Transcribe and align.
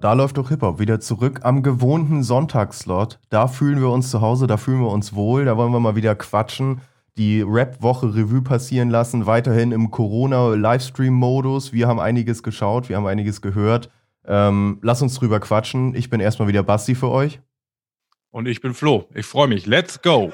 Da 0.00 0.14
läuft 0.14 0.38
doch 0.38 0.48
Hip-Hop 0.48 0.78
wieder 0.78 0.98
zurück 0.98 1.40
am 1.42 1.62
gewohnten 1.62 2.22
Sonntagsslot. 2.22 3.18
Da 3.28 3.48
fühlen 3.48 3.80
wir 3.80 3.90
uns 3.90 4.10
zu 4.10 4.22
Hause, 4.22 4.46
da 4.46 4.56
fühlen 4.56 4.80
wir 4.80 4.90
uns 4.90 5.14
wohl, 5.14 5.44
da 5.44 5.58
wollen 5.58 5.72
wir 5.72 5.80
mal 5.80 5.94
wieder 5.94 6.14
quatschen, 6.14 6.80
die 7.18 7.42
Rap-Woche 7.42 8.14
Revue 8.14 8.40
passieren 8.40 8.88
lassen, 8.88 9.26
weiterhin 9.26 9.72
im 9.72 9.90
Corona-Livestream-Modus. 9.90 11.74
Wir 11.74 11.86
haben 11.86 12.00
einiges 12.00 12.42
geschaut, 12.42 12.88
wir 12.88 12.96
haben 12.96 13.06
einiges 13.06 13.42
gehört. 13.42 13.90
Ähm, 14.24 14.78
lass 14.80 15.02
uns 15.02 15.16
drüber 15.16 15.38
quatschen. 15.38 15.94
Ich 15.94 16.08
bin 16.08 16.20
erstmal 16.20 16.48
wieder 16.48 16.62
Basti 16.62 16.94
für 16.94 17.10
euch. 17.10 17.40
Und 18.30 18.48
ich 18.48 18.62
bin 18.62 18.72
Flo. 18.72 19.04
Ich 19.14 19.26
freue 19.26 19.48
mich. 19.48 19.66
Let's 19.66 20.00
go. 20.00 20.32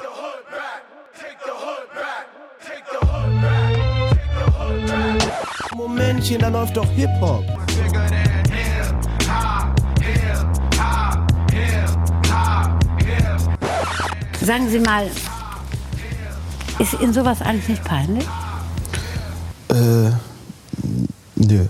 Momentchen, 5.75 6.39
da 6.39 6.51
läuft 6.51 6.77
doch 6.77 6.89
Hip-Hop. 6.91 7.66
Sagen 14.47 14.69
Sie 14.69 14.79
mal, 14.79 15.11
ist 16.79 17.01
Ihnen 17.01 17.13
sowas 17.13 17.43
eigentlich 17.43 17.69
nicht 17.69 17.83
peinlich? 17.83 18.25
Äh, 19.69 20.13
nö. 21.35 21.67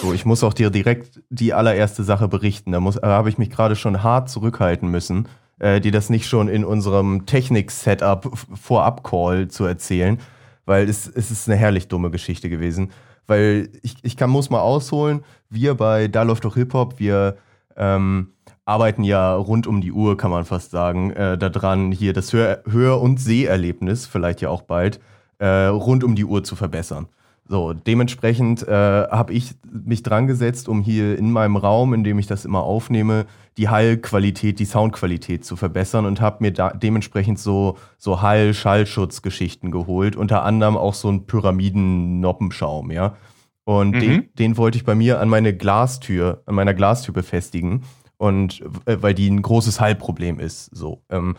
So, 0.00 0.12
ich 0.12 0.24
muss 0.24 0.44
auch 0.44 0.54
dir 0.54 0.70
direkt 0.70 1.20
die 1.30 1.52
allererste 1.52 2.04
Sache 2.04 2.28
berichten. 2.28 2.70
Da, 2.70 2.78
da 2.78 3.08
habe 3.08 3.28
ich 3.28 3.38
mich 3.38 3.50
gerade 3.50 3.74
schon 3.74 4.04
hart 4.04 4.30
zurückhalten 4.30 4.88
müssen, 4.88 5.26
äh, 5.58 5.80
dir 5.80 5.90
das 5.90 6.10
nicht 6.10 6.28
schon 6.28 6.46
in 6.46 6.64
unserem 6.64 7.26
Technik-Setup 7.26 8.30
Vorab-Call 8.54 9.48
zu 9.48 9.64
erzählen, 9.64 10.20
weil 10.64 10.88
es, 10.88 11.08
es 11.08 11.32
ist 11.32 11.48
eine 11.48 11.58
herrlich 11.58 11.88
dumme 11.88 12.12
Geschichte 12.12 12.48
gewesen. 12.48 12.92
Weil 13.26 13.70
ich, 13.82 13.96
ich 14.02 14.16
kann, 14.16 14.30
muss 14.30 14.48
mal 14.48 14.60
ausholen, 14.60 15.24
wir 15.48 15.74
bei 15.74 16.06
Da 16.06 16.22
läuft 16.22 16.44
doch 16.44 16.54
Hip-Hop, 16.54 17.00
wir 17.00 17.36
ähm, 17.76 18.28
arbeiten 18.70 19.02
ja 19.02 19.34
rund 19.34 19.66
um 19.66 19.80
die 19.80 19.90
Uhr, 19.90 20.16
kann 20.16 20.30
man 20.30 20.44
fast 20.44 20.70
sagen, 20.70 21.10
äh, 21.10 21.36
daran, 21.36 21.90
hier 21.90 22.12
das 22.12 22.32
Hör-, 22.32 22.62
Hör 22.70 23.00
und 23.00 23.18
Seherlebnis, 23.18 24.06
vielleicht 24.06 24.40
ja 24.40 24.48
auch 24.48 24.62
bald, 24.62 25.00
äh, 25.38 25.46
rund 25.66 26.04
um 26.04 26.14
die 26.14 26.24
Uhr 26.24 26.44
zu 26.44 26.54
verbessern. 26.54 27.08
So, 27.48 27.72
dementsprechend 27.72 28.66
äh, 28.68 28.70
habe 28.70 29.32
ich 29.32 29.54
mich 29.68 30.04
dran 30.04 30.28
gesetzt, 30.28 30.68
um 30.68 30.82
hier 30.82 31.18
in 31.18 31.32
meinem 31.32 31.56
Raum, 31.56 31.94
in 31.94 32.04
dem 32.04 32.20
ich 32.20 32.28
das 32.28 32.44
immer 32.44 32.62
aufnehme, 32.62 33.26
die 33.56 33.68
Hallqualität, 33.68 34.60
die 34.60 34.66
Soundqualität 34.66 35.44
zu 35.44 35.56
verbessern 35.56 36.06
und 36.06 36.20
habe 36.20 36.36
mir 36.38 36.52
da 36.52 36.70
dementsprechend 36.70 37.40
so, 37.40 37.76
so 37.98 38.22
Hall-Schallschutzgeschichten 38.22 39.72
geholt, 39.72 40.14
unter 40.14 40.44
anderem 40.44 40.76
auch 40.76 40.94
so 40.94 41.08
einen 41.08 41.26
Pyramiden-Noppenschaum, 41.26 42.92
ja. 42.92 43.16
Und 43.64 43.96
mhm. 43.96 44.00
den, 44.00 44.28
den 44.38 44.56
wollte 44.56 44.78
ich 44.78 44.84
bei 44.84 44.94
mir 44.94 45.20
an 45.20 45.28
meine 45.28 45.52
Glastür, 45.56 46.42
an 46.46 46.54
meiner 46.54 46.72
Glastür 46.72 47.12
befestigen 47.12 47.82
und 48.20 48.60
äh, 48.84 49.02
weil 49.02 49.14
die 49.14 49.30
ein 49.30 49.40
großes 49.40 49.80
Hallproblem 49.80 50.38
ist. 50.40 50.66
So. 50.76 51.00
Ähm, 51.08 51.36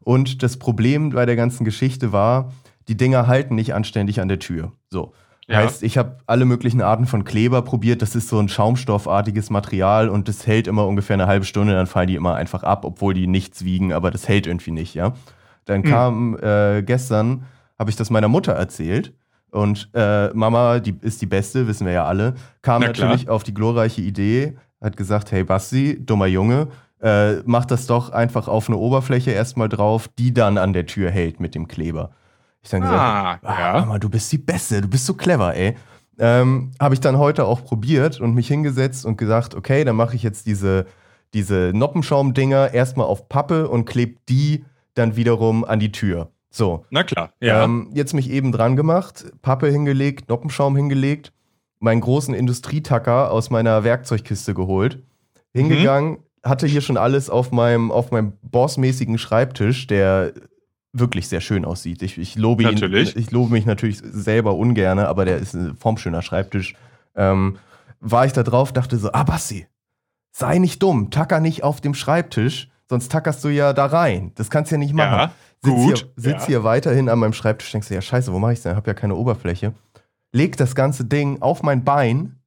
und 0.00 0.42
das 0.42 0.56
Problem 0.56 1.10
bei 1.10 1.26
der 1.26 1.36
ganzen 1.36 1.64
Geschichte 1.64 2.12
war, 2.12 2.52
die 2.88 2.96
Dinger 2.96 3.28
halten 3.28 3.54
nicht 3.54 3.72
anständig 3.72 4.20
an 4.20 4.26
der 4.26 4.40
Tür. 4.40 4.72
So. 4.90 5.12
Ja. 5.46 5.58
Heißt, 5.58 5.84
ich 5.84 5.96
habe 5.96 6.18
alle 6.26 6.44
möglichen 6.44 6.82
Arten 6.82 7.06
von 7.06 7.22
Kleber 7.22 7.62
probiert. 7.62 8.02
Das 8.02 8.16
ist 8.16 8.28
so 8.28 8.40
ein 8.40 8.48
schaumstoffartiges 8.48 9.50
Material 9.50 10.08
und 10.08 10.26
das 10.26 10.44
hält 10.44 10.66
immer 10.66 10.88
ungefähr 10.88 11.14
eine 11.14 11.28
halbe 11.28 11.44
Stunde, 11.44 11.72
dann 11.72 11.86
fallen 11.86 12.08
die 12.08 12.16
immer 12.16 12.34
einfach 12.34 12.64
ab, 12.64 12.84
obwohl 12.84 13.14
die 13.14 13.28
nichts 13.28 13.64
wiegen, 13.64 13.92
aber 13.92 14.10
das 14.10 14.26
hält 14.26 14.48
irgendwie 14.48 14.72
nicht, 14.72 14.94
ja. 14.94 15.12
Dann 15.66 15.82
mhm. 15.82 15.84
kam 15.84 16.38
äh, 16.42 16.82
gestern, 16.82 17.44
habe 17.78 17.90
ich 17.90 17.96
das 17.96 18.10
meiner 18.10 18.28
Mutter 18.28 18.54
erzählt 18.54 19.14
und 19.50 19.88
äh, 19.94 20.30
Mama, 20.34 20.80
die 20.80 20.96
ist 21.00 21.22
die 21.22 21.26
Beste, 21.26 21.68
wissen 21.68 21.86
wir 21.86 21.92
ja 21.92 22.04
alle, 22.06 22.34
kam 22.62 22.80
Na 22.80 22.88
natürlich 22.88 23.28
auf 23.28 23.44
die 23.44 23.54
glorreiche 23.54 24.00
Idee, 24.00 24.56
hat 24.84 24.96
gesagt, 24.96 25.32
hey 25.32 25.42
Basti, 25.42 25.98
dummer 26.04 26.26
Junge, 26.26 26.68
äh, 27.00 27.36
mach 27.44 27.64
das 27.64 27.86
doch 27.86 28.10
einfach 28.10 28.48
auf 28.48 28.68
eine 28.68 28.76
Oberfläche 28.76 29.30
erstmal 29.30 29.68
drauf, 29.68 30.08
die 30.18 30.32
dann 30.32 30.58
an 30.58 30.72
der 30.72 30.86
Tür 30.86 31.10
hält 31.10 31.40
mit 31.40 31.54
dem 31.54 31.66
Kleber. 31.66 32.10
Ich 32.62 32.70
dann 32.70 32.82
gesagt, 32.82 32.98
ah, 32.98 33.38
ah, 33.42 33.80
Mama, 33.80 33.98
du 33.98 34.08
bist 34.08 34.30
die 34.32 34.38
Beste, 34.38 34.80
du 34.80 34.88
bist 34.88 35.06
so 35.06 35.14
clever, 35.14 35.54
ey. 35.54 35.74
Ähm, 36.18 36.70
Habe 36.78 36.94
ich 36.94 37.00
dann 37.00 37.18
heute 37.18 37.44
auch 37.44 37.64
probiert 37.64 38.20
und 38.20 38.34
mich 38.34 38.46
hingesetzt 38.48 39.04
und 39.04 39.18
gesagt, 39.18 39.54
okay, 39.54 39.84
dann 39.84 39.96
mache 39.96 40.14
ich 40.14 40.22
jetzt 40.22 40.46
diese, 40.46 40.86
diese 41.34 41.72
Noppenschaum-Dinger 41.74 42.72
erstmal 42.72 43.06
auf 43.06 43.28
Pappe 43.28 43.68
und 43.68 43.84
klebe 43.84 44.20
die 44.28 44.64
dann 44.94 45.16
wiederum 45.16 45.64
an 45.64 45.80
die 45.80 45.92
Tür. 45.92 46.30
So. 46.50 46.86
Na 46.90 47.02
klar, 47.02 47.32
ja. 47.40 47.64
Ähm, 47.64 47.90
jetzt 47.92 48.14
mich 48.14 48.30
eben 48.30 48.52
dran 48.52 48.76
gemacht, 48.76 49.26
Pappe 49.42 49.68
hingelegt, 49.68 50.28
Noppenschaum 50.28 50.76
hingelegt 50.76 51.33
meinen 51.84 52.00
großen 52.00 52.34
Industrietacker 52.34 53.30
aus 53.30 53.50
meiner 53.50 53.84
Werkzeugkiste 53.84 54.54
geholt, 54.54 55.02
hingegangen, 55.52 56.12
mhm. 56.12 56.18
hatte 56.42 56.66
hier 56.66 56.80
schon 56.80 56.96
alles 56.96 57.28
auf 57.28 57.52
meinem, 57.52 57.92
auf 57.92 58.10
meinem 58.10 58.32
bossmäßigen 58.42 59.18
Schreibtisch, 59.18 59.86
der 59.86 60.32
wirklich 60.94 61.28
sehr 61.28 61.42
schön 61.42 61.64
aussieht. 61.66 62.02
Ich, 62.02 62.16
ich 62.16 62.36
lobe 62.36 62.62
natürlich. 62.62 63.14
ihn, 63.14 63.20
ich 63.20 63.30
lobe 63.30 63.52
mich 63.52 63.66
natürlich 63.66 64.00
selber 64.02 64.54
ungerne, 64.54 65.08
aber 65.08 65.26
der 65.26 65.36
ist 65.36 65.52
ein 65.54 65.76
formschöner 65.76 66.22
Schreibtisch. 66.22 66.74
Ähm, 67.16 67.58
war 68.00 68.24
ich 68.24 68.32
da 68.32 68.42
drauf, 68.42 68.72
dachte 68.72 68.96
so, 68.96 69.12
ah 69.12 69.24
Bassi, 69.24 69.66
sei 70.32 70.58
nicht 70.58 70.82
dumm, 70.82 71.10
tacker 71.10 71.40
nicht 71.40 71.64
auf 71.64 71.82
dem 71.82 71.92
Schreibtisch, 71.92 72.70
sonst 72.88 73.12
tackerst 73.12 73.44
du 73.44 73.48
ja 73.48 73.74
da 73.74 73.86
rein. 73.86 74.32
Das 74.36 74.48
kannst 74.48 74.70
du 74.70 74.76
ja 74.76 74.78
nicht 74.78 74.94
machen. 74.94 75.18
Ja, 75.18 75.32
sitz 75.62 75.74
gut, 75.74 75.98
hier, 75.98 76.08
sitz 76.16 76.42
ja. 76.42 76.46
hier 76.46 76.64
weiterhin 76.64 77.10
an 77.10 77.18
meinem 77.18 77.34
Schreibtisch, 77.34 77.70
denkst 77.72 77.88
du, 77.88 77.94
ja 77.94 78.00
scheiße, 78.00 78.32
wo 78.32 78.38
mache 78.38 78.54
ich 78.54 78.62
denn? 78.62 78.72
Ich 78.72 78.76
habe 78.76 78.88
ja 78.88 78.94
keine 78.94 79.16
Oberfläche 79.16 79.74
leg 80.34 80.56
das 80.56 80.74
ganze 80.74 81.04
Ding 81.04 81.40
auf 81.40 81.62
mein 81.62 81.84
Bein 81.84 82.40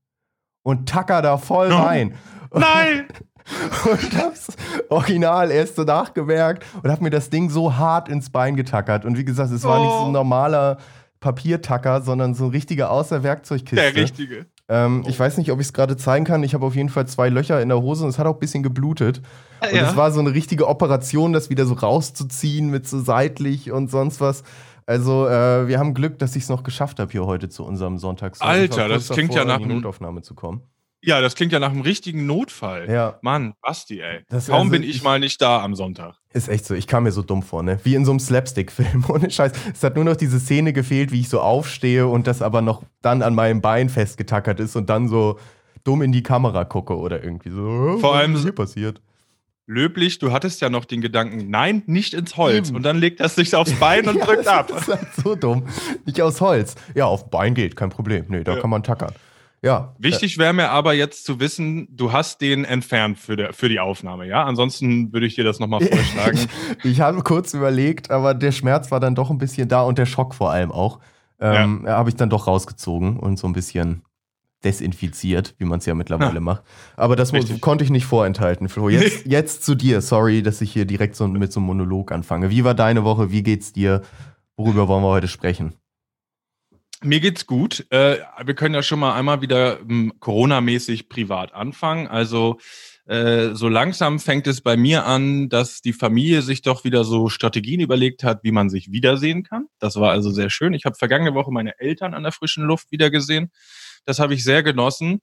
und 0.63 0.87
tacker 0.87 1.21
da 1.21 1.37
voll 1.37 1.71
rein. 1.71 2.13
Nein! 2.53 3.05
und 3.89 4.17
hab's 4.17 4.47
original 4.89 5.51
erst 5.51 5.77
so 5.77 5.83
nachgemerkt 5.83 6.65
und 6.83 6.91
hab 6.91 6.99
mir 6.99 7.09
das 7.09 7.29
Ding 7.29 7.49
so 7.49 7.77
hart 7.77 8.09
ins 8.09 8.29
Bein 8.29 8.57
getackert. 8.57 9.05
Und 9.05 9.17
wie 9.17 9.23
gesagt, 9.23 9.51
es 9.53 9.63
war 9.63 9.79
nicht 9.79 9.93
so 9.93 10.01
ein 10.01 10.09
oh. 10.09 10.11
normaler 10.11 10.77
Papiertacker, 11.21 12.01
sondern 12.01 12.35
so 12.35 12.45
ein 12.45 12.51
richtiger 12.51 12.91
aus 12.91 13.07
der 13.07 13.23
Werkzeugkiste. 13.23 13.75
Der 13.77 13.95
richtige. 13.95 14.47
Ähm, 14.67 15.03
oh. 15.05 15.09
Ich 15.09 15.17
weiß 15.17 15.37
nicht, 15.37 15.49
ob 15.53 15.61
ich 15.61 15.67
es 15.67 15.73
gerade 15.73 15.95
zeigen 15.95 16.25
kann. 16.25 16.43
Ich 16.43 16.53
habe 16.53 16.65
auf 16.65 16.75
jeden 16.75 16.89
Fall 16.89 17.07
zwei 17.07 17.29
Löcher 17.29 17.61
in 17.61 17.69
der 17.69 17.81
Hose 17.81 18.03
und 18.03 18.09
es 18.09 18.19
hat 18.19 18.27
auch 18.27 18.33
ein 18.33 18.39
bisschen 18.39 18.63
geblutet. 18.63 19.21
Und 19.61 19.79
es 19.79 19.95
war 19.95 20.11
so 20.11 20.19
eine 20.19 20.33
richtige 20.33 20.67
Operation, 20.67 21.31
das 21.31 21.49
wieder 21.49 21.65
so 21.65 21.73
rauszuziehen 21.73 22.69
mit 22.69 22.85
so 22.85 22.99
seitlich 22.99 23.71
und 23.71 23.89
sonst 23.89 24.19
was. 24.19 24.43
Also, 24.87 25.27
äh, 25.27 25.67
wir 25.67 25.79
haben 25.79 25.93
Glück, 25.93 26.17
dass 26.17 26.35
ich 26.37 26.43
es 26.43 26.49
noch 26.49 26.63
geschafft 26.63 26.99
habe 26.99 27.11
hier 27.11 27.25
heute 27.25 27.49
zu 27.49 27.65
unserem 27.65 27.97
Sonntags. 27.97 28.39
Alter, 28.39 28.87
das 28.87 29.09
klingt 29.09 29.31
davor, 29.31 29.41
ja 29.41 29.57
nach 29.57 29.63
einer 29.63 29.75
Notaufnahme 29.75 30.21
zu 30.21 30.33
kommen. 30.33 30.61
Ja, 31.03 31.19
das 31.19 31.35
klingt 31.35 31.51
ja 31.51 31.59
nach 31.59 31.71
einem 31.71 31.81
richtigen 31.81 32.25
Notfall. 32.25 32.89
Ja. 32.89 33.19
Mann, 33.21 33.53
Basti, 33.61 33.99
ey. 33.99 34.23
Das, 34.29 34.47
Kaum 34.47 34.59
also, 34.59 34.71
bin 34.71 34.83
ich, 34.83 34.95
ich, 34.95 35.03
mal 35.03 35.19
nicht 35.19 35.41
da 35.41 35.61
am 35.61 35.75
Sonntag. 35.75 36.15
Ist 36.33 36.47
echt 36.47 36.65
so. 36.65 36.73
Ich 36.73 36.87
kam 36.87 37.03
mir 37.03 37.11
so 37.11 37.21
dumm 37.21 37.43
vor, 37.43 37.63
ne? 37.63 37.79
Wie 37.83 37.95
in 37.95 38.05
so 38.05 38.11
einem 38.11 38.19
Slapstick-Film. 38.19 39.05
Ohne 39.09 39.29
Scheiß. 39.29 39.51
Es 39.73 39.83
hat 39.83 39.95
nur 39.95 40.05
noch 40.05 40.15
diese 40.15 40.39
Szene 40.39 40.71
gefehlt, 40.71 41.11
wie 41.11 41.19
ich 41.19 41.29
so 41.29 41.41
aufstehe 41.41 42.07
und 42.07 42.25
das 42.25 42.41
aber 42.41 42.61
noch 42.61 42.81
dann 43.01 43.21
an 43.21 43.35
meinem 43.35 43.61
Bein 43.61 43.89
festgetackert 43.89 44.61
ist 44.61 44.77
und 44.77 44.89
dann 44.89 45.09
so 45.09 45.37
dumm 45.83 46.01
in 46.01 46.13
die 46.13 46.23
Kamera 46.23 46.63
gucke 46.63 46.97
oder 46.97 47.21
irgendwie 47.21 47.49
so. 47.49 47.97
Vor 47.99 48.15
allem 48.15 48.33
was 48.33 48.39
ist 48.39 48.45
hier 48.45 48.55
passiert 48.55 49.01
löblich, 49.67 50.17
du 50.17 50.31
hattest 50.31 50.61
ja 50.61 50.69
noch 50.69 50.85
den 50.85 51.01
Gedanken, 51.01 51.49
nein, 51.49 51.83
nicht 51.85 52.13
ins 52.13 52.37
Holz. 52.37 52.71
Und 52.71 52.83
dann 52.83 52.97
legt 52.97 53.19
er 53.19 53.29
sich 53.29 53.53
aufs 53.53 53.73
Bein 53.73 54.07
und 54.07 54.15
ja, 54.19 54.25
drückt 54.25 54.47
ab. 54.47 54.67
Das 54.69 54.87
ist 54.87 54.87
halt 54.87 55.07
so 55.15 55.35
dumm. 55.35 55.67
Nicht 56.05 56.21
aus 56.21 56.41
Holz. 56.41 56.75
Ja, 56.95 57.05
auf 57.05 57.29
Bein 57.29 57.53
geht, 57.53 57.75
kein 57.75 57.89
Problem. 57.89 58.25
Nee, 58.29 58.43
da 58.43 58.55
ja. 58.55 58.61
kann 58.61 58.69
man 58.69 58.81
tackern. 58.81 59.13
Ja. 59.61 59.95
Wichtig 59.97 60.37
wäre 60.37 60.53
mir 60.53 60.69
aber 60.69 60.93
jetzt 60.93 61.25
zu 61.25 61.39
wissen, 61.39 61.87
du 61.91 62.11
hast 62.13 62.41
den 62.41 62.63
entfernt 62.63 63.17
für, 63.17 63.35
der, 63.35 63.53
für 63.53 63.69
die 63.69 63.79
Aufnahme, 63.79 64.27
ja? 64.27 64.45
Ansonsten 64.45 65.11
würde 65.11 65.25
ich 65.25 65.35
dir 65.35 65.43
das 65.43 65.59
nochmal 65.59 65.81
vorschlagen. 65.85 66.47
ich 66.83 67.01
habe 67.01 67.21
kurz 67.21 67.53
überlegt, 67.53 68.09
aber 68.09 68.33
der 68.33 68.51
Schmerz 68.51 68.91
war 68.91 68.99
dann 68.99 69.15
doch 69.15 69.29
ein 69.29 69.37
bisschen 69.37 69.67
da 69.67 69.81
und 69.81 69.97
der 69.97 70.05
Schock 70.05 70.35
vor 70.35 70.51
allem 70.51 70.71
auch. 70.71 70.99
Ähm, 71.39 71.83
ja. 71.85 71.97
Habe 71.97 72.09
ich 72.09 72.15
dann 72.15 72.29
doch 72.29 72.47
rausgezogen 72.47 73.19
und 73.19 73.37
so 73.37 73.47
ein 73.47 73.53
bisschen 73.53 74.03
desinfiziert, 74.63 75.55
wie 75.57 75.65
man 75.65 75.79
es 75.79 75.85
ja 75.85 75.93
mittlerweile 75.93 76.35
ja. 76.35 76.39
macht. 76.41 76.63
Aber 76.95 77.15
das 77.15 77.33
Richtig. 77.33 77.61
konnte 77.61 77.83
ich 77.83 77.89
nicht 77.89 78.05
vorenthalten, 78.05 78.69
Flo. 78.69 78.89
Jetzt, 78.89 79.25
jetzt 79.25 79.63
zu 79.63 79.75
dir. 79.75 80.01
Sorry, 80.01 80.41
dass 80.41 80.61
ich 80.61 80.71
hier 80.71 80.85
direkt 80.85 81.15
so 81.15 81.27
mit 81.27 81.51
so 81.51 81.59
einem 81.59 81.67
Monolog 81.67 82.11
anfange. 82.11 82.49
Wie 82.49 82.63
war 82.63 82.73
deine 82.73 83.03
Woche? 83.03 83.31
Wie 83.31 83.43
geht's 83.43 83.73
dir? 83.73 84.01
Worüber 84.55 84.87
wollen 84.87 85.03
wir 85.03 85.09
heute 85.09 85.27
sprechen? 85.27 85.75
Mir 87.03 87.19
geht's 87.19 87.45
gut. 87.45 87.85
Äh, 87.91 88.17
wir 88.43 88.55
können 88.55 88.73
ja 88.73 88.81
schon 88.81 88.99
mal 88.99 89.13
einmal 89.13 89.41
wieder 89.41 89.79
ähm, 89.81 90.13
Corona-mäßig 90.19 91.09
privat 91.09 91.53
anfangen. 91.53 92.07
Also 92.07 92.57
äh, 93.05 93.53
so 93.53 93.69
langsam 93.69 94.19
fängt 94.19 94.47
es 94.47 94.61
bei 94.61 94.75
mir 94.75 95.05
an, 95.05 95.47
dass 95.47 95.81
die 95.81 95.93
Familie 95.93 96.41
sich 96.41 96.63
doch 96.63 96.83
wieder 96.83 97.03
so 97.03 97.29
Strategien 97.29 97.79
überlegt 97.79 98.23
hat, 98.23 98.43
wie 98.43 98.51
man 98.51 98.69
sich 98.69 98.91
wiedersehen 98.91 99.43
kann. 99.43 99.67
Das 99.77 99.95
war 99.97 100.11
also 100.11 100.31
sehr 100.31 100.49
schön. 100.49 100.73
Ich 100.73 100.85
habe 100.85 100.95
vergangene 100.95 101.35
Woche 101.35 101.51
meine 101.51 101.79
Eltern 101.79 102.15
an 102.15 102.23
der 102.23 102.31
frischen 102.31 102.63
Luft 102.63 102.91
wiedergesehen. 102.91 103.51
Das 104.07 104.19
habe 104.19 104.33
ich 104.33 104.43
sehr 104.43 104.63
genossen. 104.63 105.19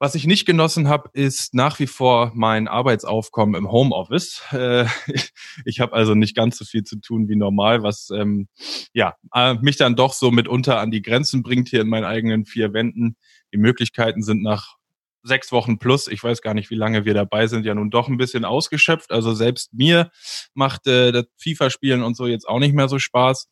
Was 0.00 0.16
ich 0.16 0.26
nicht 0.26 0.44
genossen 0.44 0.88
habe, 0.88 1.08
ist 1.12 1.54
nach 1.54 1.78
wie 1.78 1.86
vor 1.86 2.32
mein 2.34 2.66
Arbeitsaufkommen 2.66 3.54
im 3.54 3.70
Homeoffice. 3.70 4.42
Äh, 4.50 4.86
ich 5.64 5.78
habe 5.78 5.92
also 5.92 6.16
nicht 6.16 6.34
ganz 6.34 6.58
so 6.58 6.64
viel 6.64 6.82
zu 6.82 7.00
tun 7.00 7.28
wie 7.28 7.36
normal, 7.36 7.84
was 7.84 8.10
ähm, 8.10 8.48
ja 8.92 9.14
äh, 9.32 9.54
mich 9.54 9.76
dann 9.76 9.94
doch 9.94 10.14
so 10.14 10.32
mitunter 10.32 10.80
an 10.80 10.90
die 10.90 11.02
Grenzen 11.02 11.44
bringt 11.44 11.68
hier 11.68 11.82
in 11.82 11.88
meinen 11.88 12.02
eigenen 12.02 12.44
vier 12.44 12.72
Wänden. 12.72 13.16
Die 13.54 13.58
Möglichkeiten 13.58 14.24
sind 14.24 14.42
nach 14.42 14.74
sechs 15.22 15.52
Wochen 15.52 15.78
plus, 15.78 16.08
ich 16.08 16.24
weiß 16.24 16.42
gar 16.42 16.54
nicht, 16.54 16.70
wie 16.70 16.74
lange 16.74 17.04
wir 17.04 17.14
dabei 17.14 17.46
sind, 17.46 17.64
ja 17.64 17.76
nun 17.76 17.90
doch 17.90 18.08
ein 18.08 18.16
bisschen 18.16 18.44
ausgeschöpft. 18.44 19.12
Also 19.12 19.32
selbst 19.34 19.72
mir 19.72 20.10
macht 20.54 20.88
äh, 20.88 21.12
das 21.12 21.26
FIFA-Spielen 21.38 22.02
und 22.02 22.16
so 22.16 22.26
jetzt 22.26 22.48
auch 22.48 22.58
nicht 22.58 22.74
mehr 22.74 22.88
so 22.88 22.98
Spaß. 22.98 23.46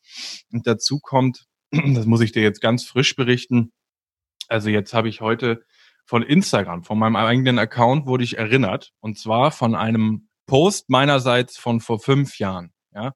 Und 0.51 0.67
dazu 0.67 0.99
kommt, 0.99 1.45
das 1.71 2.05
muss 2.05 2.19
ich 2.19 2.33
dir 2.33 2.43
jetzt 2.43 2.59
ganz 2.59 2.83
frisch 2.83 3.15
berichten. 3.15 3.71
Also 4.51 4.69
jetzt 4.69 4.93
habe 4.93 5.07
ich 5.07 5.21
heute 5.21 5.63
von 6.05 6.23
Instagram, 6.23 6.83
von 6.83 6.99
meinem 6.99 7.15
eigenen 7.15 7.57
Account, 7.57 8.05
wurde 8.05 8.23
ich 8.23 8.37
erinnert. 8.37 8.91
Und 8.99 9.17
zwar 9.17 9.51
von 9.51 9.75
einem 9.75 10.27
Post 10.45 10.89
meinerseits 10.89 11.57
von 11.57 11.79
vor 11.79 11.99
fünf 11.99 12.37
Jahren. 12.37 12.73
Ja. 12.93 13.13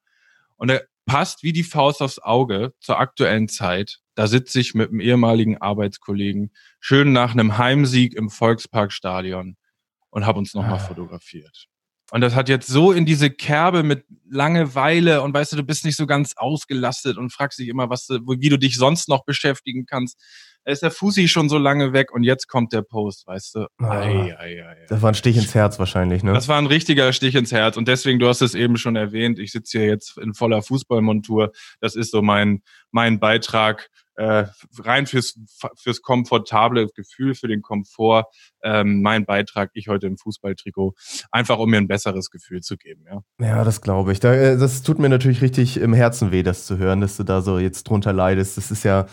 Und 0.55 0.69
er 0.69 0.85
passt 1.05 1.43
wie 1.43 1.51
die 1.51 1.63
Faust 1.63 2.01
aufs 2.01 2.19
Auge 2.19 2.73
zur 2.79 2.99
aktuellen 2.99 3.49
Zeit. 3.49 3.99
Da 4.15 4.27
sitze 4.27 4.61
ich 4.61 4.73
mit 4.73 4.89
einem 4.89 5.01
ehemaligen 5.01 5.57
Arbeitskollegen 5.57 6.51
schön 6.79 7.11
nach 7.11 7.33
einem 7.33 7.57
Heimsieg 7.57 8.13
im 8.13 8.29
Volksparkstadion 8.29 9.57
und 10.09 10.25
habe 10.25 10.39
uns 10.39 10.53
nochmal 10.53 10.75
ah. 10.75 10.79
fotografiert. 10.79 11.67
Und 12.11 12.21
das 12.21 12.35
hat 12.35 12.49
jetzt 12.49 12.67
so 12.67 12.91
in 12.91 13.05
diese 13.05 13.31
Kerbe 13.31 13.83
mit 13.83 14.05
Langeweile 14.29 15.21
und 15.21 15.33
weißt 15.33 15.53
du, 15.53 15.57
du 15.57 15.63
bist 15.63 15.85
nicht 15.85 15.97
so 15.97 16.05
ganz 16.05 16.33
ausgelastet 16.37 17.17
und 17.17 17.33
fragst 17.33 17.59
dich 17.59 17.67
immer, 17.67 17.89
was 17.89 18.05
du, 18.05 18.19
wie 18.39 18.49
du 18.49 18.57
dich 18.57 18.77
sonst 18.77 19.09
noch 19.09 19.25
beschäftigen 19.25 19.85
kannst. 19.85 20.21
Da 20.65 20.71
ist 20.71 20.81
der 20.81 20.91
Fusi 20.91 21.27
schon 21.27 21.47
so 21.47 21.59
lange 21.59 21.93
weg 21.93 22.11
und 22.11 22.23
jetzt 22.23 22.47
kommt 22.47 22.73
der 22.73 22.81
Post, 22.81 23.27
weißt 23.27 23.55
du. 23.55 23.67
Ah, 23.77 23.99
ei, 23.99 24.35
ei, 24.37 24.65
ei, 24.67 24.85
das 24.89 25.01
war 25.03 25.11
ein 25.11 25.15
Stich 25.15 25.37
ins 25.37 25.53
Herz 25.53 25.77
wahrscheinlich, 25.77 26.23
ne? 26.23 26.33
Das 26.33 26.47
war 26.47 26.57
ein 26.57 26.65
richtiger 26.65 27.13
Stich 27.13 27.35
ins 27.35 27.51
Herz 27.51 27.77
und 27.77 27.87
deswegen, 27.87 28.17
du 28.17 28.27
hast 28.27 28.41
es 28.41 28.55
eben 28.55 28.77
schon 28.77 28.95
erwähnt, 28.95 29.37
ich 29.37 29.51
sitze 29.51 29.77
hier 29.77 29.87
jetzt 29.87 30.17
in 30.17 30.33
voller 30.33 30.63
Fußballmontur. 30.63 31.51
Das 31.81 31.95
ist 31.95 32.11
so 32.11 32.23
mein, 32.23 32.63
mein 32.89 33.19
Beitrag 33.19 33.89
äh, 34.15 34.45
rein 34.79 35.05
fürs, 35.05 35.39
fürs 35.75 36.01
komfortable 36.01 36.87
Gefühl, 36.95 37.35
für 37.35 37.47
den 37.47 37.61
Komfort, 37.61 38.25
ähm, 38.63 39.01
mein 39.01 39.25
Beitrag, 39.25 39.71
ich 39.73 39.87
heute 39.87 40.07
im 40.07 40.17
Fußballtrikot, 40.17 40.95
einfach 41.31 41.59
um 41.59 41.69
mir 41.69 41.77
ein 41.77 41.87
besseres 41.87 42.31
Gefühl 42.31 42.61
zu 42.61 42.77
geben. 42.77 43.05
Ja, 43.07 43.21
ja 43.45 43.63
das 43.63 43.81
glaube 43.81 44.13
ich. 44.13 44.19
Da, 44.19 44.33
äh, 44.33 44.57
das 44.57 44.83
tut 44.83 44.99
mir 44.99 45.09
natürlich 45.09 45.41
richtig 45.41 45.77
im 45.77 45.93
Herzen 45.93 46.31
weh, 46.31 46.43
das 46.43 46.65
zu 46.65 46.77
hören, 46.77 47.01
dass 47.01 47.17
du 47.17 47.23
da 47.23 47.41
so 47.41 47.59
jetzt 47.59 47.83
drunter 47.83 48.13
leidest. 48.13 48.57
Das 48.57 48.71
ist 48.71 48.83
ja 48.83 49.05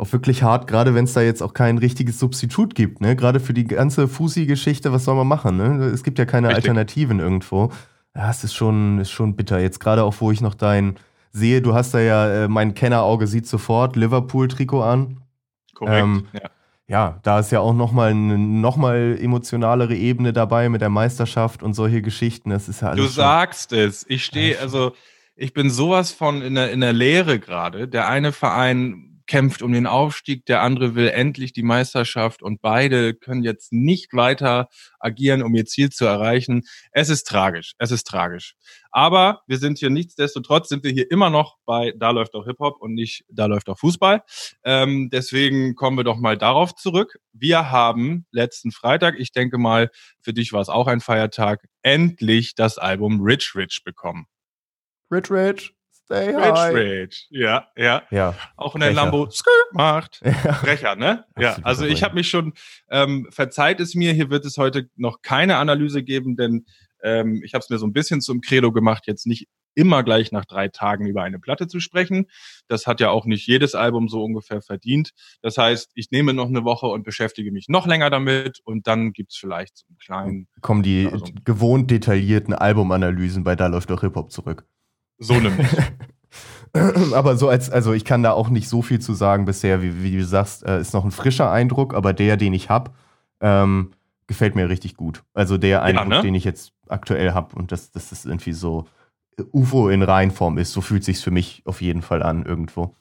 auch 0.00 0.12
wirklich 0.12 0.42
hart, 0.42 0.66
gerade 0.66 0.94
wenn 0.94 1.04
es 1.04 1.12
da 1.12 1.20
jetzt 1.20 1.42
auch 1.42 1.54
kein 1.54 1.78
richtiges 1.78 2.18
Substitut 2.18 2.74
gibt. 2.74 3.00
Ne? 3.00 3.16
Gerade 3.16 3.38
für 3.38 3.52
die 3.52 3.64
ganze 3.64 4.08
Fusi-Geschichte, 4.08 4.92
was 4.92 5.04
soll 5.04 5.14
man 5.14 5.28
machen? 5.28 5.56
Ne? 5.56 5.84
Es 5.86 6.02
gibt 6.02 6.18
ja 6.18 6.24
keine 6.24 6.48
Richtig. 6.48 6.64
Alternativen 6.64 7.20
irgendwo. 7.20 7.70
Ja, 8.16 8.30
es 8.30 8.42
ist 8.42 8.54
schon, 8.54 8.98
ist 8.98 9.10
schon 9.10 9.36
bitter. 9.36 9.60
Jetzt 9.60 9.78
gerade 9.78 10.02
auch, 10.02 10.14
wo 10.18 10.32
ich 10.32 10.40
noch 10.40 10.54
dein 10.54 10.96
sehe, 11.32 11.62
du 11.62 11.74
hast 11.74 11.94
da 11.94 12.00
ja, 12.00 12.44
äh, 12.44 12.48
mein 12.48 12.74
Kennerauge 12.74 13.26
sieht 13.26 13.46
sofort 13.46 13.94
Liverpool-Trikot 13.94 14.82
an. 14.82 15.22
Korrekt, 15.74 16.02
ähm, 16.02 16.26
ja. 16.32 16.50
Ja, 16.88 17.20
da 17.22 17.38
ist 17.38 17.52
ja 17.52 17.60
auch 17.60 17.72
nochmal 17.72 18.10
eine 18.10 18.36
nochmal 18.36 19.16
emotionalere 19.20 19.94
Ebene 19.94 20.32
dabei 20.32 20.68
mit 20.68 20.80
der 20.80 20.88
Meisterschaft 20.88 21.62
und 21.62 21.74
solche 21.74 22.02
Geschichten. 22.02 22.50
Das 22.50 22.68
ist 22.68 22.82
ja 22.82 22.88
alles. 22.88 23.04
Du 23.04 23.08
sagst 23.12 23.72
es. 23.72 24.04
Ich 24.08 24.24
stehe, 24.24 24.58
also 24.58 24.92
ich 25.36 25.54
bin 25.54 25.70
sowas 25.70 26.10
von 26.10 26.42
in 26.42 26.56
der, 26.56 26.72
in 26.72 26.80
der 26.80 26.92
Lehre 26.92 27.38
gerade. 27.38 27.86
Der 27.86 28.08
eine 28.08 28.32
Verein 28.32 29.09
kämpft 29.30 29.62
um 29.62 29.72
den 29.72 29.86
Aufstieg, 29.86 30.44
der 30.46 30.60
andere 30.60 30.96
will 30.96 31.06
endlich 31.06 31.52
die 31.52 31.62
Meisterschaft 31.62 32.42
und 32.42 32.60
beide 32.60 33.14
können 33.14 33.44
jetzt 33.44 33.72
nicht 33.72 34.12
weiter 34.12 34.68
agieren, 34.98 35.44
um 35.44 35.54
ihr 35.54 35.66
Ziel 35.66 35.90
zu 35.90 36.04
erreichen. 36.04 36.62
Es 36.90 37.10
ist 37.10 37.28
tragisch, 37.28 37.74
es 37.78 37.92
ist 37.92 38.08
tragisch. 38.08 38.56
Aber 38.90 39.42
wir 39.46 39.58
sind 39.58 39.78
hier 39.78 39.88
nichtsdestotrotz, 39.88 40.68
sind 40.68 40.82
wir 40.82 40.90
hier 40.90 41.08
immer 41.12 41.30
noch 41.30 41.58
bei 41.64 41.94
Da 41.96 42.10
läuft 42.10 42.34
auch 42.34 42.44
Hip-Hop 42.44 42.80
und 42.80 42.94
nicht 42.94 43.24
Da 43.28 43.46
läuft 43.46 43.68
auch 43.68 43.78
Fußball. 43.78 44.24
Ähm, 44.64 45.10
deswegen 45.12 45.76
kommen 45.76 45.96
wir 45.96 46.02
doch 46.02 46.18
mal 46.18 46.36
darauf 46.36 46.74
zurück. 46.74 47.20
Wir 47.32 47.70
haben 47.70 48.26
letzten 48.32 48.72
Freitag, 48.72 49.14
ich 49.16 49.30
denke 49.30 49.58
mal, 49.58 49.92
für 50.20 50.32
dich 50.32 50.52
war 50.52 50.60
es 50.60 50.68
auch 50.68 50.88
ein 50.88 51.00
Feiertag, 51.00 51.68
endlich 51.82 52.56
das 52.56 52.78
Album 52.78 53.20
Rich 53.20 53.52
Rich 53.54 53.82
bekommen. 53.84 54.26
Rich 55.08 55.30
Rich. 55.30 55.79
Stay 56.10 56.34
Rage, 56.34 56.60
high. 56.60 56.74
Rage. 56.74 57.26
Ja, 57.30 57.68
ja. 57.76 58.02
ja. 58.10 58.34
Auch 58.56 58.74
in 58.74 58.80
der 58.80 58.92
Lambo 58.92 59.28
macht. 59.72 60.20
Ja. 60.44 60.52
Brecher, 60.62 60.96
ne? 60.96 61.24
Ja, 61.38 61.56
also 61.62 61.84
ich 61.84 62.02
habe 62.02 62.14
mich 62.14 62.28
schon, 62.28 62.52
ähm, 62.88 63.28
verzeiht 63.30 63.78
es 63.80 63.94
mir, 63.94 64.12
hier 64.12 64.30
wird 64.30 64.44
es 64.44 64.56
heute 64.58 64.88
noch 64.96 65.22
keine 65.22 65.56
Analyse 65.56 66.02
geben, 66.02 66.36
denn 66.36 66.66
ähm, 67.02 67.42
ich 67.44 67.54
habe 67.54 67.62
es 67.62 67.70
mir 67.70 67.78
so 67.78 67.86
ein 67.86 67.92
bisschen 67.92 68.20
zum 68.20 68.40
Credo 68.40 68.72
gemacht, 68.72 69.04
jetzt 69.06 69.26
nicht 69.26 69.48
immer 69.74 70.02
gleich 70.02 70.32
nach 70.32 70.44
drei 70.44 70.68
Tagen 70.68 71.06
über 71.06 71.22
eine 71.22 71.38
Platte 71.38 71.68
zu 71.68 71.78
sprechen. 71.78 72.26
Das 72.68 72.86
hat 72.86 73.00
ja 73.00 73.10
auch 73.10 73.26
nicht 73.26 73.46
jedes 73.46 73.74
Album 73.74 74.08
so 74.08 74.24
ungefähr 74.24 74.62
verdient. 74.62 75.10
Das 75.42 75.58
heißt, 75.58 75.90
ich 75.94 76.10
nehme 76.10 76.32
noch 76.32 76.48
eine 76.48 76.64
Woche 76.64 76.86
und 76.86 77.04
beschäftige 77.04 77.52
mich 77.52 77.68
noch 77.68 77.86
länger 77.86 78.10
damit 78.10 78.60
und 78.64 78.86
dann 78.86 79.12
gibt's 79.12 79.36
vielleicht 79.36 79.78
so 79.78 79.84
einen 79.88 79.98
kleinen. 79.98 80.48
Kommen 80.60 80.82
die 80.82 81.08
also, 81.10 81.26
gewohnt 81.44 81.90
detaillierten 81.90 82.54
Albumanalysen 82.54 83.44
bei 83.44 83.54
Da 83.54 83.68
läuft 83.68 83.90
doch 83.90 84.00
Hip-Hop 84.00 84.32
zurück. 84.32 84.64
So 85.20 85.34
nämlich. 85.34 85.68
aber 87.14 87.36
so 87.36 87.48
als, 87.48 87.70
also 87.70 87.92
ich 87.92 88.04
kann 88.04 88.22
da 88.22 88.32
auch 88.32 88.48
nicht 88.48 88.68
so 88.68 88.82
viel 88.82 89.00
zu 89.00 89.14
sagen 89.14 89.44
bisher, 89.44 89.82
wie, 89.82 90.02
wie 90.02 90.16
du 90.16 90.24
sagst, 90.24 90.64
äh, 90.64 90.80
ist 90.80 90.94
noch 90.94 91.04
ein 91.04 91.10
frischer 91.10 91.50
Eindruck, 91.50 91.94
aber 91.94 92.12
der, 92.12 92.36
den 92.36 92.54
ich 92.54 92.68
habe, 92.70 92.90
ähm, 93.40 93.92
gefällt 94.26 94.54
mir 94.54 94.68
richtig 94.68 94.96
gut. 94.96 95.22
Also 95.34 95.58
der 95.58 95.82
Eindruck, 95.82 96.10
ja, 96.10 96.16
ne? 96.16 96.22
den 96.22 96.34
ich 96.34 96.44
jetzt 96.44 96.72
aktuell 96.88 97.32
habe 97.32 97.54
und 97.56 97.70
dass 97.70 97.90
das 97.92 98.12
ist 98.12 98.26
irgendwie 98.26 98.52
so 98.52 98.86
UFO 99.52 99.88
in 99.88 100.02
Reihenform 100.02 100.58
ist, 100.58 100.72
so 100.72 100.80
fühlt 100.80 101.04
sich's 101.04 101.22
für 101.22 101.30
mich 101.30 101.62
auf 101.64 101.80
jeden 101.80 102.02
Fall 102.02 102.22
an 102.22 102.44
irgendwo. 102.44 102.94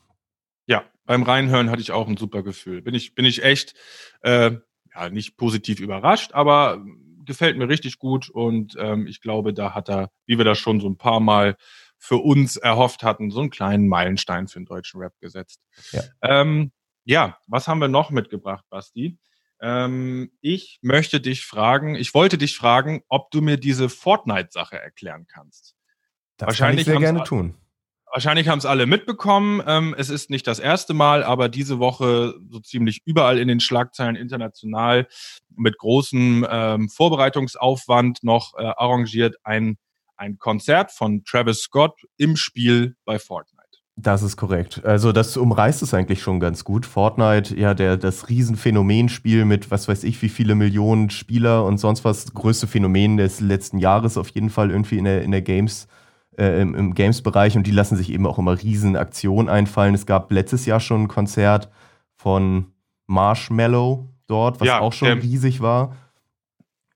Ja, 0.67 0.83
beim 1.05 1.23
Reinhören 1.23 1.69
hatte 1.69 1.81
ich 1.81 1.91
auch 1.91 2.07
ein 2.07 2.17
super 2.17 2.43
Gefühl. 2.43 2.81
Bin 2.81 2.93
ich, 2.93 3.15
bin 3.15 3.25
ich 3.25 3.43
echt, 3.43 3.75
äh, 4.21 4.51
ja, 4.93 5.09
nicht 5.09 5.37
positiv 5.37 5.79
überrascht, 5.79 6.33
aber 6.33 6.83
gefällt 7.25 7.57
mir 7.57 7.69
richtig 7.69 7.99
gut 7.99 8.29
und 8.29 8.75
ähm, 8.79 9.05
ich 9.05 9.21
glaube, 9.21 9.53
da 9.53 9.75
hat 9.75 9.89
er, 9.89 10.09
wie 10.25 10.37
wir 10.37 10.45
das 10.45 10.57
schon 10.57 10.79
so 10.79 10.89
ein 10.89 10.97
paar 10.97 11.19
Mal 11.19 11.57
für 11.99 12.17
uns 12.17 12.57
erhofft 12.57 13.03
hatten, 13.03 13.29
so 13.29 13.41
einen 13.41 13.49
kleinen 13.49 13.87
Meilenstein 13.87 14.47
für 14.47 14.59
den 14.59 14.65
deutschen 14.65 15.01
Rap 15.01 15.13
gesetzt. 15.19 15.61
Ja, 15.91 16.03
ähm, 16.23 16.71
ja 17.03 17.37
was 17.47 17.67
haben 17.67 17.79
wir 17.79 17.89
noch 17.89 18.09
mitgebracht, 18.09 18.65
Basti? 18.69 19.19
Ähm, 19.61 20.31
ich 20.41 20.79
möchte 20.81 21.19
dich 21.19 21.45
fragen, 21.45 21.95
ich 21.95 22.13
wollte 22.13 22.37
dich 22.37 22.55
fragen, 22.55 23.03
ob 23.09 23.29
du 23.31 23.41
mir 23.41 23.57
diese 23.57 23.89
Fortnite-Sache 23.89 24.79
erklären 24.79 25.27
kannst. 25.27 25.75
Das 26.37 26.47
Wahrscheinlich 26.47 26.85
kann 26.85 26.95
ich 26.95 26.99
sehr 26.99 27.11
gerne 27.11 27.25
tun. 27.25 27.55
Wahrscheinlich 28.11 28.47
haben 28.47 28.57
es 28.57 28.65
alle 28.65 28.87
mitbekommen. 28.87 29.61
Ähm, 29.67 29.93
es 29.97 30.09
ist 30.09 30.31
nicht 30.31 30.47
das 30.47 30.57
erste 30.57 30.95
Mal, 30.95 31.23
aber 31.23 31.47
diese 31.47 31.77
Woche 31.77 32.33
so 32.49 32.59
ziemlich 32.59 33.01
überall 33.05 33.37
in 33.37 33.47
den 33.47 33.59
Schlagzeilen 33.59 34.15
international 34.15 35.07
mit 35.55 35.77
großem 35.77 36.47
ähm, 36.49 36.89
Vorbereitungsaufwand 36.89 38.23
noch 38.23 38.53
äh, 38.57 38.63
arrangiert 38.63 39.35
ein 39.43 39.77
ein 40.19 40.37
Konzert 40.37 40.91
von 40.91 41.23
Travis 41.23 41.61
Scott 41.61 41.93
im 42.17 42.35
Spiel 42.35 42.95
bei 43.05 43.17
Fortnite. 43.19 43.59
Das 43.95 44.21
ist 44.21 44.37
korrekt. 44.37 44.83
Also 44.85 45.11
das 45.11 45.35
umreißt 45.35 45.81
es 45.81 45.93
eigentlich 45.93 46.21
schon 46.21 46.39
ganz 46.39 46.63
gut. 46.63 46.85
Fortnite, 46.85 47.57
ja, 47.57 47.73
der, 47.73 47.97
das 47.97 48.29
Riesenphänomenspiel 48.29 49.43
mit 49.43 49.71
was 49.71 49.87
weiß 49.87 50.03
ich, 50.05 50.21
wie 50.21 50.29
viele 50.29 50.55
Millionen 50.55 51.09
Spieler 51.09 51.65
und 51.65 51.79
sonst 51.79 52.05
was, 52.05 52.33
größte 52.33 52.67
Phänomen 52.67 53.17
des 53.17 53.41
letzten 53.41 53.77
Jahres 53.77 54.17
auf 54.17 54.29
jeden 54.29 54.49
Fall 54.49 54.71
irgendwie 54.71 54.97
in 54.97 55.03
der, 55.03 55.21
in 55.23 55.31
der 55.31 55.41
Games, 55.41 55.87
äh, 56.37 56.61
im, 56.61 56.75
im 56.75 56.93
Games-Bereich 56.93 57.57
und 57.57 57.67
die 57.67 57.71
lassen 57.71 57.97
sich 57.97 58.09
eben 58.09 58.25
auch 58.25 58.39
immer 58.39 58.61
Riesenaktionen 58.61 59.49
einfallen. 59.49 59.95
Es 59.95 60.05
gab 60.05 60.31
letztes 60.31 60.65
Jahr 60.65 60.79
schon 60.79 61.03
ein 61.03 61.07
Konzert 61.09 61.69
von 62.15 62.67
Marshmallow 63.07 64.07
dort, 64.27 64.61
was 64.61 64.67
ja, 64.67 64.79
auch 64.79 64.93
schon 64.93 65.19
riesig 65.19 65.59
war. 65.59 65.95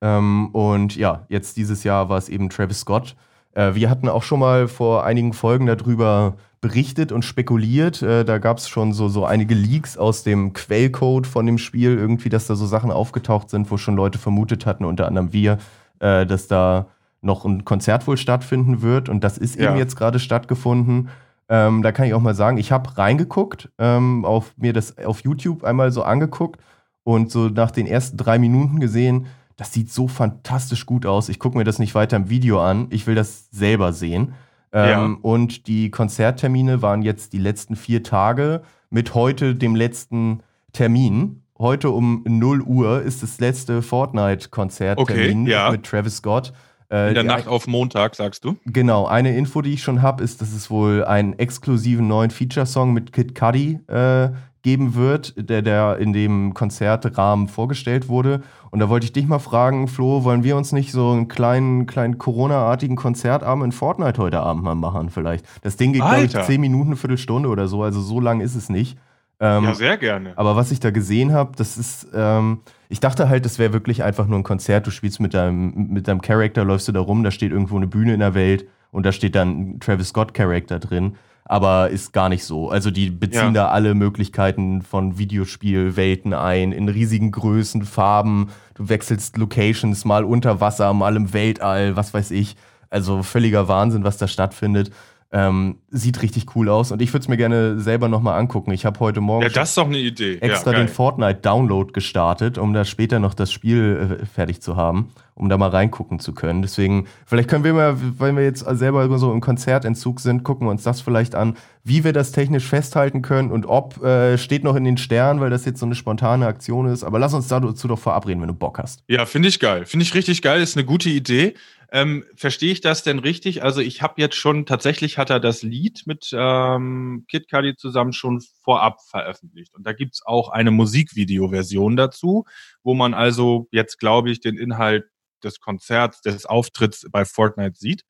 Ähm, 0.03 0.49
und 0.51 0.97
ja, 0.97 1.21
jetzt 1.29 1.55
dieses 1.55 1.85
Jahr 1.85 2.09
war 2.09 2.17
es 2.17 2.27
eben 2.27 2.49
Travis 2.49 2.81
Scott. 2.81 3.15
Äh, 3.53 3.73
wir 3.73 3.89
hatten 3.89 4.09
auch 4.09 4.21
schon 4.21 4.41
mal 4.41 4.67
vor 4.67 5.05
einigen 5.05 5.31
Folgen 5.31 5.65
darüber 5.65 6.35
berichtet 6.59 7.13
und 7.13 7.23
spekuliert. 7.23 8.01
Äh, 8.01 8.25
da 8.25 8.37
gab 8.37 8.57
es 8.57 8.67
schon 8.67 8.91
so, 8.91 9.07
so 9.07 9.25
einige 9.25 9.55
Leaks 9.55 9.97
aus 9.97 10.23
dem 10.23 10.51
Quellcode 10.51 11.25
von 11.25 11.45
dem 11.45 11.57
Spiel, 11.57 11.97
irgendwie, 11.97 12.27
dass 12.27 12.47
da 12.47 12.55
so 12.55 12.65
Sachen 12.65 12.91
aufgetaucht 12.91 13.49
sind, 13.49 13.71
wo 13.71 13.77
schon 13.77 13.95
Leute 13.95 14.19
vermutet 14.19 14.65
hatten, 14.65 14.83
unter 14.83 15.07
anderem 15.07 15.31
wir, 15.31 15.57
äh, 15.99 16.25
dass 16.25 16.49
da 16.49 16.87
noch 17.21 17.45
ein 17.45 17.63
Konzert 17.63 18.05
wohl 18.05 18.17
stattfinden 18.17 18.81
wird. 18.81 19.07
Und 19.07 19.23
das 19.23 19.37
ist 19.37 19.57
ja. 19.57 19.69
eben 19.69 19.77
jetzt 19.77 19.95
gerade 19.95 20.19
stattgefunden. 20.19 21.07
Ähm, 21.47 21.81
da 21.81 21.93
kann 21.93 22.07
ich 22.07 22.13
auch 22.13 22.21
mal 22.21 22.35
sagen, 22.35 22.57
ich 22.57 22.73
habe 22.73 22.97
reingeguckt, 22.97 23.69
ähm, 23.77 24.25
auf 24.25 24.53
mir 24.57 24.73
das 24.73 24.97
auf 24.97 25.21
YouTube 25.21 25.63
einmal 25.63 25.93
so 25.93 26.03
angeguckt 26.03 26.59
und 27.03 27.31
so 27.31 27.47
nach 27.47 27.71
den 27.71 27.87
ersten 27.87 28.17
drei 28.17 28.37
Minuten 28.37 28.81
gesehen, 28.81 29.27
das 29.55 29.73
sieht 29.73 29.91
so 29.91 30.07
fantastisch 30.07 30.85
gut 30.85 31.05
aus. 31.05 31.29
Ich 31.29 31.39
gucke 31.39 31.57
mir 31.57 31.63
das 31.63 31.79
nicht 31.79 31.95
weiter 31.95 32.17
im 32.17 32.29
Video 32.29 32.61
an. 32.61 32.87
Ich 32.89 33.07
will 33.07 33.15
das 33.15 33.49
selber 33.51 33.93
sehen. 33.93 34.33
Ähm, 34.71 34.89
ja. 34.89 35.17
Und 35.21 35.67
die 35.67 35.91
Konzerttermine 35.91 36.81
waren 36.81 37.03
jetzt 37.03 37.33
die 37.33 37.39
letzten 37.39 37.75
vier 37.75 38.03
Tage 38.03 38.63
mit 38.89 39.13
heute 39.13 39.55
dem 39.55 39.75
letzten 39.75 40.41
Termin. 40.71 41.43
Heute 41.59 41.91
um 41.91 42.23
0 42.27 42.61
Uhr 42.61 43.01
ist 43.03 43.21
das 43.21 43.39
letzte 43.39 43.83
Fortnite-Konzerttermin 43.83 45.41
okay, 45.43 45.51
ja. 45.51 45.71
mit 45.71 45.83
Travis 45.83 46.17
Scott. 46.17 46.51
Äh, 46.89 47.09
In 47.09 47.13
der 47.13 47.23
Nacht 47.23 47.47
auf 47.47 47.67
Montag, 47.67 48.15
sagst 48.15 48.43
du? 48.43 48.57
Genau. 48.65 49.05
Eine 49.05 49.35
Info, 49.35 49.61
die 49.61 49.73
ich 49.73 49.83
schon 49.83 50.01
habe, 50.01 50.23
ist, 50.23 50.41
dass 50.41 50.51
es 50.51 50.71
wohl 50.71 51.05
einen 51.05 51.37
exklusiven 51.37 52.07
neuen 52.07 52.31
Feature-Song 52.31 52.93
mit 52.93 53.13
Kid 53.13 53.35
Cudi 53.35 53.79
äh, 53.87 54.29
geben 54.63 54.95
wird, 54.95 55.33
der, 55.37 55.61
der 55.61 55.97
in 55.97 56.13
dem 56.13 56.53
Konzertrahmen 56.53 57.47
vorgestellt 57.49 58.07
wurde. 58.07 58.41
Und 58.71 58.79
da 58.79 58.89
wollte 58.89 59.05
ich 59.05 59.13
dich 59.13 59.27
mal 59.27 59.39
fragen, 59.39 59.87
Flo, 59.87 60.23
wollen 60.23 60.43
wir 60.43 60.55
uns 60.57 60.71
nicht 60.71 60.91
so 60.91 61.11
einen 61.11 61.27
kleinen, 61.27 61.85
kleinen 61.85 62.17
Corona-artigen 62.17 62.95
Konzertabend 62.95 63.65
in 63.65 63.71
Fortnite 63.73 64.21
heute 64.21 64.39
Abend 64.39 64.63
mal 64.63 64.73
machen 64.73 65.09
vielleicht? 65.09 65.45
Das 65.61 65.75
Ding 65.75 65.91
geht, 65.93 66.01
glaube 66.01 66.23
ich, 66.23 66.35
Alter. 66.35 66.43
10 66.43 66.59
Minuten, 66.61 66.95
Viertelstunde 66.95 67.49
oder 67.49 67.67
so, 67.67 67.83
also 67.83 68.01
so 68.01 68.19
lang 68.19 68.39
ist 68.39 68.55
es 68.55 68.69
nicht. 68.69 68.97
Ähm, 69.39 69.65
Ja, 69.65 69.73
sehr 69.75 69.97
gerne. 69.97 70.31
aber 70.37 70.55
was 70.55 70.71
ich 70.71 70.79
da 70.79 70.91
gesehen 70.91 71.33
habe, 71.33 71.51
das 71.57 71.77
ist, 71.77 72.07
ähm, 72.13 72.59
ich 72.87 73.01
dachte 73.01 73.27
halt, 73.27 73.43
das 73.43 73.59
wäre 73.59 73.73
wirklich 73.73 74.01
einfach 74.03 74.27
nur 74.27 74.39
ein 74.39 74.43
Konzert. 74.43 74.87
Du 74.87 74.91
spielst 74.91 75.19
mit 75.19 75.33
deinem, 75.33 75.89
mit 75.89 76.07
deinem 76.07 76.21
Charakter, 76.21 76.63
läufst 76.63 76.87
du 76.87 76.93
da 76.93 77.01
rum, 77.01 77.23
da 77.23 77.31
steht 77.31 77.51
irgendwo 77.51 77.75
eine 77.75 77.87
Bühne 77.87 78.13
in 78.13 78.21
der 78.21 78.33
Welt 78.33 78.65
und 78.91 79.05
da 79.05 79.11
steht 79.11 79.35
dann 79.35 79.49
ein 79.49 79.79
Travis 79.81 80.09
Scott 80.09 80.33
Charakter 80.33 80.79
drin. 80.79 81.15
Aber 81.45 81.89
ist 81.89 82.13
gar 82.13 82.29
nicht 82.29 82.45
so. 82.45 82.69
Also 82.69 82.89
die 82.89 83.09
beziehen 83.09 83.53
Ja. 83.53 83.65
da 83.65 83.67
alle 83.69 83.95
Möglichkeiten 83.95 84.81
von 84.81 85.17
Videospielwelten 85.17 86.33
ein, 86.33 86.71
in 86.71 86.87
riesigen 86.89 87.31
Größen, 87.31 87.83
Farben. 87.83 88.49
Du 88.75 88.89
wechselst 88.89 89.37
Locations, 89.37 90.05
mal 90.05 90.23
unter 90.23 90.61
Wasser, 90.61 90.93
mal 90.93 91.15
im 91.15 91.33
Weltall, 91.33 91.95
was 91.95 92.13
weiß 92.13 92.31
ich. 92.31 92.55
Also 92.89 93.23
völliger 93.23 93.67
Wahnsinn, 93.67 94.03
was 94.03 94.17
da 94.17 94.27
stattfindet. 94.27 94.91
Ähm, 95.35 95.77
sieht 95.89 96.21
richtig 96.21 96.55
cool 96.55 96.69
aus 96.69 96.91
und 96.91 97.01
ich 97.01 97.11
würde 97.11 97.23
es 97.23 97.27
mir 97.27 97.37
gerne 97.37 97.79
selber 97.79 98.07
nochmal 98.07 98.39
angucken. 98.39 98.69
Ich 98.71 98.85
habe 98.85 98.99
heute 98.99 99.19
Morgen 99.19 99.41
Ja, 99.41 99.49
das 99.49 99.69
ist 99.69 99.77
doch 99.79 99.87
eine 99.87 99.97
Idee. 99.97 100.37
extra 100.37 100.71
ja, 100.71 100.77
den. 100.77 100.87
Fortnite-Download 100.87 101.91
gestartet, 101.91 102.59
um 102.59 102.71
da 102.75 102.85
später 102.85 103.17
noch 103.17 103.33
das 103.33 103.51
Spiel 103.51 104.19
äh, 104.21 104.25
fertig 104.27 104.61
zu 104.61 104.75
haben, 104.75 105.11
um 105.33 105.49
da 105.49 105.57
mal 105.57 105.69
reingucken 105.69 106.19
zu 106.19 106.33
können. 106.33 106.61
Deswegen, 106.61 107.07
vielleicht 107.25 107.49
können 107.49 107.63
wir 107.63 107.73
mal, 107.73 107.97
weil 108.19 108.35
wir 108.35 108.43
jetzt 108.43 108.59
selber 108.77 109.17
so 109.17 109.33
im 109.33 109.41
Konzertentzug 109.41 110.19
sind, 110.19 110.43
gucken 110.43 110.67
wir 110.67 110.71
uns 110.71 110.83
das 110.83 111.01
vielleicht 111.01 111.33
an, 111.33 111.57
wie 111.83 112.03
wir 112.03 112.13
das 112.13 112.31
technisch 112.31 112.67
festhalten 112.67 113.23
können 113.23 113.49
und 113.49 113.65
ob, 113.65 114.03
äh, 114.03 114.37
steht 114.37 114.63
noch 114.63 114.75
in 114.75 114.83
den 114.83 114.97
Sternen, 114.97 115.41
weil 115.41 115.49
das 115.49 115.65
jetzt 115.65 115.79
so 115.79 115.87
eine 115.87 115.95
spontane 115.95 116.45
Aktion 116.45 116.85
ist. 116.85 117.03
Aber 117.03 117.17
lass 117.17 117.33
uns 117.33 117.47
dazu 117.47 117.87
doch 117.87 117.99
verabreden, 117.99 118.39
wenn 118.41 118.49
du 118.49 118.53
Bock 118.53 118.77
hast. 118.77 119.03
Ja, 119.07 119.25
finde 119.25 119.49
ich 119.49 119.59
geil. 119.59 119.87
Finde 119.87 120.03
ich 120.03 120.13
richtig 120.13 120.43
geil. 120.43 120.61
Ist 120.61 120.77
eine 120.77 120.85
gute 120.85 121.09
Idee. 121.09 121.55
Ähm, 121.93 122.25
Verstehe 122.35 122.71
ich 122.71 122.81
das 122.81 123.03
denn 123.03 123.19
richtig? 123.19 123.61
Also 123.61 123.79
ich 123.79 124.01
habe 124.01 124.19
jetzt 124.19 124.35
schon, 124.35 124.65
tatsächlich 124.65 125.19
hat 125.19 125.29
er 125.29 125.39
das 125.39 125.61
Lied 125.61 126.07
mit 126.07 126.31
ähm, 126.35 127.25
Kid 127.29 127.47
Cudi 127.47 127.75
zusammen 127.75 128.13
schon 128.13 128.41
vorab 128.63 128.99
veröffentlicht. 129.07 129.75
Und 129.75 129.85
da 129.85 129.93
gibt's 129.93 130.25
auch 130.25 130.49
eine 130.49 130.71
Musikvideo-Version 130.71 131.95
dazu, 131.95 132.45
wo 132.81 132.95
man 132.95 133.13
also 133.13 133.67
jetzt, 133.69 133.99
glaube 133.99 134.31
ich, 134.31 134.39
den 134.39 134.57
Inhalt 134.57 135.05
des 135.43 135.59
Konzerts, 135.59 136.21
des 136.21 136.47
Auftritts 136.47 137.05
bei 137.11 137.25
Fortnite 137.25 137.77
sieht. 137.77 138.05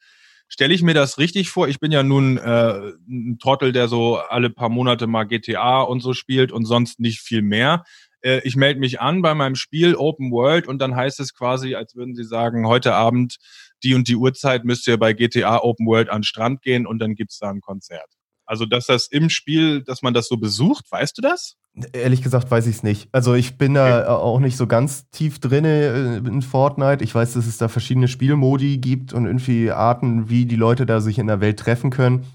Stelle 0.48 0.74
ich 0.74 0.82
mir 0.82 0.94
das 0.94 1.18
richtig 1.18 1.50
vor? 1.50 1.68
Ich 1.68 1.82
bin 1.82 1.92
ja 1.92 2.04
nun 2.04 2.38
äh, 2.38 2.94
ein 3.10 3.38
Trottel, 3.38 3.74
der 3.74 3.90
so 3.90 4.16
alle 4.16 4.50
paar 4.50 4.70
Monate 4.70 5.08
mal 5.08 5.26
GTA 5.26 5.82
und 5.82 6.00
so 6.00 6.14
spielt 6.14 6.54
und 6.54 6.64
sonst 6.64 7.02
nicht 7.02 7.20
viel 7.20 7.42
mehr 7.42 7.84
äh, 8.24 8.42
ich 8.46 8.56
melde 8.56 8.80
mich 8.80 9.02
an 9.02 9.22
bei 9.22 9.36
meinem 9.36 9.56
Spiel 9.56 9.96
Open 9.96 10.32
World 10.32 10.68
und 10.68 10.80
dann 10.80 10.96
heißt 10.96 11.20
es 11.20 11.34
quasi, 11.34 11.76
als 11.76 11.96
würden 11.96 12.16
sie 12.16 12.24
sagen, 12.24 12.68
heute 12.68 12.94
Abend 12.94 13.38
die 13.84 13.96
und 13.96 14.08
die 14.08 14.16
Uhrzeit 14.16 14.66
müsst 14.66 14.88
ihr 14.88 14.98
bei 14.98 15.14
GTA 15.14 15.60
Open 15.60 15.86
World 15.86 16.10
an 16.10 16.20
den 16.20 16.24
Strand 16.24 16.62
gehen 16.62 16.86
und 16.86 17.00
dann 17.00 17.16
gibt's 17.16 17.40
da 17.40 17.50
ein 17.50 17.62
Konzert. 17.62 18.10
Also, 18.46 18.66
dass 18.66 18.88
das 18.88 19.08
im 19.08 19.30
Spiel, 19.30 19.84
dass 19.84 20.02
man 20.02 20.14
das 20.14 20.28
so 20.28 20.38
besucht, 20.38 20.92
weißt 20.92 21.18
du 21.18 21.22
das? 21.22 21.56
Ehrlich 21.94 22.22
gesagt 22.22 22.52
weiß 22.52 22.68
ich 22.68 22.76
es 22.76 22.84
nicht. 22.84 23.10
Also 23.12 23.34
ich 23.34 23.58
bin 23.58 23.74
da 23.74 24.16
auch 24.16 24.40
nicht 24.40 24.58
so 24.58 24.68
ganz 24.68 25.10
tief 25.10 25.40
drinne 25.40 26.22
äh, 26.24 26.28
in 26.28 26.44
Fortnite. 26.44 27.04
Ich 27.04 27.16
weiß, 27.16 27.34
dass 27.34 27.48
es 27.48 27.58
da 27.58 27.68
verschiedene 27.68 28.08
Spielmodi 28.08 28.78
gibt 28.78 29.12
und 29.12 29.26
irgendwie 29.26 29.72
Arten, 29.72 30.30
wie 30.30 30.46
die 30.46 30.56
Leute 30.56 30.86
da 30.86 31.02
sich 31.02 31.18
in 31.18 31.26
der 31.26 31.42
Welt 31.42 31.60
treffen 31.60 31.90
können. 31.90 32.26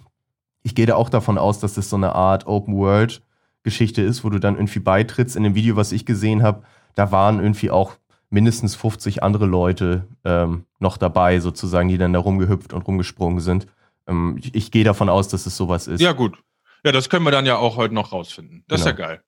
Ich 0.64 0.74
gehe 0.74 0.86
da 0.86 0.96
auch 0.96 1.08
davon 1.08 1.38
aus, 1.38 1.60
dass 1.60 1.74
das 1.74 1.88
so 1.88 1.94
eine 1.94 2.16
Art 2.16 2.46
Open 2.48 2.74
World 2.74 3.22
Geschichte 3.62 4.02
ist, 4.02 4.24
wo 4.24 4.30
du 4.30 4.40
dann 4.40 4.56
irgendwie 4.56 4.80
beitrittst. 4.80 5.36
In 5.36 5.44
dem 5.44 5.54
Video, 5.54 5.76
was 5.76 5.92
ich 5.92 6.04
gesehen 6.04 6.42
habe, 6.42 6.62
da 6.94 7.12
waren 7.12 7.38
irgendwie 7.38 7.70
auch 7.70 7.97
mindestens 8.30 8.74
50 8.74 9.22
andere 9.22 9.46
Leute 9.46 10.06
ähm, 10.24 10.64
noch 10.78 10.96
dabei, 10.98 11.40
sozusagen, 11.40 11.88
die 11.88 11.98
dann 11.98 12.12
da 12.12 12.18
rumgehüpft 12.18 12.72
und 12.72 12.82
rumgesprungen 12.86 13.40
sind. 13.40 13.66
Ähm, 14.06 14.36
ich 14.38 14.54
ich 14.54 14.70
gehe 14.70 14.84
davon 14.84 15.08
aus, 15.08 15.28
dass 15.28 15.46
es 15.46 15.56
sowas 15.56 15.86
ist. 15.86 16.00
Ja, 16.00 16.12
gut. 16.12 16.38
Ja, 16.84 16.92
das 16.92 17.08
können 17.08 17.24
wir 17.24 17.30
dann 17.32 17.46
ja 17.46 17.56
auch 17.56 17.76
heute 17.76 17.94
noch 17.94 18.12
rausfinden. 18.12 18.64
Das 18.68 18.80
ist 18.80 18.86
Genau. 18.86 18.98
ja 19.00 19.06
geil. 19.06 19.22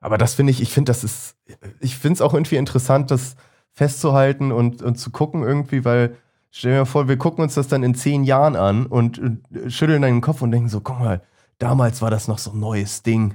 Aber 0.00 0.18
das 0.18 0.34
finde 0.34 0.50
ich, 0.52 0.60
ich 0.60 0.70
finde, 0.70 0.90
das 0.90 1.02
ist, 1.04 1.36
ich 1.80 1.96
finde 1.96 2.14
es 2.14 2.20
auch 2.20 2.34
irgendwie 2.34 2.56
interessant, 2.56 3.10
das 3.10 3.34
festzuhalten 3.72 4.52
und, 4.52 4.82
und 4.82 4.96
zu 4.96 5.10
gucken 5.10 5.42
irgendwie, 5.42 5.84
weil 5.84 6.16
stell 6.50 6.72
dir 6.72 6.78
mal 6.80 6.84
vor, 6.84 7.08
wir 7.08 7.16
gucken 7.16 7.42
uns 7.42 7.54
das 7.54 7.66
dann 7.68 7.82
in 7.82 7.94
zehn 7.94 8.22
Jahren 8.24 8.56
an 8.56 8.86
und, 8.86 9.18
und 9.18 9.42
schütteln 9.68 10.02
dann 10.02 10.12
den 10.12 10.20
Kopf 10.20 10.42
und 10.42 10.50
denken 10.50 10.68
so, 10.68 10.80
guck 10.80 10.98
mal, 11.00 11.22
damals 11.58 12.02
war 12.02 12.10
das 12.10 12.28
noch 12.28 12.38
so 12.38 12.52
ein 12.52 12.60
neues 12.60 13.02
Ding. 13.02 13.34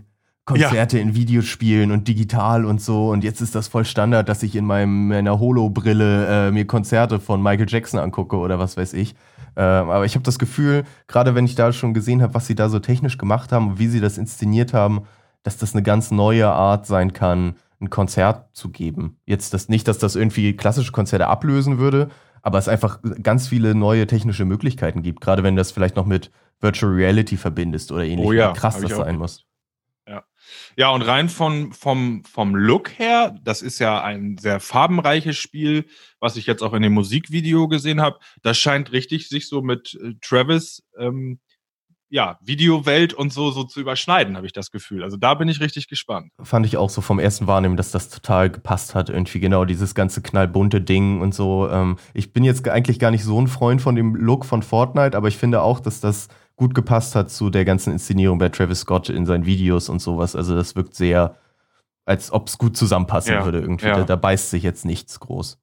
Konzerte 0.51 0.99
in 0.99 1.15
Videospielen 1.15 1.91
und 1.91 2.07
digital 2.07 2.65
und 2.65 2.81
so 2.81 3.09
und 3.09 3.23
jetzt 3.23 3.41
ist 3.41 3.55
das 3.55 3.67
voll 3.67 3.85
Standard, 3.85 4.29
dass 4.29 4.43
ich 4.43 4.55
in 4.55 4.65
meinem, 4.65 5.07
meiner 5.07 5.39
Holo-Brille 5.39 6.47
äh, 6.47 6.51
mir 6.51 6.65
Konzerte 6.65 7.19
von 7.19 7.41
Michael 7.41 7.67
Jackson 7.69 7.99
angucke 7.99 8.37
oder 8.37 8.59
was 8.59 8.77
weiß 8.77 8.93
ich. 8.93 9.15
Ähm, 9.55 9.89
aber 9.89 10.05
ich 10.05 10.15
habe 10.15 10.23
das 10.23 10.39
Gefühl, 10.39 10.83
gerade 11.07 11.35
wenn 11.35 11.45
ich 11.45 11.55
da 11.55 11.73
schon 11.73 11.93
gesehen 11.93 12.21
habe, 12.21 12.33
was 12.33 12.47
sie 12.47 12.55
da 12.55 12.69
so 12.69 12.79
technisch 12.79 13.17
gemacht 13.17 13.51
haben 13.51 13.71
und 13.71 13.79
wie 13.79 13.87
sie 13.87 13.99
das 13.99 14.17
inszeniert 14.17 14.73
haben, 14.73 15.01
dass 15.43 15.57
das 15.57 15.73
eine 15.73 15.83
ganz 15.83 16.11
neue 16.11 16.47
Art 16.47 16.85
sein 16.85 17.13
kann, 17.13 17.55
ein 17.81 17.89
Konzert 17.89 18.55
zu 18.55 18.69
geben. 18.69 19.17
Jetzt 19.25 19.53
das 19.53 19.67
nicht, 19.67 19.87
dass 19.87 19.97
das 19.97 20.15
irgendwie 20.15 20.55
klassische 20.55 20.91
Konzerte 20.91 21.27
ablösen 21.27 21.79
würde, 21.79 22.09
aber 22.43 22.57
es 22.57 22.67
einfach 22.67 22.99
ganz 23.21 23.47
viele 23.47 23.75
neue 23.75 24.07
technische 24.07 24.45
Möglichkeiten 24.45 25.01
gibt, 25.01 25.21
gerade 25.21 25.43
wenn 25.43 25.55
du 25.55 25.59
das 25.59 25.71
vielleicht 25.71 25.95
noch 25.95 26.05
mit 26.05 26.31
Virtual 26.59 26.91
Reality 26.93 27.37
verbindest 27.37 27.91
oder 27.91 28.03
ähnlich. 28.03 28.27
Oh 28.27 28.31
ja, 28.31 28.51
wie 28.51 28.57
krass 28.57 28.79
das 28.79 28.91
sein 28.91 29.17
muss. 29.17 29.45
Ja, 30.75 30.89
und 30.89 31.01
rein 31.01 31.29
von, 31.29 31.73
vom, 31.73 32.23
vom 32.23 32.55
Look 32.55 32.97
her, 32.97 33.35
das 33.43 33.61
ist 33.61 33.79
ja 33.79 34.01
ein 34.01 34.37
sehr 34.37 34.59
farbenreiches 34.59 35.37
Spiel, 35.37 35.85
was 36.19 36.37
ich 36.37 36.45
jetzt 36.45 36.61
auch 36.61 36.73
in 36.73 36.81
dem 36.81 36.93
Musikvideo 36.93 37.67
gesehen 37.67 38.01
habe. 38.01 38.19
Das 38.41 38.57
scheint 38.57 38.91
richtig 38.91 39.29
sich 39.29 39.47
so 39.47 39.61
mit 39.61 39.97
äh, 40.01 40.13
Travis, 40.21 40.83
ähm, 40.97 41.39
ja, 42.11 42.37
Videowelt 42.41 43.13
und 43.13 43.31
so, 43.31 43.51
so 43.51 43.63
zu 43.63 43.79
überschneiden, 43.79 44.35
habe 44.35 44.45
ich 44.45 44.51
das 44.51 44.69
Gefühl. 44.69 45.01
Also 45.01 45.15
da 45.15 45.33
bin 45.33 45.47
ich 45.47 45.61
richtig 45.61 45.87
gespannt. 45.87 46.33
Fand 46.43 46.65
ich 46.65 46.75
auch 46.75 46.89
so 46.89 46.99
vom 46.99 47.19
ersten 47.19 47.47
Wahrnehmen, 47.47 47.77
dass 47.77 47.91
das 47.91 48.09
total 48.09 48.49
gepasst 48.49 48.95
hat. 48.95 49.09
Irgendwie 49.09 49.39
genau 49.39 49.63
dieses 49.63 49.95
ganze 49.95 50.21
knallbunte 50.21 50.81
Ding 50.81 51.21
und 51.21 51.33
so. 51.33 51.69
Ähm, 51.69 51.95
ich 52.13 52.33
bin 52.33 52.43
jetzt 52.43 52.67
eigentlich 52.67 52.99
gar 52.99 53.11
nicht 53.11 53.23
so 53.23 53.39
ein 53.41 53.47
Freund 53.47 53.81
von 53.81 53.95
dem 53.95 54.15
Look 54.15 54.43
von 54.43 54.61
Fortnite, 54.61 55.15
aber 55.15 55.29
ich 55.29 55.37
finde 55.37 55.61
auch, 55.61 55.79
dass 55.79 56.01
das 56.01 56.27
gut 56.55 56.75
gepasst 56.75 57.15
hat 57.15 57.31
zu 57.31 57.49
der 57.49 57.65
ganzen 57.65 57.91
Inszenierung 57.93 58.37
bei 58.37 58.49
Travis 58.49 58.81
Scott 58.81 59.09
in 59.09 59.25
seinen 59.25 59.45
Videos 59.45 59.89
und 59.89 59.99
sowas. 59.99 60.35
Also 60.35 60.55
das 60.55 60.75
wirkt 60.75 60.95
sehr, 60.95 61.37
als 62.05 62.31
ob 62.31 62.47
es 62.47 62.57
gut 62.57 62.77
zusammenpassen 62.77 63.33
Ja, 63.33 63.45
würde 63.45 63.59
irgendwie. 63.59 63.87
ja. 63.87 63.97
Da, 63.97 64.03
da 64.03 64.15
beißt 64.15 64.49
sich 64.49 64.63
jetzt 64.63 64.85
nichts 64.85 65.19
groß. 65.19 65.57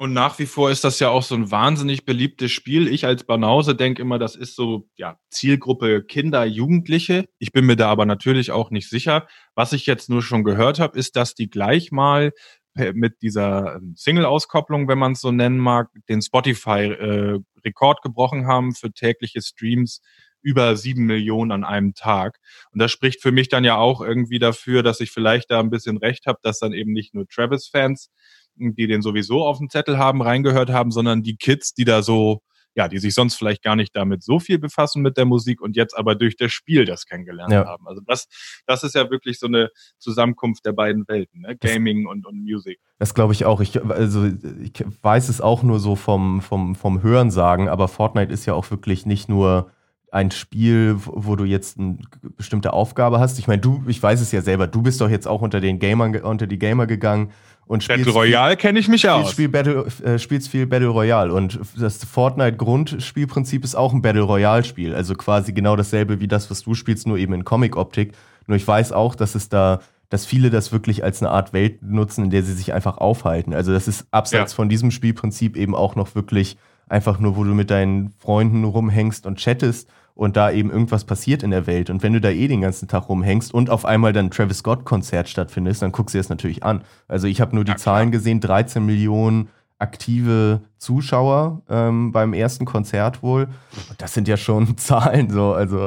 Und 0.00 0.14
nach 0.14 0.38
wie 0.38 0.46
vor 0.46 0.70
ist 0.70 0.82
das 0.82 0.98
ja 0.98 1.10
auch 1.10 1.22
so 1.22 1.34
ein 1.34 1.50
wahnsinnig 1.50 2.06
beliebtes 2.06 2.50
Spiel. 2.52 2.88
Ich 2.88 3.04
als 3.04 3.24
Banause 3.24 3.74
denke 3.74 4.00
immer, 4.00 4.18
das 4.18 4.34
ist 4.34 4.56
so, 4.56 4.88
ja, 4.96 5.18
Zielgruppe 5.28 6.02
Kinder, 6.02 6.46
Jugendliche. 6.46 7.26
Ich 7.38 7.52
bin 7.52 7.66
mir 7.66 7.76
da 7.76 7.90
aber 7.90 8.06
natürlich 8.06 8.50
auch 8.50 8.70
nicht 8.70 8.88
sicher. 8.88 9.26
Was 9.54 9.74
ich 9.74 9.84
jetzt 9.84 10.08
nur 10.08 10.22
schon 10.22 10.42
gehört 10.42 10.80
habe, 10.80 10.98
ist, 10.98 11.16
dass 11.16 11.34
die 11.34 11.50
gleich 11.50 11.92
mal 11.92 12.32
mit 12.74 13.20
dieser 13.22 13.76
ähm, 13.76 13.94
Single-Auskopplung, 13.96 14.88
wenn 14.88 14.98
man 14.98 15.12
es 15.12 15.20
so 15.20 15.32
nennen 15.32 15.58
mag, 15.58 15.88
den 16.08 16.22
Spotify-Rekord 16.22 18.02
gebrochen 18.02 18.46
haben 18.46 18.74
für 18.74 18.92
tägliche 18.92 19.42
Streams 19.42 20.00
über 20.42 20.76
sieben 20.76 21.04
Millionen 21.04 21.52
an 21.52 21.64
einem 21.64 21.94
Tag. 21.94 22.38
Und 22.72 22.80
das 22.80 22.90
spricht 22.90 23.20
für 23.22 23.32
mich 23.32 23.48
dann 23.48 23.64
ja 23.64 23.76
auch 23.76 24.00
irgendwie 24.00 24.38
dafür, 24.38 24.82
dass 24.82 25.00
ich 25.00 25.10
vielleicht 25.10 25.50
da 25.50 25.60
ein 25.60 25.70
bisschen 25.70 25.98
recht 25.98 26.26
habe, 26.26 26.38
dass 26.42 26.58
dann 26.58 26.72
eben 26.72 26.92
nicht 26.92 27.14
nur 27.14 27.26
Travis-Fans, 27.26 28.10
die 28.56 28.86
den 28.86 29.02
sowieso 29.02 29.44
auf 29.44 29.58
dem 29.58 29.68
Zettel 29.68 29.98
haben, 29.98 30.22
reingehört 30.22 30.70
haben, 30.70 30.90
sondern 30.90 31.22
die 31.22 31.36
Kids, 31.36 31.74
die 31.74 31.84
da 31.84 32.02
so, 32.02 32.42
ja, 32.74 32.86
die 32.88 32.98
sich 32.98 33.14
sonst 33.14 33.34
vielleicht 33.34 33.62
gar 33.62 33.74
nicht 33.76 33.96
damit 33.96 34.22
so 34.22 34.38
viel 34.38 34.58
befassen 34.58 35.02
mit 35.02 35.16
der 35.16 35.24
Musik 35.24 35.60
und 35.60 35.76
jetzt 35.76 35.96
aber 35.96 36.14
durch 36.14 36.36
das 36.36 36.52
Spiel 36.52 36.84
das 36.84 37.06
kennengelernt 37.06 37.52
Ja. 37.52 37.66
haben. 37.66 37.86
Also 37.88 38.00
das, 38.06 38.28
das 38.66 38.84
ist 38.84 38.94
ja 38.94 39.10
wirklich 39.10 39.38
so 39.38 39.46
eine 39.48 39.70
Zusammenkunft 39.98 40.64
der 40.64 40.72
beiden 40.72 41.06
Welten, 41.08 41.40
ne? 41.42 41.56
Das- 41.58 41.70
Gaming 41.72 42.06
und, 42.06 42.26
und 42.26 42.44
Musik. 42.44 42.78
Das 42.98 43.14
glaube 43.14 43.32
ich 43.32 43.44
auch. 43.44 43.60
Ich, 43.60 43.82
also, 43.84 44.26
ich 44.62 44.72
weiß 45.02 45.28
es 45.30 45.40
auch 45.40 45.62
nur 45.62 45.80
so 45.80 45.96
vom, 45.96 46.40
vom, 46.42 46.74
vom 46.74 47.02
Hörensagen, 47.02 47.68
aber 47.68 47.88
Fortnite 47.88 48.32
ist 48.32 48.46
ja 48.46 48.54
auch 48.54 48.70
wirklich 48.70 49.06
nicht 49.06 49.28
nur 49.28 49.70
ein 50.12 50.30
Spiel, 50.32 50.96
wo 50.98 51.36
du 51.36 51.44
jetzt 51.44 51.78
eine 51.78 51.96
bestimmte 52.36 52.72
Aufgabe 52.72 53.20
hast. 53.20 53.38
Ich 53.38 53.46
meine, 53.46 53.60
du, 53.62 53.82
ich 53.86 54.02
weiß 54.02 54.20
es 54.20 54.32
ja 54.32 54.42
selber, 54.42 54.66
du 54.66 54.82
bist 54.82 55.00
doch 55.00 55.08
jetzt 55.08 55.28
auch 55.28 55.40
unter 55.40 55.60
den 55.60 55.78
Gamern, 55.78 56.16
unter 56.16 56.46
die 56.48 56.58
Gamer 56.58 56.86
gegangen 56.86 57.30
und 57.70 57.84
spielst 57.84 58.04
Battle 58.04 58.20
Royale 58.20 58.56
kenne 58.56 58.80
ich 58.80 58.88
mich 58.88 59.08
aus. 59.08 59.30
spielst, 59.30 59.32
Spiel 59.34 59.48
Battle, 59.48 59.86
äh, 60.02 60.18
spielst 60.18 60.48
viel 60.48 60.66
Battle 60.66 60.88
Royale 60.88 61.32
und 61.32 61.60
das 61.78 62.04
Fortnite 62.04 62.56
Grundspielprinzip 62.56 63.62
ist 63.62 63.76
auch 63.76 63.92
ein 63.92 64.02
Battle 64.02 64.22
Royale 64.22 64.64
Spiel, 64.64 64.92
also 64.92 65.14
quasi 65.14 65.52
genau 65.52 65.76
dasselbe 65.76 66.18
wie 66.18 66.26
das, 66.26 66.50
was 66.50 66.62
du 66.62 66.74
spielst, 66.74 67.06
nur 67.06 67.16
eben 67.16 67.32
in 67.32 67.44
Comic 67.44 67.76
Optik. 67.76 68.12
Nur 68.48 68.56
ich 68.56 68.66
weiß 68.66 68.90
auch, 68.90 69.14
dass 69.14 69.34
es 69.36 69.48
da 69.48 69.80
dass 70.08 70.26
viele 70.26 70.50
das 70.50 70.72
wirklich 70.72 71.04
als 71.04 71.22
eine 71.22 71.30
Art 71.30 71.52
Welt 71.52 71.80
nutzen, 71.84 72.24
in 72.24 72.30
der 72.30 72.42
sie 72.42 72.54
sich 72.54 72.72
einfach 72.72 72.98
aufhalten. 72.98 73.54
Also 73.54 73.72
das 73.72 73.86
ist 73.86 74.06
abseits 74.10 74.50
Ja. 74.50 74.56
von 74.56 74.68
diesem 74.68 74.90
Spielprinzip 74.90 75.56
eben 75.56 75.76
auch 75.76 75.94
noch 75.94 76.16
wirklich 76.16 76.56
einfach 76.88 77.20
nur, 77.20 77.36
wo 77.36 77.44
du 77.44 77.54
mit 77.54 77.70
deinen 77.70 78.10
Freunden 78.18 78.64
rumhängst 78.64 79.24
und 79.26 79.38
chattest 79.38 79.88
und 80.20 80.36
da 80.36 80.50
eben 80.50 80.70
irgendwas 80.70 81.04
passiert 81.04 81.42
in 81.42 81.50
der 81.50 81.66
Welt 81.66 81.88
und 81.88 82.02
wenn 82.02 82.12
du 82.12 82.20
da 82.20 82.28
eh 82.28 82.46
den 82.46 82.60
ganzen 82.60 82.88
Tag 82.88 83.08
rumhängst 83.08 83.54
und 83.54 83.70
auf 83.70 83.86
einmal 83.86 84.12
dann 84.12 84.30
Travis 84.30 84.58
Scott 84.58 84.84
Konzert 84.84 85.30
stattfindet, 85.30 85.80
dann 85.80 85.92
guckst 85.92 86.12
du 86.12 86.18
dir 86.18 86.20
das 86.20 86.28
natürlich 86.28 86.62
an. 86.62 86.84
Also 87.08 87.26
ich 87.26 87.40
habe 87.40 87.54
nur 87.54 87.64
die 87.64 87.70
Ja, 87.70 87.78
Zahlen 87.78 88.10
gesehen, 88.10 88.38
13 88.38 88.84
Millionen 88.84 89.48
aktive 89.78 90.60
Zuschauer 90.76 91.62
ähm, 91.70 92.12
beim 92.12 92.34
ersten 92.34 92.66
Konzert 92.66 93.22
wohl. 93.22 93.48
Und 93.88 94.02
das 94.02 94.12
sind 94.12 94.28
ja 94.28 94.36
schon 94.36 94.76
Zahlen 94.76 95.30
so, 95.30 95.54
also 95.54 95.86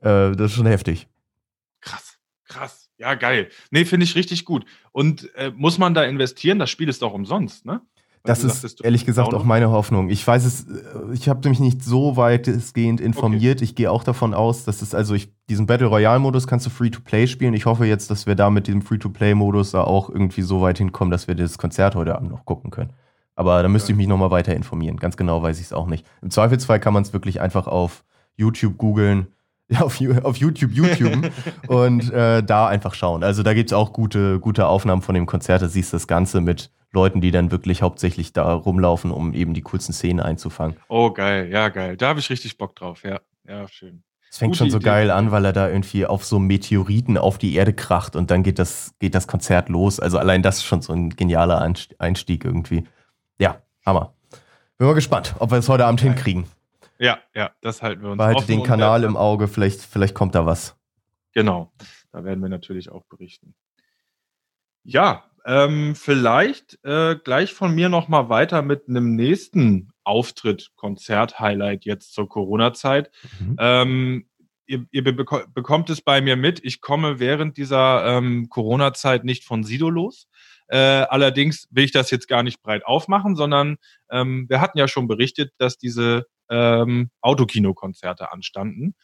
äh, 0.00 0.32
das 0.32 0.52
ist 0.52 0.54
schon 0.54 0.64
heftig. 0.64 1.06
Krass, 1.82 2.16
krass. 2.44 2.88
Ja, 2.96 3.14
geil. 3.14 3.50
Nee, 3.70 3.84
finde 3.84 4.04
ich 4.04 4.14
richtig 4.14 4.46
gut. 4.46 4.64
Und 4.92 5.34
äh, 5.34 5.52
muss 5.54 5.76
man 5.76 5.92
da 5.92 6.04
investieren? 6.04 6.58
Das 6.58 6.70
Spiel 6.70 6.88
ist 6.88 7.02
doch 7.02 7.12
umsonst, 7.12 7.66
ne? 7.66 7.82
Das 8.26 8.40
du 8.40 8.48
ist 8.48 8.54
sagtest, 8.54 8.84
ehrlich 8.84 9.06
gesagt 9.06 9.32
auch 9.32 9.44
meine 9.44 9.70
Hoffnung. 9.70 10.08
Ich 10.10 10.26
weiß 10.26 10.44
es, 10.44 10.62
äh, 10.64 11.12
ich 11.12 11.28
habe 11.28 11.48
mich 11.48 11.60
nicht 11.60 11.82
so 11.82 12.16
weitestgehend 12.16 13.00
informiert. 13.00 13.62
Ich 13.62 13.74
gehe 13.74 13.90
auch 13.90 14.04
davon 14.04 14.34
aus, 14.34 14.64
dass 14.64 14.82
es 14.82 14.94
also 14.94 15.14
ich, 15.14 15.32
diesen 15.48 15.66
Battle 15.66 15.86
Royale 15.86 16.18
Modus 16.18 16.46
kannst 16.46 16.66
du 16.66 16.70
Free-to-Play 16.70 17.26
spielen. 17.26 17.54
Ich 17.54 17.66
hoffe 17.66 17.86
jetzt, 17.86 18.10
dass 18.10 18.26
wir 18.26 18.34
da 18.34 18.50
mit 18.50 18.66
diesem 18.66 18.82
Free-to-Play 18.82 19.34
Modus 19.34 19.70
da 19.70 19.82
auch 19.82 20.10
irgendwie 20.10 20.42
so 20.42 20.60
weit 20.60 20.78
hinkommen, 20.78 21.10
dass 21.10 21.28
wir 21.28 21.34
das 21.34 21.58
Konzert 21.58 21.94
heute 21.94 22.14
Abend 22.14 22.30
noch 22.30 22.44
gucken 22.44 22.70
können. 22.70 22.92
Aber 23.36 23.62
da 23.62 23.68
müsste 23.68 23.92
ich 23.92 23.98
mich 23.98 24.08
nochmal 24.08 24.30
weiter 24.30 24.54
informieren. 24.54 24.96
Ganz 24.96 25.16
genau 25.16 25.42
weiß 25.42 25.60
ich 25.60 25.66
es 25.66 25.72
auch 25.72 25.86
nicht. 25.86 26.06
Im 26.22 26.30
Zweifelsfall 26.30 26.80
kann 26.80 26.94
man 26.94 27.02
es 27.02 27.12
wirklich 27.12 27.40
einfach 27.40 27.66
auf 27.66 28.04
YouTube 28.36 28.76
googeln. 28.78 29.28
Ja, 29.68 29.80
auf, 29.80 30.00
auf 30.22 30.36
YouTube, 30.36 30.70
YouTube 30.70 31.28
und 31.66 32.12
äh, 32.12 32.40
da 32.40 32.68
einfach 32.68 32.94
schauen. 32.94 33.24
Also 33.24 33.42
da 33.42 33.52
gibt 33.52 33.70
es 33.70 33.72
auch 33.76 33.92
gute, 33.92 34.38
gute 34.38 34.68
Aufnahmen 34.68 35.02
von 35.02 35.16
dem 35.16 35.26
Konzert. 35.26 35.60
Da 35.60 35.66
siehst 35.66 35.92
du 35.92 35.96
das 35.96 36.06
Ganze 36.06 36.40
mit 36.40 36.70
Leuten, 36.96 37.20
die 37.20 37.30
dann 37.30 37.52
wirklich 37.52 37.82
hauptsächlich 37.82 38.32
da 38.32 38.52
rumlaufen, 38.52 39.12
um 39.12 39.32
eben 39.34 39.54
die 39.54 39.62
coolsten 39.62 39.92
Szenen 39.92 40.18
einzufangen. 40.20 40.76
Oh, 40.88 41.10
geil, 41.12 41.48
ja, 41.52 41.68
geil. 41.68 41.96
Da 41.96 42.08
habe 42.08 42.18
ich 42.18 42.28
richtig 42.30 42.58
Bock 42.58 42.74
drauf, 42.74 43.04
ja. 43.04 43.20
Ja, 43.46 43.68
schön. 43.68 44.02
Es 44.28 44.38
fängt 44.38 44.52
Gute 44.52 44.58
schon 44.58 44.70
so 44.70 44.78
Idee. 44.78 44.86
geil 44.86 45.10
an, 45.12 45.30
weil 45.30 45.44
er 45.44 45.52
da 45.52 45.68
irgendwie 45.68 46.04
auf 46.04 46.24
so 46.24 46.38
Meteoriten 46.40 47.16
auf 47.16 47.38
die 47.38 47.54
Erde 47.54 47.72
kracht 47.72 48.16
und 48.16 48.30
dann 48.30 48.42
geht 48.42 48.58
das, 48.58 48.94
geht 48.98 49.14
das 49.14 49.28
Konzert 49.28 49.68
los. 49.68 50.00
Also 50.00 50.18
allein 50.18 50.42
das 50.42 50.56
ist 50.56 50.64
schon 50.64 50.82
so 50.82 50.92
ein 50.92 51.10
genialer 51.10 51.60
Einst- 51.60 51.94
Einstieg 52.00 52.44
irgendwie. 52.44 52.88
Ja, 53.38 53.62
Hammer. 53.84 54.14
Bin 54.78 54.88
mal 54.88 54.94
gespannt, 54.94 55.36
ob 55.38 55.52
wir 55.52 55.58
es 55.58 55.68
heute 55.68 55.86
Abend 55.86 56.00
hinkriegen. 56.00 56.46
Ja, 56.98 57.18
ja, 57.34 57.50
das 57.60 57.82
halten 57.82 58.02
wir 58.02 58.10
uns 58.10 58.18
Behalte 58.18 58.46
den 58.46 58.62
Kanal 58.62 59.04
im 59.04 59.16
Auge, 59.16 59.48
vielleicht, 59.48 59.80
vielleicht 59.80 60.14
kommt 60.14 60.34
da 60.34 60.44
was. 60.44 60.74
Genau, 61.32 61.70
da 62.12 62.24
werden 62.24 62.40
wir 62.40 62.48
natürlich 62.48 62.90
auch 62.90 63.04
berichten. 63.04 63.54
Ja, 64.82 65.24
ähm, 65.46 65.94
vielleicht 65.94 66.78
äh, 66.84 67.16
gleich 67.22 67.54
von 67.54 67.74
mir 67.74 67.88
noch 67.88 68.08
mal 68.08 68.28
weiter 68.28 68.62
mit 68.62 68.88
einem 68.88 69.14
nächsten 69.14 69.90
Auftritt, 70.02 70.72
Konzert-Highlight 70.74 71.84
jetzt 71.84 72.12
zur 72.14 72.28
Corona-Zeit. 72.28 73.10
Mhm. 73.38 73.56
Ähm, 73.58 74.26
ihr, 74.66 74.86
ihr 74.90 75.04
beko 75.04 75.40
bekommt 75.54 75.88
es 75.88 76.02
bei 76.02 76.20
mir 76.20 76.36
mit. 76.36 76.64
Ich 76.64 76.80
komme 76.80 77.20
während 77.20 77.56
dieser 77.56 78.04
ähm, 78.06 78.48
Corona-Zeit 78.48 79.24
nicht 79.24 79.44
von 79.44 79.62
Sido 79.62 79.88
los. 79.88 80.28
Äh, 80.66 80.78
allerdings 80.78 81.68
will 81.70 81.84
ich 81.84 81.92
das 81.92 82.10
jetzt 82.10 82.26
gar 82.26 82.42
nicht 82.42 82.60
breit 82.60 82.84
aufmachen, 82.84 83.36
sondern 83.36 83.76
ähm, 84.10 84.46
wir 84.48 84.60
hatten 84.60 84.78
ja 84.78 84.88
schon 84.88 85.06
berichtet, 85.06 85.52
dass 85.58 85.78
diese 85.78 86.26
ähm, 86.50 87.10
Autokino-Konzerte 87.20 88.32
anstanden. 88.32 88.96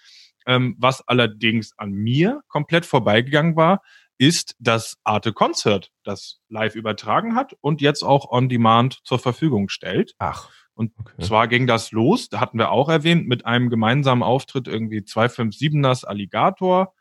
Ähm, 0.44 0.74
was 0.78 1.06
allerdings 1.06 1.72
an 1.78 1.92
mir 1.92 2.42
komplett 2.48 2.84
vorbeigegangen 2.84 3.54
war, 3.54 3.80
ist 4.22 4.54
das 4.60 4.98
Arte 5.02 5.32
Concert, 5.32 5.90
das 6.04 6.38
live 6.48 6.76
übertragen 6.76 7.34
hat 7.34 7.56
und 7.60 7.80
jetzt 7.80 8.04
auch 8.04 8.30
on 8.30 8.48
demand 8.48 9.00
zur 9.02 9.18
Verfügung 9.18 9.68
stellt. 9.68 10.14
Ach. 10.18 10.48
Und 10.74 10.92
okay. 10.96 11.22
zwar 11.22 11.48
ging 11.48 11.66
das 11.66 11.90
los, 11.90 12.28
da 12.28 12.38
hatten 12.38 12.56
wir 12.56 12.70
auch 12.70 12.88
erwähnt, 12.88 13.26
mit 13.26 13.46
einem 13.46 13.68
gemeinsamen 13.68 14.22
Auftritt 14.22 14.68
irgendwie 14.68 15.00
257ers 15.00 16.04
Alligator. 16.04 16.94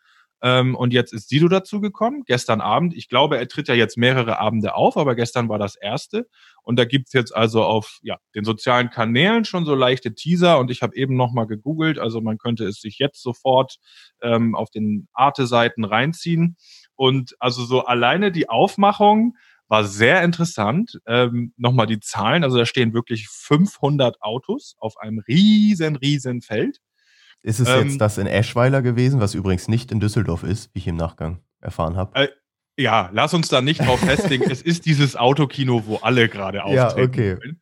Ähm, 0.43 0.75
und 0.75 0.93
jetzt 0.93 1.13
ist 1.13 1.29
Sido 1.29 1.47
dazu 1.47 1.79
gekommen, 1.79 2.23
gestern 2.25 2.61
Abend. 2.61 2.95
Ich 2.95 3.07
glaube, 3.07 3.37
er 3.37 3.47
tritt 3.47 3.67
ja 3.67 3.75
jetzt 3.75 3.97
mehrere 3.97 4.39
Abende 4.39 4.73
auf, 4.73 4.97
aber 4.97 5.13
gestern 5.13 5.49
war 5.49 5.59
das 5.59 5.75
erste. 5.75 6.27
Und 6.63 6.79
da 6.79 6.85
gibt's 6.85 7.13
jetzt 7.13 7.35
also 7.35 7.63
auf 7.63 7.99
ja, 8.01 8.17
den 8.33 8.43
sozialen 8.43 8.89
Kanälen 8.89 9.45
schon 9.45 9.65
so 9.65 9.75
leichte 9.75 10.15
Teaser. 10.15 10.57
Und 10.57 10.71
ich 10.71 10.81
habe 10.81 10.95
eben 10.95 11.15
nochmal 11.15 11.45
gegoogelt. 11.45 11.99
Also 11.99 12.21
man 12.21 12.39
könnte 12.39 12.65
es 12.65 12.81
sich 12.81 12.97
jetzt 12.97 13.21
sofort 13.21 13.77
ähm, 14.23 14.55
auf 14.55 14.71
den 14.71 15.07
Arte-Seiten 15.13 15.83
reinziehen. 15.85 16.57
Und 17.01 17.35
also 17.39 17.65
so 17.65 17.83
alleine 17.85 18.31
die 18.31 18.47
Aufmachung 18.47 19.35
war 19.67 19.85
sehr 19.85 20.21
interessant. 20.21 20.99
Ähm, 21.07 21.51
Nochmal 21.57 21.87
die 21.87 21.99
Zahlen. 21.99 22.43
Also 22.43 22.59
da 22.59 22.65
stehen 22.67 22.93
wirklich 22.93 23.27
500 23.27 24.21
Autos 24.21 24.75
auf 24.77 24.97
einem 24.97 25.17
riesen, 25.17 25.95
riesen 25.95 26.43
Feld. 26.43 26.77
Ist 27.41 27.59
es 27.59 27.67
Ähm, 27.69 27.87
jetzt 27.87 28.01
das 28.01 28.19
in 28.19 28.27
Eschweiler 28.27 28.83
gewesen, 28.83 29.19
was 29.19 29.33
übrigens 29.33 29.67
nicht 29.67 29.91
in 29.91 29.99
Düsseldorf 29.99 30.43
ist, 30.43 30.69
wie 30.75 30.79
ich 30.79 30.87
im 30.87 30.95
Nachgang 30.95 31.39
erfahren 31.59 31.97
habe? 31.97 32.29
Ja, 32.77 33.09
lass 33.13 33.33
uns 33.33 33.47
da 33.47 33.61
nicht 33.61 33.79
drauf 33.79 33.99
festlegen. 33.99 34.43
es 34.51 34.61
ist 34.61 34.85
dieses 34.85 35.15
Autokino, 35.15 35.87
wo 35.87 35.95
alle 35.97 36.29
gerade 36.29 36.59
Ja, 36.59 36.89
auftreten 36.89 37.09
okay. 37.09 37.37
wollen. 37.39 37.61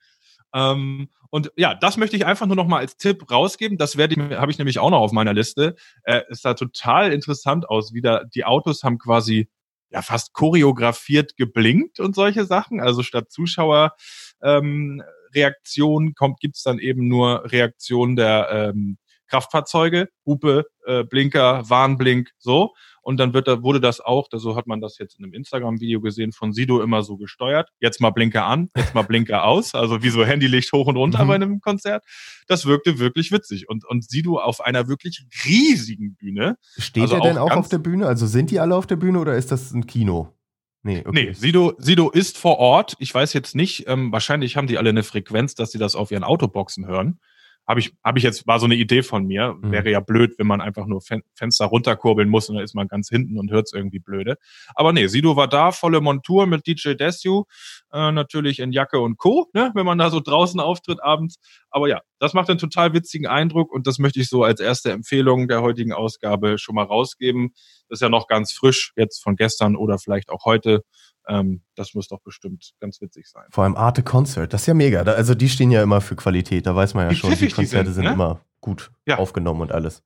Ähm, 0.54 1.10
und 1.30 1.52
ja, 1.56 1.76
das 1.76 1.98
möchte 1.98 2.16
ich 2.16 2.26
einfach 2.26 2.48
nur 2.48 2.56
noch 2.56 2.68
mal 2.68 2.80
als 2.80 2.98
Tipp 2.98 3.30
rausgeben. 3.30 3.78
Das 3.78 3.98
werde 3.98 4.16
ich, 4.16 4.38
habe 4.38 4.52
ich 4.52 4.58
nämlich 4.58 4.80
auch 4.80 4.90
noch 4.90 5.00
auf 5.00 5.12
meiner 5.12 5.34
Liste. 5.34 5.76
Äh, 6.04 6.22
es 6.30 6.42
sah 6.42 6.54
total 6.54 7.14
interessant 7.14 7.70
aus. 7.70 7.94
Wieder 7.94 8.26
die 8.26 8.46
Autos 8.46 8.84
haben 8.84 8.98
quasi 8.98 9.50
ja 9.92 10.02
fast 10.02 10.34
choreografiert 10.34 11.36
geblinkt 11.38 12.00
und 12.00 12.16
solche 12.16 12.46
Sachen. 12.46 12.80
Also 12.80 13.04
statt 13.04 13.32
Zuschauer 13.32 13.94
ähm, 14.42 15.04
Reaktion 15.34 16.14
kommt, 16.16 16.40
gibt's 16.40 16.64
dann 16.64 16.80
eben 16.80 17.08
nur 17.08 17.52
Reaktion 17.52 18.16
der 18.16 18.50
ähm, 18.52 18.98
Kraftfahrzeuge, 19.28 20.10
Hupe, 20.26 20.66
äh, 20.86 21.04
Blinker, 21.04 21.70
Warnblink, 21.70 22.32
so. 22.40 22.74
Und 23.02 23.18
dann 23.20 23.34
wird 23.34 23.48
da, 23.48 23.62
wurde 23.64 23.80
das 23.82 24.02
auch, 24.02 24.28
da- 24.30 24.38
so 24.40 24.56
hat 24.56 24.68
man 24.68 24.82
das 24.82 24.98
jetzt 24.98 25.18
in 25.20 25.26
einem 25.26 25.34
Instagram-Video 25.34 26.02
gesehen, 26.02 26.32
von 26.32 26.54
Sido 26.54 26.82
immer 26.82 27.02
so 27.04 27.18
gesteuert. 27.18 27.70
Jetzt 27.80 28.02
mal 28.02 28.10
Blinker 28.12 28.46
an, 28.46 28.70
jetzt 28.76 28.94
mal 28.96 29.04
Blinker 29.04 29.44
aus, 29.46 29.74
also 29.76 30.04
wie 30.04 30.10
so 30.10 30.24
Handylicht 30.26 30.72
hoch 30.74 30.88
und 30.88 30.96
runter 30.98 31.24
Mhm. 31.24 31.28
bei 31.28 31.36
einem 31.36 31.62
Konzert. 31.62 32.04
Das 32.48 32.66
wirkte 32.66 33.00
wirklich 33.00 33.32
witzig. 33.32 33.70
Und, 33.70 33.86
und 33.86 34.10
Sido 34.10 34.40
auf 34.40 34.62
einer 34.62 34.88
wirklich 34.88 35.26
riesigen 35.46 36.16
Bühne. 36.16 36.58
Steht 36.78 37.04
also 37.04 37.16
er 37.16 37.22
denn 37.22 37.38
auch 37.38 37.52
auf 37.52 37.70
der 37.70 37.78
Bühne? 37.80 38.08
Also 38.08 38.26
sind 38.28 38.52
die 38.52 38.60
alle 38.60 38.76
auf 38.76 38.88
der 38.88 38.96
Bühne 38.96 39.20
oder 39.20 39.36
ist 39.36 39.52
das 39.52 39.72
ein 39.72 39.86
Kino? 39.88 40.34
Nee, 40.82 41.04
okay. 41.06 41.26
Nee, 41.28 41.34
Sido, 41.34 41.74
Sido 41.78 42.10
ist 42.10 42.38
vor 42.38 42.58
Ort. 42.58 42.96
Ich 43.00 43.14
weiß 43.14 43.34
jetzt 43.34 43.54
nicht, 43.54 43.86
ähm, 43.88 44.14
wahrscheinlich 44.14 44.56
haben 44.56 44.66
die 44.68 44.78
alle 44.78 44.90
eine 44.92 45.04
Frequenz, 45.04 45.54
dass 45.54 45.72
sie 45.72 45.78
das 45.78 45.94
auf 45.96 46.10
ihren 46.12 46.24
Autoboxen 46.24 46.88
hören. 46.88 47.20
Habe 47.70 47.82
ich, 47.82 47.94
habe 48.04 48.18
ich 48.18 48.24
jetzt, 48.24 48.48
war 48.48 48.60
so 48.60 48.66
eine 48.66 48.74
Idee 48.74 49.04
von 49.04 49.28
mir. 49.28 49.54
Mhm. 49.54 49.72
Wäre 49.72 49.92
ja 49.92 50.00
blöd, 50.00 50.34
wenn 50.40 50.48
man 50.48 50.60
einfach 50.60 50.88
nur 50.88 51.02
Fen 51.02 51.22
Fenster 51.36 51.66
runterkurbeln 51.66 52.28
muss 52.28 52.50
und 52.50 52.56
dann 52.56 52.64
ist 52.64 52.74
man 52.74 52.88
ganz 52.88 53.10
hinten 53.10 53.38
und 53.38 53.52
hört's 53.52 53.74
irgendwie 53.74 54.00
blöde. 54.00 54.38
Aber 54.74 54.92
nee, 54.92 55.06
Sido 55.06 55.36
war 55.36 55.48
da, 55.48 55.72
volle 55.72 56.02
Montur 56.02 56.48
mit 56.48 56.66
DJ 56.66 56.96
Desu, 56.96 57.44
äh, 57.94 58.12
natürlich 58.12 58.60
in 58.60 58.72
Jacke 58.72 59.00
und 59.00 59.18
Co., 59.18 59.52
ne, 59.54 59.72
wenn 59.76 59.86
man 59.86 60.00
da 60.00 60.10
so 60.10 60.20
draußen 60.20 60.60
auftritt 60.60 61.04
abends. 61.04 61.40
Aber 61.70 61.88
ja, 61.88 62.02
das 62.18 62.34
macht 62.34 62.50
einen 62.50 62.58
total 62.58 62.94
witzigen 62.94 63.28
Eindruck 63.28 63.72
und 63.72 63.86
das 63.86 64.00
möchte 64.00 64.20
ich 64.20 64.30
so 64.30 64.44
als 64.44 64.60
erste 64.60 64.92
Empfehlung 64.92 65.48
der 65.48 65.62
heutigen 65.62 65.94
Ausgabe 65.94 66.58
schon 66.58 66.74
mal 66.74 66.86
rausgeben. 66.86 67.52
Das 67.88 67.98
ist 67.98 68.02
ja 68.02 68.10
noch 68.10 68.28
ganz 68.28 68.52
frisch, 68.52 68.94
jetzt 68.96 69.22
von 69.22 69.36
gestern 69.36 69.76
oder 69.76 70.00
vielleicht 70.00 70.32
auch 70.32 70.44
heute. 70.44 70.84
Ähm, 71.30 71.62
das 71.76 71.94
muss 71.94 72.08
doch 72.08 72.20
bestimmt 72.22 72.72
ganz 72.80 73.00
witzig 73.02 73.28
sein. 73.28 73.44
Vor 73.52 73.64
allem 73.64 73.76
Arte 73.76 74.04
Concert, 74.04 74.52
das 74.52 74.62
ist 74.62 74.68
ja 74.68 74.74
mega. 74.74 75.02
Also 75.04 75.36
die 75.36 75.48
stehen 75.50 75.72
ja 75.72 75.84
immer 75.84 76.02
für 76.02 76.16
Qualität, 76.16 76.66
da 76.66 76.76
weiß 76.76 76.94
man 76.96 77.06
ja 77.06 77.12
Wie 77.12 77.16
schon, 77.16 77.30
die 77.30 77.36
pfiffig 77.36 77.50
die 77.54 77.56
Konzerte 77.56 77.86
sind, 77.92 77.96
sind, 77.96 78.06
ne? 78.06 78.14
immer 78.14 78.42
gut 78.62 78.92
Ja. 79.06 79.18
aufgenommen 79.18 79.62
und 79.62 79.72
alles. 79.72 80.04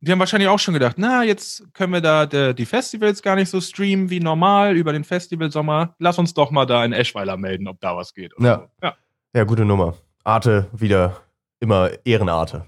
Die 0.00 0.12
haben 0.12 0.18
wahrscheinlich 0.18 0.48
auch 0.50 0.58
schon 0.58 0.74
gedacht, 0.74 0.96
na, 0.98 1.24
jetzt 1.24 1.72
können 1.72 1.92
wir 1.94 2.02
da 2.02 2.26
der, 2.26 2.52
die 2.52 2.66
Festivals 2.66 3.22
gar 3.22 3.34
nicht 3.34 3.48
so 3.48 3.60
streamen 3.62 4.10
wie 4.10 4.20
normal 4.20 4.76
über 4.76 4.92
den 4.92 5.04
Festivalsommer. 5.04 5.94
Lass 5.98 6.18
uns 6.18 6.34
doch 6.34 6.50
mal 6.50 6.66
da 6.66 6.84
in 6.84 6.92
Eschweiler 6.92 7.38
melden, 7.38 7.66
ob 7.66 7.80
da 7.80 7.96
was 7.96 8.12
geht. 8.12 8.36
oder 8.36 8.46
Ja. 8.46 8.56
so. 8.58 8.86
ja. 8.86 8.94
Ja, 9.34 9.44
gute 9.44 9.64
Nummer. 9.64 9.94
Arte 10.22 10.68
wieder 10.72 11.22
immer 11.60 11.90
Ehrenarte. 12.04 12.66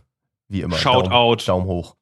Wie 0.49 0.63
immer. 0.63 0.77
Shout 0.77 1.03
Daumen, 1.03 1.13
out. 1.13 1.47
Daumen 1.49 1.67
hoch. 1.67 1.97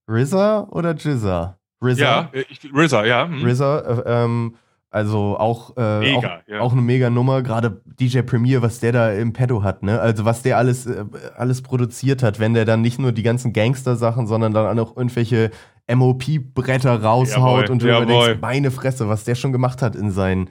RZA 0.06 0.68
oder 0.70 0.94
Jizza? 0.94 1.56
RZA. 1.83 1.98
Ja, 1.98 2.28
äh, 2.33 2.44
ich, 2.50 2.61
RZA, 2.74 3.06
ja. 3.06 3.26
hm. 3.26 3.42
RZA, 3.42 3.78
äh, 3.78 4.02
ähm, 4.24 4.54
also 4.92 5.38
auch, 5.38 5.76
äh, 5.76 6.00
Mega, 6.00 6.18
auch, 6.18 6.48
ja. 6.48 6.61
auch 6.61 6.72
eine 6.72 6.83
mega 6.83 7.11
Nummer, 7.11 7.42
gerade 7.42 7.81
DJ 7.85 8.22
Premier, 8.22 8.61
was 8.61 8.81
der 8.81 8.90
da 8.90 9.12
im 9.12 9.33
Petto 9.33 9.62
hat, 9.62 9.85
ne? 9.85 10.00
Also 10.00 10.24
was 10.24 10.42
der 10.42 10.59
alles, 10.59 10.87
äh, 10.87 11.05
alles 11.37 11.62
produziert 11.62 12.24
hat, 12.24 12.40
wenn 12.40 12.55
der 12.55 12.64
dann 12.64 12.81
nicht 12.81 12.98
nur 12.98 13.12
die 13.12 13.22
ganzen 13.22 13.53
Gangster-Sachen, 13.53 14.26
sondern 14.26 14.53
dann 14.53 14.79
auch 14.81 14.96
irgendwelche 14.96 15.53
MOP-Bretter 15.88 17.03
raushaut 17.03 17.62
Jawohl, 17.62 17.70
und 17.70 17.83
du 17.83 17.87
jawohl. 17.87 18.07
denkst, 18.07 18.40
meine 18.40 18.72
Fresse, 18.72 19.09
was 19.09 19.22
der 19.22 19.37
schon 19.37 19.53
gemacht 19.53 19.81
hat 19.81 19.94
in 19.94 20.11
seinen, 20.11 20.50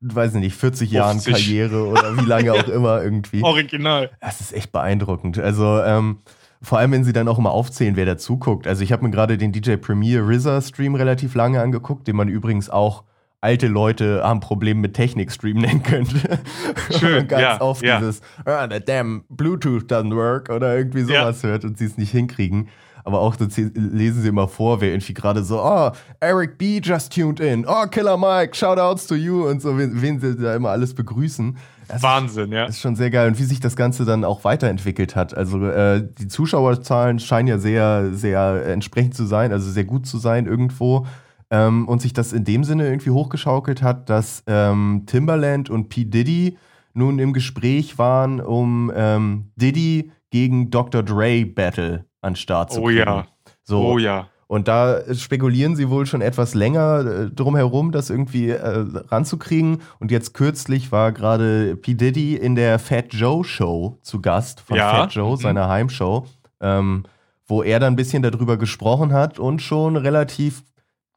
weiß 0.00 0.34
ich 0.34 0.40
nicht, 0.40 0.56
40 0.56 0.90
Jahren 0.90 1.20
50. 1.20 1.32
Karriere 1.34 1.86
oder 1.86 2.16
wie 2.16 2.26
lange 2.26 2.54
auch 2.54 2.68
immer 2.68 3.00
irgendwie. 3.00 3.44
Original. 3.44 4.10
Das 4.20 4.40
ist 4.40 4.52
echt 4.52 4.72
beeindruckend. 4.72 5.38
Also, 5.38 5.80
ähm, 5.82 6.18
vor 6.60 6.78
allem, 6.78 6.90
wenn 6.90 7.04
sie 7.04 7.12
dann 7.12 7.28
auch 7.28 7.38
mal 7.38 7.50
aufzählen, 7.50 7.94
wer 7.94 8.06
da 8.06 8.16
zuguckt. 8.16 8.66
Also, 8.66 8.82
ich 8.82 8.90
habe 8.90 9.04
mir 9.04 9.12
gerade 9.12 9.38
den 9.38 9.52
DJ 9.52 9.76
Premier 9.76 10.20
RZA 10.20 10.60
Stream 10.62 10.96
relativ 10.96 11.36
lange 11.36 11.60
angeguckt, 11.60 12.08
den 12.08 12.16
man 12.16 12.26
übrigens 12.26 12.68
auch 12.68 13.04
alte 13.40 13.68
Leute 13.68 14.22
haben 14.24 14.40
Probleme 14.40 14.80
mit 14.80 14.94
Technik-Stream 14.94 15.58
nennen 15.58 15.82
könnte. 15.82 16.40
Schön, 16.98 17.28
ganz 17.28 17.42
ja, 17.42 17.60
oft 17.60 17.82
ja. 17.82 17.98
dieses, 17.98 18.20
ah, 18.44 18.68
the 18.70 18.80
damn 18.80 19.24
Bluetooth 19.28 19.84
doesn't 19.84 20.14
work 20.14 20.50
oder 20.50 20.76
irgendwie 20.76 21.02
sowas 21.02 21.42
hört 21.42 21.64
und 21.64 21.78
sie 21.78 21.84
es 21.84 21.96
nicht 21.96 22.10
hinkriegen. 22.10 22.68
Aber 23.04 23.20
auch 23.20 23.36
so 23.38 23.46
lesen 23.74 24.20
sie 24.20 24.28
immer 24.28 24.48
vor, 24.48 24.82
wer 24.82 24.90
irgendwie 24.90 25.14
gerade 25.14 25.42
so, 25.42 25.62
oh, 25.62 25.92
Eric 26.20 26.58
B. 26.58 26.80
just 26.82 27.14
tuned 27.14 27.40
in, 27.40 27.64
oh, 27.66 27.86
Killer 27.86 28.18
Mike, 28.18 28.54
shoutouts 28.54 29.06
to 29.06 29.14
you 29.14 29.48
und 29.48 29.62
so, 29.62 29.78
wen, 29.78 30.02
wen 30.02 30.20
sie 30.20 30.36
da 30.36 30.54
immer 30.54 30.70
alles 30.70 30.92
begrüßen. 30.92 31.56
Das 31.86 32.02
Wahnsinn, 32.02 32.52
ja. 32.52 32.66
das 32.66 32.76
ist 32.76 32.82
schon 32.82 32.96
sehr 32.96 33.08
geil. 33.08 33.28
Und 33.28 33.38
wie 33.38 33.44
sich 33.44 33.60
das 33.60 33.76
Ganze 33.76 34.04
dann 34.04 34.24
auch 34.24 34.44
weiterentwickelt 34.44 35.16
hat. 35.16 35.34
Also 35.34 35.64
äh, 35.64 36.06
die 36.18 36.28
Zuschauerzahlen 36.28 37.18
scheinen 37.18 37.48
ja 37.48 37.58
sehr, 37.58 38.12
sehr 38.12 38.66
entsprechend 38.66 39.14
zu 39.14 39.24
sein, 39.24 39.52
also 39.52 39.70
sehr 39.70 39.84
gut 39.84 40.06
zu 40.06 40.18
sein 40.18 40.44
irgendwo. 40.44 41.06
Ähm, 41.50 41.88
und 41.88 42.02
sich 42.02 42.12
das 42.12 42.32
in 42.34 42.44
dem 42.44 42.62
Sinne 42.64 42.86
irgendwie 42.86 43.10
hochgeschaukelt 43.10 43.82
hat, 43.82 44.10
dass 44.10 44.42
ähm, 44.46 45.04
Timbaland 45.06 45.70
und 45.70 45.88
P. 45.88 46.04
Diddy 46.04 46.58
nun 46.92 47.18
im 47.18 47.32
Gespräch 47.32 47.96
waren, 47.98 48.40
um 48.40 48.92
ähm, 48.94 49.50
Diddy 49.56 50.10
gegen 50.30 50.70
Dr. 50.70 51.02
Dre 51.02 51.46
Battle 51.46 52.04
an 52.20 52.36
Start 52.36 52.72
zu 52.72 52.80
Oh 52.82 52.86
kriegen. 52.86 52.98
ja. 52.98 53.26
So, 53.62 53.82
Oh 53.82 53.98
ja. 53.98 54.26
und 54.46 54.68
da 54.68 55.00
spekulieren 55.14 55.74
sie 55.76 55.88
wohl 55.88 56.04
schon 56.06 56.20
etwas 56.20 56.54
länger 56.54 57.00
äh, 57.06 57.30
drum 57.30 57.56
herum, 57.56 57.92
das 57.92 58.10
irgendwie 58.10 58.50
äh, 58.50 58.84
ranzukriegen. 59.08 59.78
Und 60.00 60.10
jetzt 60.10 60.34
kürzlich 60.34 60.92
war 60.92 61.12
gerade 61.12 61.76
P. 61.76 61.94
Diddy 61.94 62.34
in 62.36 62.56
der 62.56 62.78
Fat 62.78 63.14
Joe 63.14 63.42
Show 63.44 63.96
zu 64.02 64.20
Gast 64.20 64.60
von 64.60 64.76
Ja. 64.76 64.90
Fat 64.90 65.12
Joe, 65.14 65.32
Mhm. 65.32 65.36
seiner 65.40 65.68
Heimshow, 65.68 66.26
ähm, 66.60 67.04
wo 67.46 67.62
er 67.62 67.80
dann 67.80 67.94
ein 67.94 67.96
bisschen 67.96 68.22
darüber 68.22 68.58
gesprochen 68.58 69.12
hat 69.14 69.38
und 69.38 69.62
schon 69.62 69.96
relativ 69.96 70.62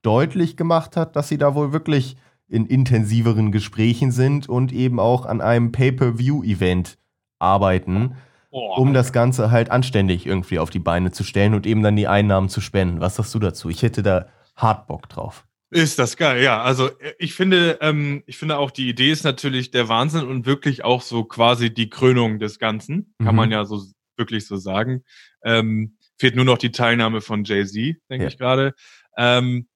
deutlich 0.01 0.57
gemacht 0.57 0.97
hat, 0.97 1.15
dass 1.15 1.27
sie 1.29 1.37
da 1.37 1.55
wohl 1.55 1.73
wirklich 1.73 2.17
in 2.47 2.65
intensiveren 2.65 3.51
Gesprächen 3.51 4.11
sind 4.11 4.49
und 4.49 4.73
eben 4.73 4.99
auch 4.99 5.25
an 5.25 5.41
einem 5.41 5.71
Pay-per-View-Event 5.71 6.97
arbeiten 7.39 8.15
Oh, 8.53 8.75
um 8.75 8.93
das 8.93 9.13
Ganze 9.13 9.49
halt 9.49 9.71
anständig 9.71 10.25
irgendwie 10.25 10.59
auf 10.59 10.69
die 10.69 10.79
Beine 10.79 11.11
zu 11.11 11.23
stellen 11.23 11.53
und 11.53 11.65
eben 11.65 11.81
dann 11.83 11.95
die 11.95 12.07
Einnahmen 12.09 12.49
zu 12.49 12.59
spenden. 12.59 12.99
Was 12.99 13.15
sagst 13.15 13.33
du 13.33 13.39
dazu? 13.39 13.69
Ich 13.69 13.81
hätte 13.81 14.03
da 14.03 14.25
hart 14.57 14.87
Bock 14.87 15.07
drauf. 15.07 15.45
Ist 15.69 15.97
das 15.99 16.17
geil, 16.17 16.43
ja. 16.43 16.61
Also 16.61 16.89
ich 17.17 17.33
finde, 17.33 17.77
ähm, 17.79 18.23
ich 18.25 18.37
finde 18.37 18.57
auch 18.57 18.69
die 18.71 18.89
Idee 18.89 19.09
ist 19.09 19.23
natürlich 19.23 19.71
der 19.71 19.87
Wahnsinn 19.87 20.27
und 20.27 20.45
wirklich 20.45 20.83
auch 20.83 21.01
so 21.01 21.23
quasi 21.23 21.73
die 21.73 21.89
Krönung 21.89 22.39
des 22.39 22.59
Ganzen, 22.59 23.13
kann 23.19 23.29
Mhm. 23.29 23.35
man 23.37 23.51
ja 23.51 23.63
so 23.63 23.81
wirklich 24.17 24.45
so 24.45 24.57
sagen. 24.57 25.05
Ähm, 25.45 25.95
fehlt 26.19 26.35
nur 26.35 26.43
noch 26.43 26.57
die 26.57 26.71
Teilnahme 26.71 27.21
von 27.21 27.45
Jay-Z, 27.45 27.95
denke 28.09 28.25
Ja. 28.25 28.27
ich 28.27 28.37
gerade. 28.37 28.73
Ähm, 29.17 29.69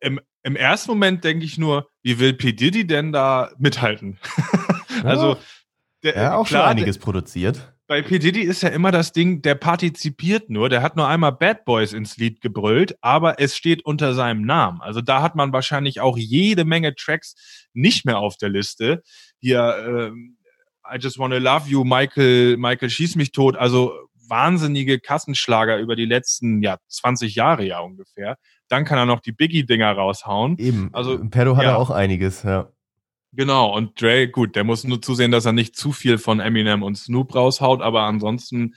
im, 0.00 0.20
Im 0.42 0.56
ersten 0.56 0.90
Moment 0.90 1.24
denke 1.24 1.44
ich 1.44 1.58
nur, 1.58 1.88
wie 2.02 2.18
will 2.18 2.34
P. 2.34 2.52
Diddy 2.52 2.86
denn 2.86 3.12
da 3.12 3.50
mithalten? 3.58 4.18
also 5.04 5.36
der, 6.02 6.16
Ja, 6.16 6.36
auch 6.36 6.46
klar, 6.46 6.62
schon 6.62 6.70
einiges 6.70 6.98
produziert. 6.98 7.74
bei 7.86 8.02
P. 8.02 8.18
Diddy 8.18 8.42
ist 8.42 8.62
ja 8.62 8.68
immer 8.68 8.92
das 8.92 9.12
Ding, 9.12 9.42
der 9.42 9.54
partizipiert 9.56 10.48
nur, 10.50 10.68
der 10.68 10.82
hat 10.82 10.96
nur 10.96 11.08
einmal 11.08 11.32
Bad 11.32 11.64
Boys 11.64 11.92
ins 11.92 12.16
Lied 12.16 12.40
gebrüllt, 12.40 12.96
aber 13.00 13.40
es 13.40 13.56
steht 13.56 13.84
unter 13.84 14.14
seinem 14.14 14.42
Namen. 14.42 14.80
Also 14.80 15.00
da 15.00 15.22
hat 15.22 15.34
man 15.34 15.52
wahrscheinlich 15.52 16.00
auch 16.00 16.16
jede 16.16 16.64
Menge 16.64 16.94
Tracks 16.94 17.34
nicht 17.72 18.04
mehr 18.04 18.18
auf 18.18 18.36
der 18.36 18.50
Liste. 18.50 19.02
Hier, 19.40 19.76
ähm, 19.86 20.36
I 20.90 20.98
Just 20.98 21.18
Wanna 21.18 21.38
Love 21.38 21.68
You, 21.68 21.84
Michael, 21.84 22.56
Michael 22.56 22.90
Schieß 22.90 23.16
mich 23.16 23.32
tot, 23.32 23.56
also 23.56 23.92
wahnsinnige 24.28 25.00
Kassenschlager 25.00 25.78
über 25.78 25.96
die 25.96 26.04
letzten, 26.04 26.62
ja, 26.62 26.76
20 26.88 27.34
Jahre 27.34 27.64
ja 27.64 27.80
ungefähr. 27.80 28.36
Dann 28.68 28.84
kann 28.84 28.98
er 28.98 29.06
noch 29.06 29.20
die 29.20 29.32
Biggie-Dinger 29.32 29.90
raushauen. 29.92 30.58
Eben. 30.58 30.90
Also, 30.92 31.18
Perdo 31.30 31.56
hat 31.56 31.64
ja. 31.64 31.70
er 31.70 31.78
auch 31.78 31.90
einiges, 31.90 32.42
ja. 32.42 32.68
Genau, 33.32 33.74
und 33.76 34.00
Dre, 34.00 34.28
gut, 34.28 34.56
der 34.56 34.64
muss 34.64 34.84
nur 34.84 35.02
zusehen, 35.02 35.30
dass 35.30 35.44
er 35.44 35.52
nicht 35.52 35.76
zu 35.76 35.92
viel 35.92 36.18
von 36.18 36.40
Eminem 36.40 36.82
und 36.82 36.96
Snoop 36.96 37.34
raushaut, 37.34 37.82
aber 37.82 38.02
ansonsten, 38.02 38.74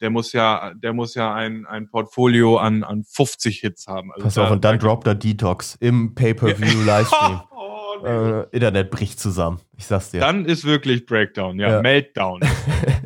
der 0.00 0.08
muss 0.08 0.32
ja, 0.32 0.72
der 0.74 0.94
muss 0.94 1.14
ja 1.14 1.34
ein, 1.34 1.66
ein 1.66 1.88
Portfolio 1.90 2.56
an, 2.56 2.82
an 2.82 3.04
50 3.04 3.60
Hits 3.60 3.86
haben. 3.86 4.10
Also 4.12 4.24
Pass 4.24 4.34
da- 4.34 4.44
auf, 4.44 4.50
und 4.52 4.64
dann 4.64 4.78
da- 4.78 4.86
droppt 4.86 5.06
er 5.06 5.14
Detox 5.14 5.76
im 5.80 6.14
Pay-Per-View-Livestream. 6.14 7.40
oh, 7.50 8.02
nee. 8.02 8.08
äh, 8.08 8.46
Internet 8.52 8.90
bricht 8.90 9.20
zusammen. 9.20 9.60
Ich 9.76 9.84
sag's 9.84 10.10
dir. 10.10 10.20
Dann 10.20 10.46
ist 10.46 10.64
wirklich 10.64 11.04
Breakdown, 11.04 11.58
ja, 11.58 11.68
Ja. 11.68 11.82
Meltdown. 11.82 12.40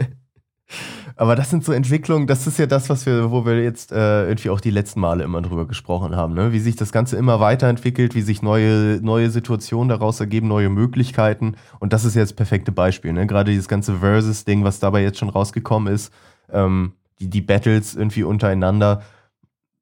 Aber 1.16 1.36
das 1.36 1.50
sind 1.50 1.64
so 1.64 1.72
Entwicklungen, 1.72 2.26
das 2.26 2.46
ist 2.46 2.58
ja 2.58 2.66
das, 2.66 2.90
was 2.90 3.06
wir, 3.06 3.30
wo 3.30 3.46
wir 3.46 3.62
jetzt 3.62 3.92
äh, 3.92 4.26
irgendwie 4.26 4.50
auch 4.50 4.60
die 4.60 4.70
letzten 4.70 5.00
Male 5.00 5.22
immer 5.22 5.42
drüber 5.42 5.66
gesprochen 5.66 6.16
haben, 6.16 6.34
ne? 6.34 6.52
Wie 6.52 6.58
sich 6.58 6.74
das 6.74 6.90
Ganze 6.90 7.16
immer 7.16 7.38
weiterentwickelt, 7.38 8.16
wie 8.16 8.22
sich 8.22 8.42
neue, 8.42 8.98
neue 9.00 9.30
Situationen 9.30 9.88
daraus 9.88 10.18
ergeben, 10.18 10.48
neue 10.48 10.70
Möglichkeiten. 10.70 11.54
Und 11.78 11.92
das 11.92 12.04
ist 12.04 12.16
jetzt 12.16 12.30
das 12.30 12.36
perfekte 12.36 12.72
Beispiel, 12.72 13.12
ne? 13.12 13.26
Gerade 13.28 13.52
dieses 13.52 13.68
ganze 13.68 13.98
Versus-Ding, 13.98 14.64
was 14.64 14.80
dabei 14.80 15.02
jetzt 15.02 15.18
schon 15.18 15.28
rausgekommen 15.28 15.92
ist, 15.92 16.12
ähm, 16.50 16.94
die, 17.20 17.30
die 17.30 17.42
Battles 17.42 17.94
irgendwie 17.94 18.24
untereinander. 18.24 19.02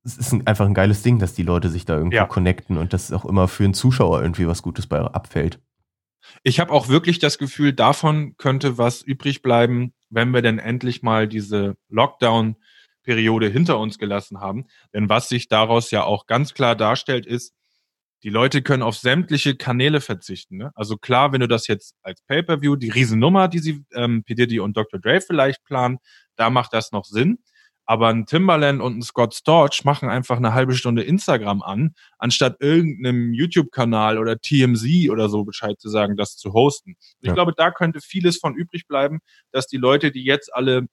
Es 0.05 0.19
ist 0.19 0.33
ein, 0.33 0.47
einfach 0.47 0.67
ein 0.67 0.75
geiles 0.75 1.03
Ding, 1.03 1.19
dass 1.19 1.33
die 1.33 1.45
Leute 1.45 1.71
sich 1.71 1.87
da 1.87 1.97
irgendwie 1.97 2.17
Ja. 2.17 2.27
connecten 2.27 2.77
und 2.77 2.93
dass 2.93 3.11
auch 3.13 3.25
immer 3.25 3.49
für 3.49 3.65
einen 3.65 3.75
Zuschauer 3.75 4.21
irgendwie 4.21 4.49
was 4.49 4.63
Gutes 4.63 4.87
bei 4.87 4.99
abfällt. 5.01 5.61
Ich 6.43 6.61
habe 6.61 6.73
auch 6.73 6.89
wirklich 6.89 7.19
das 7.21 7.39
Gefühl, 7.39 7.73
davon 7.73 8.37
könnte 8.37 8.79
was 8.79 9.01
übrig 9.03 9.43
bleiben, 9.43 9.93
wenn 10.13 10.31
wir 10.31 10.43
denn 10.43 10.59
endlich 10.59 11.03
mal 11.03 11.27
diese 11.27 11.77
Lockdown-Periode 11.89 13.49
hinter 13.49 13.79
uns 13.79 13.99
gelassen 13.99 14.41
haben. 14.41 14.67
Denn 14.95 15.09
was 15.09 15.29
sich 15.29 15.49
daraus 15.49 15.91
ja 15.91 16.05
auch 16.05 16.27
ganz 16.27 16.55
klar 16.55 16.77
darstellt, 16.77 17.27
ist, 17.27 17.55
die 18.23 18.31
Leute 18.31 18.63
können 18.63 18.85
auf 18.85 18.97
sämtliche 18.97 19.57
Kanäle 19.57 20.01
verzichten. 20.01 20.59
Ne? 20.59 20.71
Also 20.77 20.97
klar, 20.97 21.33
wenn 21.33 21.41
du 21.41 21.49
das 21.49 21.67
jetzt 21.67 21.97
als 22.03 22.23
Pay-per-View, 22.23 22.77
die 22.77 22.91
Riesennummer, 22.91 23.49
die 23.49 23.59
sie 23.59 23.85
ähm, 23.95 24.23
P. 24.23 24.35
Diddy 24.35 24.61
und 24.61 24.77
Dr. 24.77 25.01
Dre 25.01 25.21
vielleicht 25.21 25.65
planen, 25.65 25.99
da 26.37 26.49
macht 26.49 26.73
das 26.73 26.93
noch 26.93 27.05
Sinn. 27.05 27.39
Aber 27.93 28.09
ein 28.09 28.25
Timbaland 28.25 28.81
und 28.81 28.97
ein 28.97 29.03
Scott 29.03 29.35
Storch 29.35 29.85
machen 29.85 30.09
einfach 30.09 30.39
eine 30.39 30.55
halbe 30.55 30.75
Stunde 30.75 31.03
Instagram 31.03 31.61
an, 31.61 31.95
anstatt 32.17 32.57
irgendeinem 32.61 33.35
YouTube-Kanal 33.35 34.17
oder 34.17 34.39
TMZ 34.41 35.11
oder 35.11 35.29
so 35.29 35.45
Bescheid 35.45 35.79
zu 35.79 35.91
sagen, 35.91 36.17
das 36.17 36.39
zu 36.39 36.55
hosten. 36.55 36.97
Ich 37.21 37.27
Ja. 37.29 37.35
glaube, 37.35 37.53
da 37.55 37.71
könnte 37.71 38.01
vieles 38.01 38.39
von 38.39 38.55
übrig 38.55 38.87
bleiben, 38.89 39.19
dass 39.51 39.67
die 39.67 39.77
Leute, 39.77 40.11
die 40.11 40.25
jetzt 40.25 40.55
alle 40.55 40.87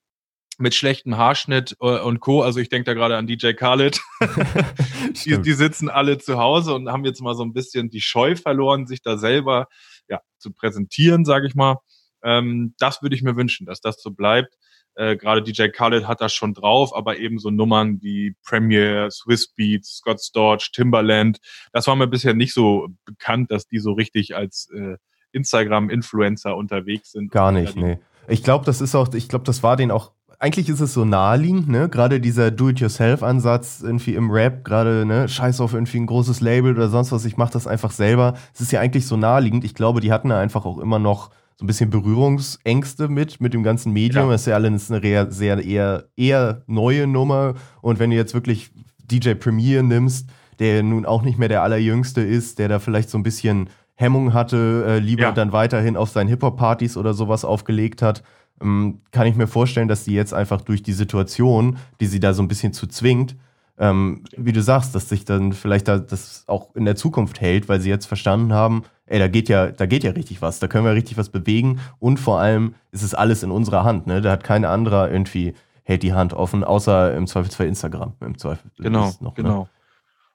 mit 0.58 0.74
schlechtem 0.74 1.16
Haarschnitt 1.16 1.74
äh, 1.80 2.00
und 2.00 2.20
Co., 2.20 2.42
also 2.42 2.60
ich 2.60 2.68
denke 2.68 2.84
da 2.84 2.92
gerade 2.92 3.16
an 3.16 3.26
DJ 3.26 3.52
Khaled, 3.54 4.02
die, 5.24 5.40
die 5.40 5.52
sitzen 5.54 5.88
alle 5.88 6.18
zu 6.18 6.36
Hause 6.36 6.74
und 6.74 6.90
haben 6.90 7.06
jetzt 7.06 7.22
mal 7.22 7.34
so 7.34 7.42
ein 7.44 7.54
bisschen 7.54 7.88
die 7.88 8.02
Scheu 8.02 8.36
verloren, 8.36 8.86
sich 8.86 9.00
da 9.00 9.16
selber 9.16 9.68
ja, 10.06 10.20
zu 10.36 10.52
präsentieren, 10.52 11.24
sage 11.24 11.46
ich 11.46 11.54
mal. 11.54 11.78
Ähm, 12.22 12.74
das 12.78 13.00
würde 13.00 13.16
ich 13.16 13.22
mir 13.22 13.36
wünschen, 13.36 13.64
dass 13.64 13.80
das 13.80 14.02
so 14.02 14.10
bleibt. 14.10 14.54
Äh, 15.00 15.16
Gerade 15.16 15.42
DJ 15.42 15.68
Khaled 15.68 16.06
hat 16.06 16.20
das 16.20 16.34
schon 16.34 16.52
drauf, 16.52 16.94
aber 16.94 17.18
eben 17.18 17.38
so 17.38 17.50
Nummern 17.50 18.02
wie 18.02 18.34
Premier, 18.44 19.10
Swiss 19.10 19.48
Beats, 19.48 19.96
Scott 19.96 20.20
Storch, 20.20 20.72
Timbaland, 20.72 21.38
das 21.72 21.86
war 21.86 21.96
mir 21.96 22.06
bisher 22.06 22.34
nicht 22.34 22.52
so 22.52 22.88
bekannt, 23.06 23.50
dass 23.50 23.66
die 23.66 23.78
so 23.78 23.92
richtig 23.92 24.36
als 24.36 24.68
äh, 24.74 24.98
Instagram-Influencer 25.32 26.54
unterwegs 26.54 27.12
sind. 27.12 27.30
Gar 27.30 27.52
nicht, 27.52 27.76
nee. 27.76 27.98
Ich 28.28 28.42
glaube, 28.42 28.66
das 28.66 28.82
ist 28.82 28.94
auch, 28.94 29.12
ich 29.14 29.30
glaube, 29.30 29.46
das 29.46 29.62
war 29.62 29.78
denen 29.78 29.90
auch, 29.90 30.12
eigentlich 30.38 30.68
ist 30.68 30.80
es 30.80 30.92
so 30.92 31.06
naheliegend, 31.06 31.68
ne? 31.68 31.88
Gerade 31.88 32.20
dieser 32.20 32.50
Do-it-yourself-Ansatz 32.50 33.80
irgendwie 33.82 34.14
im 34.14 34.30
Rap, 34.30 34.64
gerade, 34.64 35.06
ne, 35.06 35.30
scheiß 35.30 35.62
auf 35.62 35.72
irgendwie 35.72 35.98
ein 35.98 36.06
großes 36.06 36.42
Label 36.42 36.74
oder 36.74 36.88
sonst 36.88 37.10
was, 37.10 37.24
ich 37.24 37.38
mache 37.38 37.54
das 37.54 37.66
einfach 37.66 37.90
selber. 37.90 38.34
Es 38.52 38.60
ist 38.60 38.72
ja 38.72 38.80
eigentlich 38.80 39.06
so 39.06 39.16
naheliegend. 39.16 39.64
Ich 39.64 39.74
glaube, 39.74 40.00
die 40.00 40.12
hatten 40.12 40.28
da 40.28 40.38
einfach 40.38 40.66
auch 40.66 40.78
immer 40.78 40.98
noch 40.98 41.30
so 41.60 41.64
ein 41.64 41.66
bisschen 41.66 41.90
Berührungsängste 41.90 43.08
mit, 43.08 43.38
mit 43.38 43.52
dem 43.52 43.62
ganzen 43.62 43.92
Medium. 43.92 44.24
Ja. 44.26 44.32
Das 44.32 44.40
ist 44.42 44.46
ja 44.46 44.54
alles 44.54 44.90
eine 44.90 45.00
sehr, 45.02 45.30
sehr 45.30 45.62
eher, 45.62 46.04
eher 46.16 46.62
neue 46.66 47.06
Nummer. 47.06 47.52
Und 47.82 47.98
wenn 47.98 48.08
du 48.08 48.16
jetzt 48.16 48.32
wirklich 48.32 48.70
DJ 49.10 49.34
Premier 49.34 49.82
nimmst, 49.82 50.30
der 50.58 50.82
nun 50.82 51.04
auch 51.04 51.20
nicht 51.22 51.38
mehr 51.38 51.48
der 51.48 51.62
allerjüngste 51.62 52.22
ist, 52.22 52.58
der 52.58 52.68
da 52.68 52.78
vielleicht 52.78 53.10
so 53.10 53.18
ein 53.18 53.22
bisschen 53.22 53.68
Hemmung 53.94 54.32
hatte, 54.32 54.84
äh, 54.88 54.98
lieber 55.00 55.24
Ja. 55.24 55.32
dann 55.32 55.52
weiterhin 55.52 55.98
auf 55.98 56.08
seinen 56.08 56.28
Hip-Hop-Partys 56.28 56.96
oder 56.96 57.12
sowas 57.12 57.44
aufgelegt 57.44 58.00
hat, 58.00 58.22
ähm, 58.62 59.02
kann 59.10 59.26
ich 59.26 59.36
mir 59.36 59.46
vorstellen, 59.46 59.88
dass 59.88 60.04
die 60.04 60.14
jetzt 60.14 60.32
einfach 60.32 60.62
durch 60.62 60.82
die 60.82 60.94
Situation, 60.94 61.76
die 62.00 62.06
sie 62.06 62.20
da 62.20 62.32
so 62.32 62.40
ein 62.42 62.48
bisschen 62.48 62.72
zu 62.72 62.86
zwingt, 62.86 63.36
ähm, 63.80 64.24
wie 64.36 64.52
du 64.52 64.62
sagst, 64.62 64.94
dass 64.94 65.08
sich 65.08 65.24
dann 65.24 65.52
vielleicht 65.52 65.88
da 65.88 65.98
das 65.98 66.44
auch 66.46 66.76
in 66.76 66.84
der 66.84 66.96
Zukunft 66.96 67.40
hält, 67.40 67.68
weil 67.68 67.80
sie 67.80 67.88
jetzt 67.88 68.06
verstanden 68.06 68.52
haben, 68.52 68.84
ey, 69.06 69.18
da 69.18 69.26
geht 69.26 69.48
ja, 69.48 69.72
da 69.72 69.86
geht 69.86 70.04
ja 70.04 70.12
richtig 70.12 70.42
was, 70.42 70.60
da 70.60 70.68
können 70.68 70.84
wir 70.84 70.92
richtig 70.92 71.16
was 71.16 71.30
bewegen 71.30 71.80
und 71.98 72.20
vor 72.20 72.38
allem 72.38 72.74
ist 72.92 73.02
es 73.02 73.14
alles 73.14 73.42
in 73.42 73.50
unserer 73.50 73.82
Hand, 73.82 74.06
ne? 74.06 74.20
Da 74.20 74.30
hat 74.30 74.44
kein 74.44 74.64
anderer 74.64 75.10
irgendwie 75.10 75.54
hält 75.82 76.02
die 76.02 76.12
Hand 76.12 76.34
offen, 76.34 76.62
außer 76.62 77.16
im 77.16 77.26
Zweifelsfall 77.26 77.66
Instagram. 77.66 78.14
Im 78.20 78.38
Zweifel 78.38 78.70
Genau, 78.78 79.06
noch, 79.20 79.20
ne? 79.20 79.32
genau. 79.34 79.68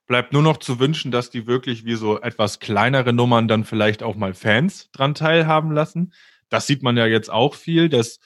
Bleibt 0.06 0.32
nur 0.32 0.42
noch 0.42 0.58
zu 0.58 0.78
wünschen, 0.78 1.10
dass 1.10 1.30
die 1.30 1.46
wirklich 1.46 1.84
wie 1.84 1.94
so 1.94 2.20
etwas 2.20 2.60
kleinere 2.60 3.12
Nummern 3.12 3.48
dann 3.48 3.64
vielleicht 3.64 4.02
auch 4.02 4.16
mal 4.16 4.34
Fans 4.34 4.90
dran 4.92 5.14
teilhaben 5.14 5.72
lassen. 5.72 6.12
Das 6.48 6.66
sieht 6.66 6.82
man 6.82 6.96
ja 6.96 7.06
jetzt 7.06 7.30
auch 7.30 7.54
viel, 7.54 7.88
dass, 7.88 8.20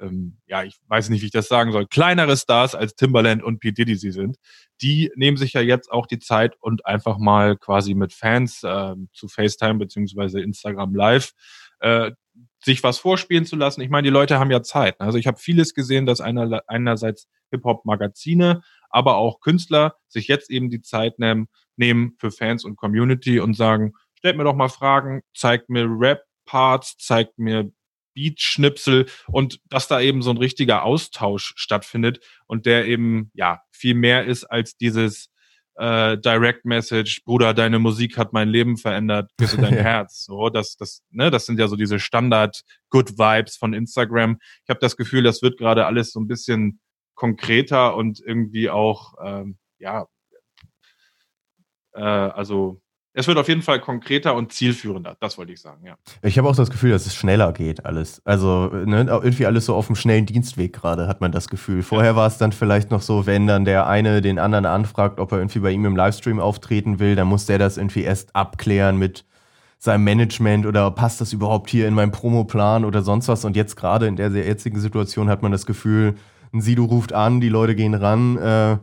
ähm, 0.00 0.38
ja, 0.46 0.62
ich 0.62 0.76
weiß 0.88 1.08
nicht, 1.10 1.22
wie 1.22 1.26
ich 1.26 1.32
das 1.32 1.48
sagen 1.48 1.72
soll, 1.72 1.86
kleinere 1.86 2.36
Stars 2.36 2.74
als 2.74 2.94
Timbaland 2.94 3.42
und 3.42 3.60
P. 3.60 3.72
Diddy 3.72 3.96
sie 3.96 4.10
sind, 4.10 4.36
die 4.80 5.10
nehmen 5.14 5.36
sich 5.36 5.52
ja 5.52 5.60
jetzt 5.60 5.90
auch 5.90 6.06
die 6.06 6.18
Zeit 6.18 6.56
und 6.60 6.86
einfach 6.86 7.18
mal 7.18 7.56
quasi 7.56 7.94
mit 7.94 8.12
Fans 8.12 8.62
ähm, 8.64 9.08
zu 9.12 9.28
FaceTime 9.28 9.78
beziehungsweise 9.78 10.40
Instagram 10.40 10.94
Live 10.94 11.32
äh, 11.80 12.12
sich 12.62 12.82
was 12.82 12.98
vorspielen 12.98 13.46
zu 13.46 13.56
lassen. 13.56 13.80
Ich 13.80 13.90
meine, 13.90 14.06
die 14.06 14.12
Leute 14.12 14.38
haben 14.38 14.50
ja 14.50 14.62
Zeit. 14.62 15.00
ne? 15.00 15.06
Also 15.06 15.18
ich 15.18 15.26
habe 15.26 15.38
vieles 15.38 15.74
gesehen, 15.74 16.06
dass 16.06 16.20
einer, 16.20 16.62
einerseits 16.66 17.26
Hip-Hop-Magazine, 17.50 18.62
aber 18.90 19.16
auch 19.16 19.40
Künstler 19.40 19.96
sich 20.08 20.28
jetzt 20.28 20.50
eben 20.50 20.70
die 20.70 20.82
Zeit 20.82 21.18
nehmen, 21.18 21.48
nehmen 21.76 22.16
für 22.18 22.30
Fans 22.30 22.64
und 22.64 22.76
Community 22.76 23.40
und 23.40 23.54
sagen, 23.54 23.94
stellt 24.14 24.36
mir 24.36 24.44
doch 24.44 24.54
mal 24.54 24.68
Fragen, 24.68 25.22
zeigt 25.34 25.70
mir 25.70 25.86
Rap-Parts, 25.88 26.98
zeigt 26.98 27.38
mir 27.38 27.70
Beat-Schnipsel 28.14 29.06
und 29.28 29.60
dass 29.68 29.88
da 29.88 30.00
eben 30.00 30.22
so 30.22 30.30
ein 30.30 30.36
richtiger 30.36 30.84
Austausch 30.84 31.52
stattfindet 31.56 32.20
und 32.46 32.66
der 32.66 32.86
eben, 32.86 33.30
ja, 33.34 33.60
viel 33.70 33.94
mehr 33.94 34.24
ist 34.24 34.44
als 34.44 34.76
dieses 34.76 35.30
äh, 35.76 36.18
Direct 36.18 36.64
Message, 36.66 37.24
Bruder, 37.24 37.54
deine 37.54 37.78
Musik 37.78 38.18
hat 38.18 38.32
mein 38.32 38.48
Leben 38.48 38.76
verändert, 38.76 39.30
küsse 39.38 39.56
dein 39.60 39.74
Ja. 39.74 39.82
Herz. 39.82 40.24
So, 40.24 40.50
das, 40.50 40.76
das, 40.76 41.02
ne, 41.10 41.30
das 41.30 41.46
sind 41.46 41.58
ja 41.58 41.68
so 41.68 41.76
diese 41.76 41.98
Standard 41.98 42.62
Good 42.90 43.18
Vibes 43.18 43.56
von 43.56 43.72
Instagram. 43.72 44.38
Ich 44.64 44.68
habe 44.68 44.80
das 44.80 44.96
Gefühl, 44.96 45.22
das 45.22 45.42
wird 45.42 45.58
gerade 45.58 45.86
alles 45.86 46.12
so 46.12 46.20
ein 46.20 46.28
bisschen 46.28 46.80
konkreter 47.14 47.96
und 47.96 48.20
irgendwie 48.20 48.70
auch, 48.70 49.14
ähm, 49.24 49.58
ja, 49.78 50.06
äh, 51.94 52.00
also 52.00 52.80
es 53.12 53.26
wird 53.26 53.38
auf 53.38 53.48
jeden 53.48 53.62
Fall 53.62 53.80
konkreter 53.80 54.34
und 54.34 54.52
zielführender. 54.52 55.16
Das 55.20 55.36
wollte 55.36 55.52
ich 55.52 55.60
sagen, 55.60 55.84
ja. 55.84 55.96
Ich 56.22 56.38
habe 56.38 56.48
auch 56.48 56.54
das 56.54 56.70
Gefühl, 56.70 56.90
dass 56.90 57.06
es 57.06 57.14
schneller 57.14 57.52
geht, 57.52 57.84
alles. 57.84 58.22
Also, 58.24 58.66
ne, 58.68 59.06
irgendwie 59.08 59.46
alles 59.46 59.66
so 59.66 59.74
auf 59.74 59.86
dem 59.86 59.96
schnellen 59.96 60.26
Dienstweg 60.26 60.72
gerade, 60.72 61.08
hat 61.08 61.20
man 61.20 61.32
das 61.32 61.48
Gefühl. 61.48 61.82
Vorher 61.82 62.14
war 62.14 62.26
es 62.26 62.38
dann 62.38 62.52
vielleicht 62.52 62.90
noch 62.90 63.02
so, 63.02 63.26
wenn 63.26 63.46
dann 63.46 63.64
der 63.64 63.86
eine 63.86 64.20
den 64.20 64.38
anderen 64.38 64.66
anfragt, 64.66 65.18
ob 65.18 65.32
er 65.32 65.38
irgendwie 65.38 65.58
bei 65.60 65.72
ihm 65.72 65.84
im 65.84 65.96
Livestream 65.96 66.38
auftreten 66.38 67.00
will, 67.00 67.16
dann 67.16 67.26
muss 67.26 67.46
der 67.46 67.58
das 67.58 67.78
irgendwie 67.78 68.02
erst 68.02 68.34
abklären 68.36 68.96
mit 68.96 69.24
seinem 69.78 70.04
Management 70.04 70.66
oder 70.66 70.90
passt 70.90 71.20
das 71.20 71.32
überhaupt 71.32 71.70
hier 71.70 71.88
in 71.88 71.94
meinen 71.94 72.12
Promoplan 72.12 72.84
oder 72.84 73.02
sonst 73.02 73.28
was. 73.28 73.44
Und 73.44 73.56
jetzt 73.56 73.76
gerade 73.76 74.06
in 74.06 74.16
der 74.16 74.30
sehr 74.30 74.46
jetzigen 74.46 74.78
Situation 74.78 75.28
hat 75.28 75.42
man 75.42 75.50
das 75.50 75.66
Gefühl, 75.66 76.14
ein 76.52 76.60
Sido 76.60 76.84
ruft 76.84 77.12
an, 77.12 77.40
die 77.40 77.48
Leute 77.48 77.74
gehen 77.74 77.94
ran, 77.94 78.36
äh, 78.36 78.76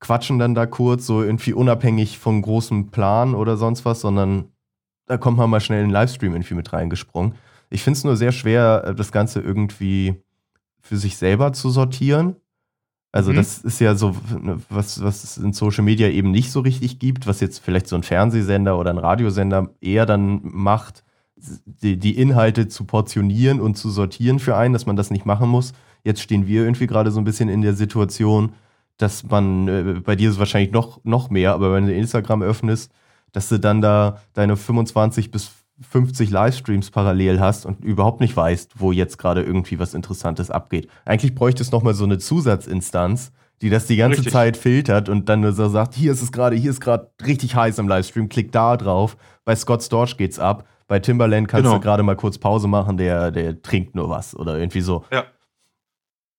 quatschen 0.00 0.38
dann 0.38 0.54
da 0.54 0.66
kurz, 0.66 1.06
so 1.06 1.22
irgendwie 1.22 1.52
unabhängig 1.52 2.18
vom 2.18 2.42
großen 2.42 2.90
Plan 2.90 3.34
oder 3.34 3.56
sonst 3.56 3.84
was, 3.84 4.00
sondern 4.00 4.46
da 5.06 5.16
kommt 5.16 5.38
man 5.38 5.50
mal 5.50 5.60
schnell 5.60 5.80
in 5.80 5.88
den 5.88 5.92
Livestream 5.92 6.32
irgendwie 6.32 6.54
mit 6.54 6.72
reingesprungen. 6.72 7.34
Ich 7.70 7.82
finde 7.82 7.98
es 7.98 8.04
nur 8.04 8.16
sehr 8.16 8.32
schwer, 8.32 8.84
äh, 8.86 8.94
das 8.94 9.12
Ganze 9.12 9.40
irgendwie 9.40 10.14
für 10.80 10.96
sich 10.96 11.16
selber 11.16 11.52
zu 11.52 11.70
sortieren. 11.70 12.36
Also 13.12 13.30
Mhm. 13.30 13.36
das 13.36 13.58
ist 13.58 13.80
ja 13.80 13.94
so, 13.94 14.14
ne, 14.40 14.60
was, 14.68 15.02
was 15.02 15.24
es 15.24 15.38
in 15.38 15.52
Social 15.52 15.84
Media 15.84 16.08
eben 16.08 16.30
nicht 16.30 16.50
so 16.50 16.60
richtig 16.60 16.98
gibt, 16.98 17.26
was 17.26 17.40
jetzt 17.40 17.60
vielleicht 17.60 17.86
so 17.86 17.96
ein 17.96 18.02
Fernsehsender 18.02 18.78
oder 18.78 18.90
ein 18.90 18.98
Radiosender 18.98 19.70
eher 19.80 20.04
dann 20.04 20.40
macht, 20.42 21.04
die, 21.36 21.96
die 21.96 22.18
Inhalte 22.18 22.68
zu 22.68 22.84
portionieren 22.84 23.60
und 23.60 23.76
zu 23.76 23.90
sortieren 23.90 24.38
für 24.38 24.56
einen, 24.56 24.72
dass 24.72 24.86
man 24.86 24.96
das 24.96 25.10
nicht 25.10 25.26
machen 25.26 25.48
muss. 25.48 25.72
Jetzt 26.02 26.20
stehen 26.22 26.46
wir 26.46 26.64
irgendwie 26.64 26.86
gerade 26.86 27.10
so 27.10 27.20
ein 27.20 27.24
bisschen 27.24 27.48
in 27.48 27.62
der 27.62 27.74
Situation, 27.74 28.52
dass 28.98 29.24
man, 29.24 29.68
äh, 29.68 29.82
bei 30.04 30.16
dir 30.16 30.28
ist 30.28 30.34
es 30.34 30.38
wahrscheinlich 30.38 30.72
noch, 30.72 31.00
noch 31.04 31.30
mehr, 31.30 31.52
aber 31.54 31.72
wenn 31.74 31.86
du 31.86 31.94
Instagram 31.94 32.42
öffnest, 32.42 32.92
dass 33.32 33.48
du 33.48 33.58
dann 33.58 33.80
da 33.80 34.18
deine 34.34 34.56
25 34.56 35.30
bis 35.30 35.50
50 35.90 36.30
Livestreams 36.30 36.90
parallel 36.92 37.40
hast 37.40 37.66
und 37.66 37.84
überhaupt 37.84 38.20
nicht 38.20 38.36
weißt, 38.36 38.74
wo 38.76 38.92
jetzt 38.92 39.18
gerade 39.18 39.42
irgendwie 39.42 39.80
was 39.80 39.92
Interessantes 39.94 40.48
abgeht. 40.50 40.88
Eigentlich 41.04 41.34
bräuchte 41.34 41.62
es 41.62 41.72
nochmal 41.72 41.94
so 41.94 42.04
eine 42.04 42.18
Zusatzinstanz, 42.18 43.32
die 43.60 43.70
das 43.70 43.86
die 43.86 43.96
ganze 43.96 44.18
Richtig. 44.18 44.32
Zeit 44.32 44.56
filtert 44.56 45.08
und 45.08 45.28
dann 45.28 45.40
nur 45.40 45.52
so 45.52 45.68
sagt, 45.68 45.94
hier 45.94 46.12
ist 46.12 46.22
es 46.22 46.30
gerade, 46.30 46.54
hier 46.56 46.70
ist 46.70 46.80
gerade 46.80 47.10
richtig 47.26 47.56
heiß 47.56 47.78
im 47.78 47.88
Livestream, 47.88 48.28
klick 48.28 48.52
da 48.52 48.76
drauf. 48.76 49.16
Bei 49.44 49.56
Scott 49.56 49.82
Storch 49.82 50.16
geht's 50.16 50.38
ab. 50.38 50.66
Bei 50.86 50.98
Timberland 51.00 51.48
kannst 51.48 51.64
Genau. 51.64 51.76
du 51.76 51.80
gerade 51.80 52.02
mal 52.02 52.14
kurz 52.16 52.38
Pause 52.38 52.68
machen, 52.68 52.96
der, 52.96 53.30
der 53.30 53.60
trinkt 53.62 53.94
nur 53.94 54.10
was 54.10 54.36
oder 54.36 54.58
irgendwie 54.58 54.82
so. 54.82 55.04
Ja. 55.10 55.24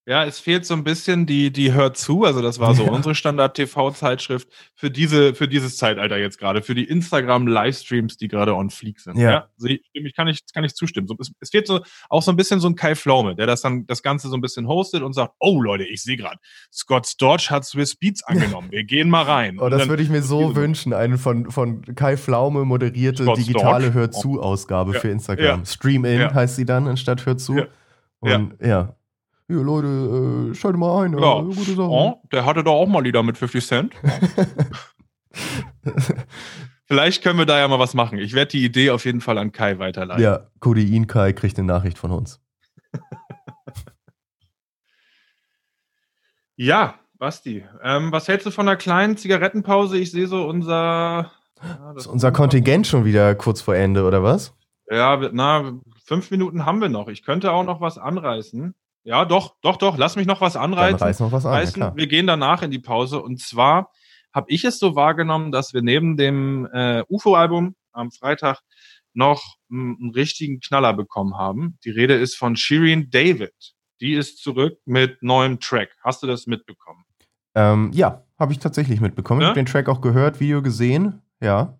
Ja, 0.08 0.24
es 0.24 0.38
fehlt 0.38 0.64
so 0.64 0.74
ein 0.74 0.84
bisschen 0.84 1.26
die, 1.26 1.50
die 1.52 1.72
Hört 1.72 1.96
zu, 1.96 2.24
also 2.24 2.40
das 2.40 2.60
war 2.60 2.76
so 2.76 2.84
Ja. 2.84 2.92
unsere 2.92 3.16
Standard-TV-Zeitschrift 3.16 4.48
für 4.76 4.88
diese, 4.88 5.34
für 5.34 5.48
dieses 5.48 5.76
Zeitalter 5.78 6.16
jetzt 6.16 6.38
gerade, 6.38 6.62
für 6.62 6.76
die 6.76 6.84
Instagram-Livestreams, 6.84 8.16
die 8.16 8.28
gerade 8.28 8.54
on 8.54 8.70
fleek 8.70 9.00
sind. 9.00 9.18
Ja. 9.18 9.48
sehe 9.56 9.80
ich, 9.92 10.04
ich 10.04 10.14
kann 10.14 10.26
nicht, 10.28 10.54
kann 10.54 10.62
nicht 10.62 10.76
zustimmen. 10.76 11.08
So, 11.08 11.16
es, 11.18 11.32
es 11.40 11.50
fehlt 11.50 11.66
so, 11.66 11.80
auch 12.08 12.22
so 12.22 12.30
ein 12.30 12.36
bisschen 12.36 12.60
so 12.60 12.68
ein 12.68 12.76
Kai 12.76 12.94
Pflaume, 12.94 13.34
der 13.34 13.46
das 13.46 13.62
dann, 13.62 13.84
das 13.88 14.02
Ganze 14.02 14.28
so 14.28 14.36
ein 14.36 14.40
bisschen 14.40 14.68
hostet 14.68 15.02
und 15.02 15.12
sagt, 15.12 15.34
oh 15.40 15.60
Leute, 15.60 15.84
ich 15.84 16.02
sehe 16.02 16.16
gerade, 16.16 16.38
Scott 16.72 17.06
Storch 17.08 17.50
hat 17.50 17.64
Swiss 17.64 17.96
Beats 17.96 18.22
angenommen, 18.26 18.70
wir 18.70 18.84
gehen 18.84 19.10
mal 19.10 19.22
rein. 19.22 19.58
Oh, 19.58 19.68
das 19.68 19.80
dann- 19.80 19.88
würde 19.88 20.02
ich 20.04 20.08
mir 20.08 20.22
so 20.22 20.54
wünschen, 20.54 20.92
eine 20.92 21.18
von, 21.18 21.50
von 21.50 21.82
Kai 21.96 22.16
Pflaume 22.16 22.64
moderierte 22.64 23.24
Scott 23.24 23.38
digitale. 23.38 23.92
Hör-zu-Ausgabe 23.92 24.94
Ja. 24.94 25.00
für 25.00 25.08
Instagram. 25.08 25.60
Ja. 25.60 25.64
Stream-In 25.66 26.20
Ja. 26.20 26.34
heißt 26.34 26.56
sie 26.56 26.64
dann 26.64 26.86
anstatt 26.86 27.26
Hör-zu. 27.26 27.56
Ja. 27.58 27.66
Und 28.20 28.54
ja. 28.64 28.94
Ja, 29.48 29.56
Leute, 29.58 30.50
äh, 30.50 30.54
schaltet 30.54 30.80
mal 30.80 31.04
ein. 31.04 31.16
Ja. 31.18 31.38
äh, 31.38 31.42
gute 31.42 31.74
Sache. 31.74 31.88
Oh, 31.88 32.20
der 32.32 32.44
hatte 32.44 32.64
doch 32.64 32.72
auch 32.74 32.88
mal 32.88 33.02
Lieder 33.02 33.22
mit 33.22 33.38
50 33.38 33.64
Cent. 33.66 33.94
Vielleicht 36.86 37.22
können 37.22 37.38
wir 37.38 37.46
da 37.46 37.58
ja 37.58 37.68
mal 37.68 37.78
was 37.78 37.94
machen. 37.94 38.18
Ich 38.18 38.32
werde 38.32 38.50
die 38.52 38.64
Idee 38.64 38.90
auf 38.90 39.04
jeden 39.04 39.20
Fall 39.20 39.38
an 39.38 39.52
Kai 39.52 39.78
weiterleiten. 39.78 40.22
Ja, 40.22 40.48
Codein 40.60 41.06
Kai 41.06 41.32
kriegt 41.32 41.58
eine 41.58 41.66
Nachricht 41.66 41.98
von 41.98 42.10
uns. 42.10 42.40
Ja, 46.58 46.94
Basti, 47.18 47.64
ähm, 47.82 48.12
was 48.12 48.28
hältst 48.28 48.46
du 48.46 48.50
von 48.50 48.66
einer 48.66 48.76
kleinen 48.76 49.16
Zigarettenpause? 49.16 49.98
Ich 49.98 50.10
sehe 50.10 50.26
so 50.26 50.46
unser. 50.46 51.30
Ja, 51.62 51.92
Ist 51.94 52.06
unser 52.06 52.32
Kontingent 52.32 52.86
schon 52.86 53.04
wieder 53.04 53.34
kurz 53.34 53.60
vor 53.60 53.76
Ende, 53.76 54.04
oder 54.04 54.22
was? 54.22 54.54
Ja, 54.90 55.18
na, 55.32 55.74
fünf 56.04 56.30
Minuten 56.30 56.64
haben 56.66 56.80
wir 56.80 56.88
noch. 56.88 57.08
Ich 57.08 57.22
könnte 57.24 57.52
auch 57.52 57.64
noch 57.64 57.80
was 57.80 57.98
anreißen. 57.98 58.74
Ja, 59.06 59.24
doch, 59.24 59.54
doch, 59.62 59.76
doch. 59.76 59.96
Lass 59.96 60.16
mich 60.16 60.26
noch 60.26 60.40
was 60.40 60.54
Dann 60.54 60.62
anreißen. 60.64 60.98
reiß 60.98 61.20
noch 61.20 61.30
was 61.32 61.46
an. 61.46 61.52
Ja, 61.52 61.58
reißen. 61.60 61.74
klar. 61.74 61.96
wir 61.96 62.06
gehen 62.08 62.26
danach 62.26 62.62
in 62.62 62.70
die 62.72 62.80
Pause. 62.80 63.22
Und 63.22 63.40
zwar 63.40 63.90
habe 64.34 64.46
ich 64.50 64.64
es 64.64 64.78
so 64.80 64.96
wahrgenommen, 64.96 65.52
dass 65.52 65.72
wir 65.72 65.80
neben 65.82 66.16
dem 66.16 66.68
äh, 66.72 67.02
UFO-Album 67.08 67.76
am 67.92 68.10
Freitag 68.10 68.60
noch 69.14 69.42
einen 69.70 70.10
richtigen 70.14 70.60
Knaller 70.60 70.92
bekommen 70.92 71.36
haben. 71.38 71.78
Die 71.84 71.90
Rede 71.90 72.14
ist 72.14 72.36
von 72.36 72.56
Shirin 72.56 73.08
David. 73.10 73.54
Die 74.00 74.12
ist 74.14 74.42
zurück 74.42 74.78
mit 74.84 75.22
neuem 75.22 75.60
Track. 75.60 75.96
Hast 76.04 76.22
du 76.22 76.26
das 76.26 76.46
mitbekommen? 76.46 77.04
Ähm, 77.54 77.90
ja, 77.94 78.24
habe 78.38 78.52
ich 78.52 78.58
tatsächlich 78.58 79.00
mitbekommen. 79.00 79.40
Ich 79.40 79.44
Ja? 79.44 79.48
habe 79.50 79.60
den 79.60 79.66
Track 79.66 79.88
auch 79.88 80.00
gehört, 80.02 80.40
Video 80.40 80.60
gesehen. 80.62 81.22
Ja, 81.40 81.78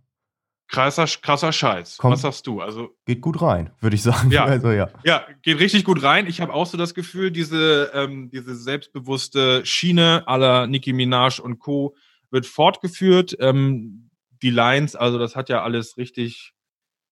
Krasser, 0.68 1.06
krasser 1.22 1.52
Scheiß. 1.52 1.98
Komm. 1.98 2.12
Was 2.12 2.22
sagst 2.22 2.46
du? 2.46 2.60
Also 2.60 2.90
geht 3.04 3.20
gut 3.20 3.40
rein, 3.40 3.70
würde 3.80 3.94
ich 3.94 4.02
sagen. 4.02 4.30
Ja. 4.30 4.44
Also 4.56 4.70
ja. 4.70 4.88
Ja, 5.04 5.26
geht 5.42 5.60
richtig 5.60 5.84
gut 5.84 6.02
rein. 6.02 6.26
Ich 6.26 6.40
habe 6.40 6.52
auch 6.52 6.66
so 6.66 6.76
das 6.76 6.94
Gefühl, 6.94 7.30
diese, 7.30 7.90
ähm, 7.94 8.30
diese 8.30 8.54
selbstbewusste 8.56 9.64
Schiene 9.64 10.24
aller 10.26 10.66
Nicki 10.66 10.92
Minaj 10.92 11.40
und 11.40 11.58
Co. 11.58 11.94
wird 12.30 12.46
fortgeführt. 12.46 13.36
Ähm, 13.38 14.10
die 14.42 14.50
Lines, 14.50 14.96
also 14.96 15.18
das 15.18 15.36
hat 15.36 15.48
ja 15.48 15.62
alles 15.62 15.96
richtig, 15.96 16.52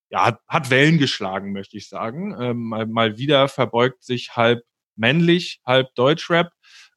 ja, 0.09 0.25
hat, 0.25 0.39
hat 0.47 0.69
Wellen 0.69 0.97
geschlagen, 0.97 1.53
möchte 1.53 1.77
ich 1.77 1.89
sagen. 1.89 2.35
Ähm, 2.39 2.63
mal, 2.63 2.85
mal 2.85 3.17
wieder 3.17 3.47
verbeugt 3.47 4.03
sich 4.03 4.35
halb 4.35 4.63
männlich, 4.95 5.61
halb 5.65 5.93
Deutschrap 5.95 6.51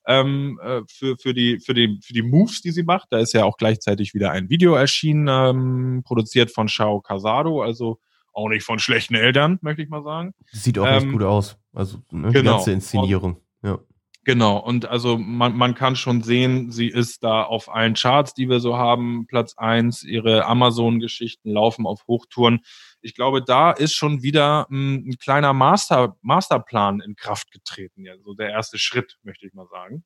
ähm, 0.08 0.58
äh, 0.62 0.80
für, 0.88 1.16
für, 1.18 1.34
die, 1.34 1.60
für, 1.60 1.74
die, 1.74 2.00
für 2.02 2.14
die 2.14 2.22
Moves, 2.22 2.62
die 2.62 2.72
sie 2.72 2.82
macht. 2.82 3.08
Da 3.10 3.18
ist 3.18 3.34
ja 3.34 3.44
auch 3.44 3.58
gleichzeitig 3.58 4.14
wieder 4.14 4.32
ein 4.32 4.48
Video 4.48 4.74
erschienen, 4.74 5.28
ähm, 5.28 6.02
produziert 6.04 6.50
von 6.50 6.68
Shao 6.68 7.00
Casado, 7.00 7.62
also 7.62 8.00
auch 8.32 8.48
nicht 8.48 8.64
von 8.64 8.78
schlechten 8.78 9.14
Eltern, 9.14 9.58
möchte 9.60 9.82
ich 9.82 9.88
mal 9.88 10.02
sagen. 10.02 10.32
Sieht 10.50 10.78
auch 10.78 10.86
Ähm, 10.86 10.94
echt 10.94 11.12
gut 11.12 11.22
aus. 11.22 11.58
Also 11.72 11.98
ne, 12.10 12.28
die 12.28 12.34
genau. 12.34 12.56
ganze 12.56 12.72
Inszenierung. 12.72 13.36
Ja. 13.62 13.78
Genau, 14.24 14.58
und 14.58 14.86
also 14.86 15.16
man, 15.16 15.56
man 15.56 15.74
kann 15.74 15.96
schon 15.96 16.22
sehen, 16.22 16.70
sie 16.70 16.88
ist 16.88 17.24
da 17.24 17.42
auf 17.42 17.72
allen 17.72 17.94
Charts, 17.94 18.34
die 18.34 18.48
wir 18.48 18.60
so 18.60 18.76
haben, 18.76 19.26
Platz 19.26 19.54
eins. 19.56 20.04
ihre 20.04 20.44
Amazon-Geschichten 20.44 21.50
laufen 21.50 21.86
auf 21.86 22.06
Hochtouren. 22.06 22.60
Ich 23.00 23.14
glaube, 23.14 23.42
da 23.42 23.70
ist 23.70 23.94
schon 23.94 24.22
wieder 24.22 24.66
mh, 24.70 24.94
ein 25.10 25.16
kleiner 25.18 25.52
Master, 25.52 26.16
Masterplan 26.22 27.00
in 27.00 27.14
Kraft 27.16 27.50
getreten, 27.52 28.04
ja, 28.04 28.14
so 28.24 28.34
der 28.34 28.50
erste 28.50 28.78
Schritt, 28.78 29.18
möchte 29.22 29.46
ich 29.46 29.54
mal 29.54 29.66
sagen. 29.70 30.04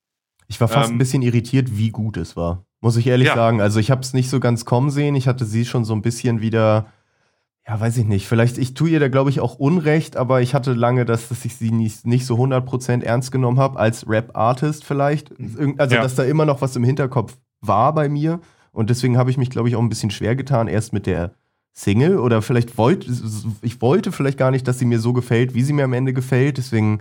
Ich 0.49 0.61
war 0.61 0.69
fast 0.69 0.91
Ähm, 0.91 0.97
ein 0.97 0.99
bisschen 0.99 1.23
irritiert, 1.23 1.77
wie 1.79 1.91
gut 1.91 2.17
es 2.17 2.37
war. 2.37 2.67
Muss 2.81 2.97
ich 2.97 3.07
ehrlich 3.07 3.29
Ja. 3.29 3.35
sagen. 3.35 3.61
Also 3.61 3.79
ich 3.81 3.91
habe 3.91 4.01
es 4.03 4.13
nicht 4.13 4.29
so 4.29 4.41
ganz 4.41 4.65
kommen 4.65 4.91
sehen. 4.91 5.15
Ich 5.15 5.27
hatte 5.29 5.45
sie 5.47 5.65
schon 5.65 5.85
so 5.85 5.95
ein 5.95 6.03
bisschen 6.03 6.41
wieder, 6.43 6.93
ja, 7.67 7.79
weiß 7.81 7.97
ich 7.97 8.05
nicht. 8.05 8.27
Vielleicht, 8.27 8.59
ich 8.59 8.75
tue 8.75 8.91
ihr 8.91 9.01
da, 9.01 9.09
glaube 9.09 9.31
ich, 9.31 9.41
auch 9.41 9.55
Unrecht, 9.55 10.17
aber 10.17 10.43
ich 10.43 10.53
hatte 10.55 10.73
lange, 10.75 11.05
dass, 11.07 11.29
dass 11.29 11.45
ich 11.45 11.57
sie 11.57 11.71
nicht, 11.71 12.05
nicht 12.07 12.27
so 12.27 12.37
100% 12.37 13.03
ernst 13.05 13.31
genommen 13.33 13.59
habe, 13.61 13.79
als 13.79 14.07
Rap-Artist 14.09 14.85
vielleicht. 14.85 15.31
Irgend- 15.31 15.81
Also, 15.81 15.95
Ja. 15.95 16.03
dass 16.03 16.17
da 16.17 16.25
immer 16.25 16.45
noch 16.45 16.61
was 16.61 16.75
im 16.77 16.85
Hinterkopf 16.85 17.39
war 17.61 17.95
bei 17.95 18.09
mir. 18.09 18.41
Und 18.73 18.91
deswegen 18.91 19.17
habe 19.17 19.31
ich 19.31 19.39
mich, 19.39 19.49
glaube 19.49 19.69
ich, 19.69 19.77
auch 19.77 19.81
ein 19.83 19.89
bisschen 19.89 20.11
schwer 20.11 20.35
getan, 20.37 20.67
erst 20.69 20.93
mit 20.93 21.07
der 21.07 21.35
Single. 21.73 22.19
Oder 22.19 22.43
vielleicht 22.43 22.77
wollte, 22.79 23.11
ich 23.63 23.81
wollte 23.81 24.13
vielleicht 24.13 24.39
gar 24.39 24.51
nicht, 24.51 24.67
dass 24.69 24.79
sie 24.79 24.85
mir 24.85 24.99
so 24.99 25.13
gefällt, 25.13 25.55
wie 25.55 25.63
sie 25.63 25.73
mir 25.73 25.85
am 25.85 25.93
Ende 25.93 26.13
gefällt. 26.13 26.59
Deswegen 26.59 27.01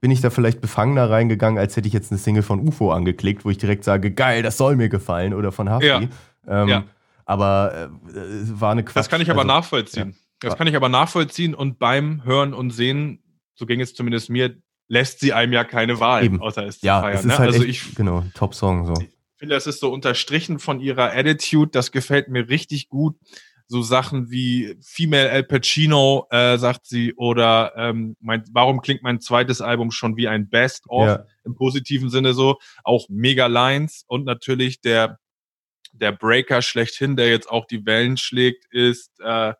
bin 0.00 0.10
ich 0.10 0.20
da 0.20 0.30
vielleicht 0.30 0.60
befangener 0.60 1.08
reingegangen, 1.10 1.58
als 1.58 1.76
hätte 1.76 1.88
ich 1.88 1.94
jetzt 1.94 2.12
eine 2.12 2.18
Single 2.18 2.42
von 2.42 2.60
UFO 2.60 2.92
angeklickt, 2.92 3.44
wo 3.44 3.50
ich 3.50 3.58
direkt 3.58 3.84
sage, 3.84 4.10
geil, 4.10 4.42
das 4.42 4.56
soll 4.58 4.76
mir 4.76 4.88
gefallen 4.88 5.32
oder 5.34 5.52
von 5.52 5.68
Hafti. 5.70 5.86
Ja. 5.86 6.00
Ähm, 6.46 6.68
Ja. 6.68 6.84
Aber 7.24 7.90
äh, 8.14 8.18
es 8.20 8.60
war 8.60 8.70
eine 8.72 8.84
Quatsch. 8.84 8.96
Das 8.96 9.08
kann 9.08 9.20
ich 9.20 9.30
aber 9.30 9.40
also, 9.40 9.48
nachvollziehen. 9.52 10.14
Das 10.40 10.52
Ja. 10.52 10.56
kann 10.56 10.66
ich 10.68 10.76
aber 10.76 10.88
nachvollziehen 10.88 11.54
und 11.54 11.78
beim 11.78 12.22
Hören 12.24 12.54
und 12.54 12.70
Sehen, 12.70 13.20
so 13.54 13.66
ging 13.66 13.80
es 13.80 13.94
zumindest 13.94 14.30
mir, 14.30 14.54
lässt 14.86 15.18
sie 15.20 15.32
einem 15.32 15.52
ja 15.52 15.64
keine 15.64 15.98
Wahl, 15.98 16.24
Eben. 16.24 16.40
außer 16.40 16.64
es 16.66 16.78
zu 16.80 16.86
Ja, 16.86 17.00
feiern. 17.00 17.14
es 17.14 17.20
ist 17.22 17.26
ne? 17.26 17.38
halt 17.38 17.52
also 17.52 17.64
echt, 17.64 17.88
ich 17.88 17.94
genau, 17.96 18.22
Top-Song 18.34 18.86
so. 18.86 18.94
finde, 19.36 19.56
es 19.56 19.66
ist 19.66 19.80
so 19.80 19.92
unterstrichen 19.92 20.58
von 20.60 20.78
ihrer 20.78 21.12
Attitude. 21.12 21.70
Das 21.72 21.90
gefällt 21.90 22.28
mir 22.28 22.48
richtig 22.48 22.88
gut. 22.90 23.16
So 23.68 23.82
Sachen 23.82 24.30
wie 24.30 24.76
Female 24.80 25.30
Al 25.30 25.42
Pacino, 25.42 26.26
äh, 26.30 26.56
sagt 26.56 26.86
sie, 26.86 27.14
oder 27.14 27.72
ähm, 27.76 28.16
mein, 28.20 28.44
warum 28.52 28.80
klingt 28.80 29.02
mein 29.02 29.20
zweites 29.20 29.60
Album 29.60 29.90
schon 29.90 30.16
wie 30.16 30.28
ein 30.28 30.48
Best-of 30.48 31.06
Ja. 31.06 31.24
im 31.44 31.54
positiven 31.56 32.08
Sinne 32.08 32.32
so. 32.32 32.58
Auch 32.84 33.06
mega 33.08 33.46
Lines 33.46 34.04
und 34.06 34.24
natürlich 34.24 34.80
der, 34.80 35.18
der 35.92 36.12
Breaker 36.12 36.62
schlechthin, 36.62 37.16
der 37.16 37.28
jetzt 37.28 37.50
auch 37.50 37.66
die 37.66 37.84
Wellen 37.86 38.16
schlägt, 38.16 38.66
ist 38.72 39.18
äh, 39.20 39.52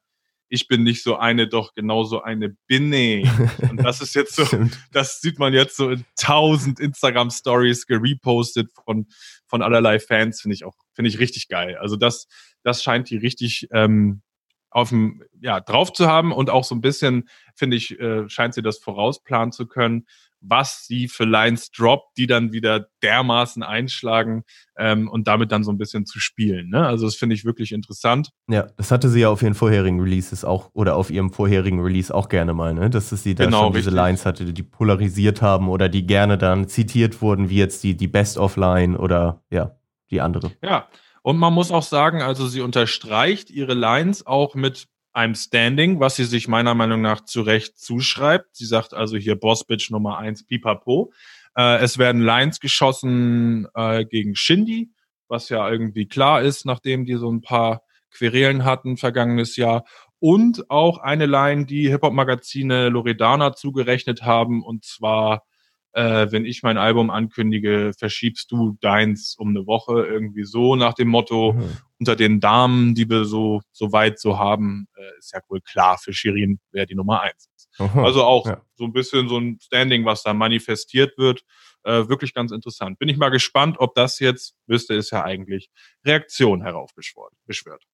ich 0.49 0.69
bin 0.69 0.83
nicht 0.83 1.03
so 1.03 1.17
eine, 1.17 1.49
doch 1.49 1.75
genauso 1.75 2.23
eine 2.23 2.57
bin 2.67 2.93
ich. 2.93 3.29
Und 3.69 3.79
das 3.79 4.01
ist 4.01 4.15
jetzt 4.15 4.37
so, 4.37 4.47
das 4.93 5.21
sieht 5.21 5.39
man 5.39 5.53
jetzt 5.53 5.77
so 5.77 5.91
in 5.91 6.05
tausend 6.17 6.81
Instagram-Stories 6.81 7.87
gerepostet 7.87 8.71
von, 8.85 9.07
von 9.47 9.63
allerlei 9.63 9.99
Fans, 9.99 10.41
finde 10.41 10.55
ich 10.55 10.65
auch, 10.65 10.77
finde 10.95 11.09
ich 11.09 11.19
richtig 11.19 11.49
geil. 11.49 11.77
Also 11.77 11.97
das, 11.97 12.29
das 12.63 12.83
scheint 12.83 13.11
die 13.11 13.17
richtig 13.17 13.69
ähm, 13.73 14.23
auf 14.71 14.91
dem, 14.91 15.23
ja, 15.41 15.61
drauf 15.61 15.93
zu 15.93 16.07
haben 16.07 16.33
und 16.33 16.51
auch 16.51 16.65
so 16.65 16.75
ein 16.75 16.81
bisschen, 16.81 17.29
finde 17.55 17.77
ich, 17.77 17.99
äh, 17.99 18.29
scheint 18.29 18.55
sie 18.55 18.63
das 18.63 18.79
vorausplanen 18.79 19.53
zu 19.53 19.67
können, 19.67 20.07
was 20.41 20.87
sie 20.87 21.09
für 21.09 21.25
Lines 21.25 21.71
droppt, 21.71 22.17
die 22.17 22.27
dann 22.27 22.53
wieder 22.53 22.87
dermaßen 23.03 23.63
einschlagen 23.63 24.45
ähm, 24.79 25.09
und 25.09 25.27
damit 25.29 25.53
dann 25.53 25.65
so 25.65 25.71
ein 25.71 25.79
bisschen 25.79 26.07
zu 26.07 26.21
spielen. 26.21 26.69
Ne? 26.69 26.87
Also 26.87 27.07
das 27.07 27.17
finde 27.17 27.35
ich 27.35 27.45
wirklich 27.45 27.73
interessant. 27.73 28.31
Ja, 28.49 28.67
das 28.77 28.91
hatte 28.91 29.09
sie 29.09 29.21
ja 29.21 29.29
auf 29.29 29.43
ihren 29.43 29.55
vorherigen 29.55 30.01
Releases 30.01 30.45
auch 30.45 30.71
oder 30.73 30.97
auf 30.97 31.11
ihrem 31.11 31.33
vorherigen 31.33 31.81
Release 31.81 32.15
auch 32.15 32.29
gerne 32.29 32.55
mal, 32.55 32.75
ne? 32.75 32.91
Dass 32.91 33.11
sie 33.11 33.35
da 33.35 33.45
Genau, 33.45 33.65
schon 33.65 33.73
diese 33.73 33.87
richtig. 33.87 33.95
Lines 33.95 34.27
hatte, 34.27 34.53
die 34.53 34.63
polarisiert 34.63 35.43
haben 35.43 35.69
oder 35.69 35.89
die 35.89 36.07
gerne 36.07 36.39
dann 36.39 36.69
zitiert 36.69 37.23
wurden, 37.23 37.49
wie 37.49 37.57
jetzt 37.57 37.83
die, 37.83 37.97
die 37.97 38.09
Best-of-Line 38.09 38.99
oder 38.99 39.43
ja, 39.51 39.77
die 40.11 40.21
andere. 40.21 40.53
Ja, 40.63 40.89
und 41.23 41.39
man 41.39 41.53
muss 41.53 41.73
auch 41.73 41.83
sagen, 41.83 42.23
also 42.23 42.47
sie 42.47 42.61
unterstreicht 42.61 43.51
ihre 43.51 43.75
Lines 43.75 44.27
auch 44.27 44.55
mit 44.55 44.87
einem 45.17 45.35
Standing, 45.35 45.99
was 45.99 46.17
sie 46.17 46.25
sich 46.25 46.47
meiner 46.47 46.75
Meinung 46.75 47.01
nach 47.01 47.23
zu 47.23 47.41
Recht 47.41 47.79
zuschreibt. 47.79 48.55
Sie 48.55 48.67
sagt 48.67 48.93
also 48.93 49.17
hier 49.17 49.35
Boss 49.35 49.65
Bitch 49.65 49.91
Nummer 49.91 50.19
eins, 50.19 50.47
pipapo. 50.47 51.11
Äh, 51.57 51.79
es 51.79 51.97
werden 51.97 52.21
Lines 52.21 52.61
geschossen 52.61 53.67
äh, 53.75 54.05
gegen 54.05 54.37
Shindy, 54.37 54.91
was 55.27 55.49
ja 55.49 55.69
irgendwie 55.71 56.07
klar 56.07 56.43
ist, 56.43 56.67
nachdem 56.67 57.07
die 57.07 57.15
so 57.15 57.31
ein 57.33 57.41
paar 57.41 57.83
Querelen 58.11 58.65
hatten 58.65 58.99
vergangenes 58.99 59.57
Jahr. 59.57 59.85
Und 60.19 60.71
auch 60.71 60.99
eine 60.99 61.25
Line, 61.25 61.65
die 61.65 61.89
Hip-Hop-Magazine 61.89 62.91
Loredana 62.91 63.55
zugerechnet 63.55 64.23
haben, 64.23 64.63
und 64.63 64.85
zwar 64.85 65.45
äh, 65.93 66.31
wenn 66.31 66.45
ich 66.45 66.63
mein 66.63 66.77
Album 66.77 67.09
ankündige, 67.09 67.93
verschiebst 67.99 68.53
du 68.53 68.77
deins 68.83 69.35
um 69.39 69.49
eine 69.49 69.67
Woche 69.67 70.05
irgendwie 70.05 70.45
so 70.45 70.77
nach 70.77 70.93
dem 70.93 71.09
Motto, 71.09 71.55
Mhm. 71.55 71.71
Unter 71.99 72.17
den 72.17 72.41
Damen, 72.41 72.95
die 72.95 73.09
wir 73.09 73.25
so, 73.25 73.63
so 73.73 73.93
weit 73.93 74.19
so 74.19 74.39
haben, 74.39 74.87
äh, 74.97 75.19
ist 75.19 75.33
ja 75.33 75.41
wohl 75.49 75.61
klar 75.61 75.99
für 75.99 76.13
Shirin, 76.13 76.59
wer 76.73 76.87
die 76.87 76.95
Nummer 76.95 77.23
eins 77.23 77.49
ist. 77.57 77.69
Aha. 77.79 78.05
Also 78.05 78.25
auch 78.25 78.47
ja. 78.47 78.61
so 78.75 78.85
ein 78.85 78.93
bisschen 78.93 79.29
so 79.29 79.39
ein 79.39 79.59
Standing, 79.63 80.05
was 80.05 80.23
da 80.23 80.35
manifestiert 80.35 81.17
wird. 81.19 81.43
Äh, 81.85 82.09
wirklich 82.09 82.35
ganz 82.35 82.53
interessant. 82.53 82.99
Bin 82.99 83.09
ich 83.09 83.17
mal 83.17 83.29
gespannt, 83.29 83.77
ob 83.79 83.95
das 83.95 84.19
jetzt, 84.19 84.55
müsste 84.67 84.95
es 84.95 85.11
ja 85.11 85.25
eigentlich, 85.25 85.71
Reaktion 86.05 86.63
heraufbeschwört. 86.63 87.33
Beschwört. 87.47 87.85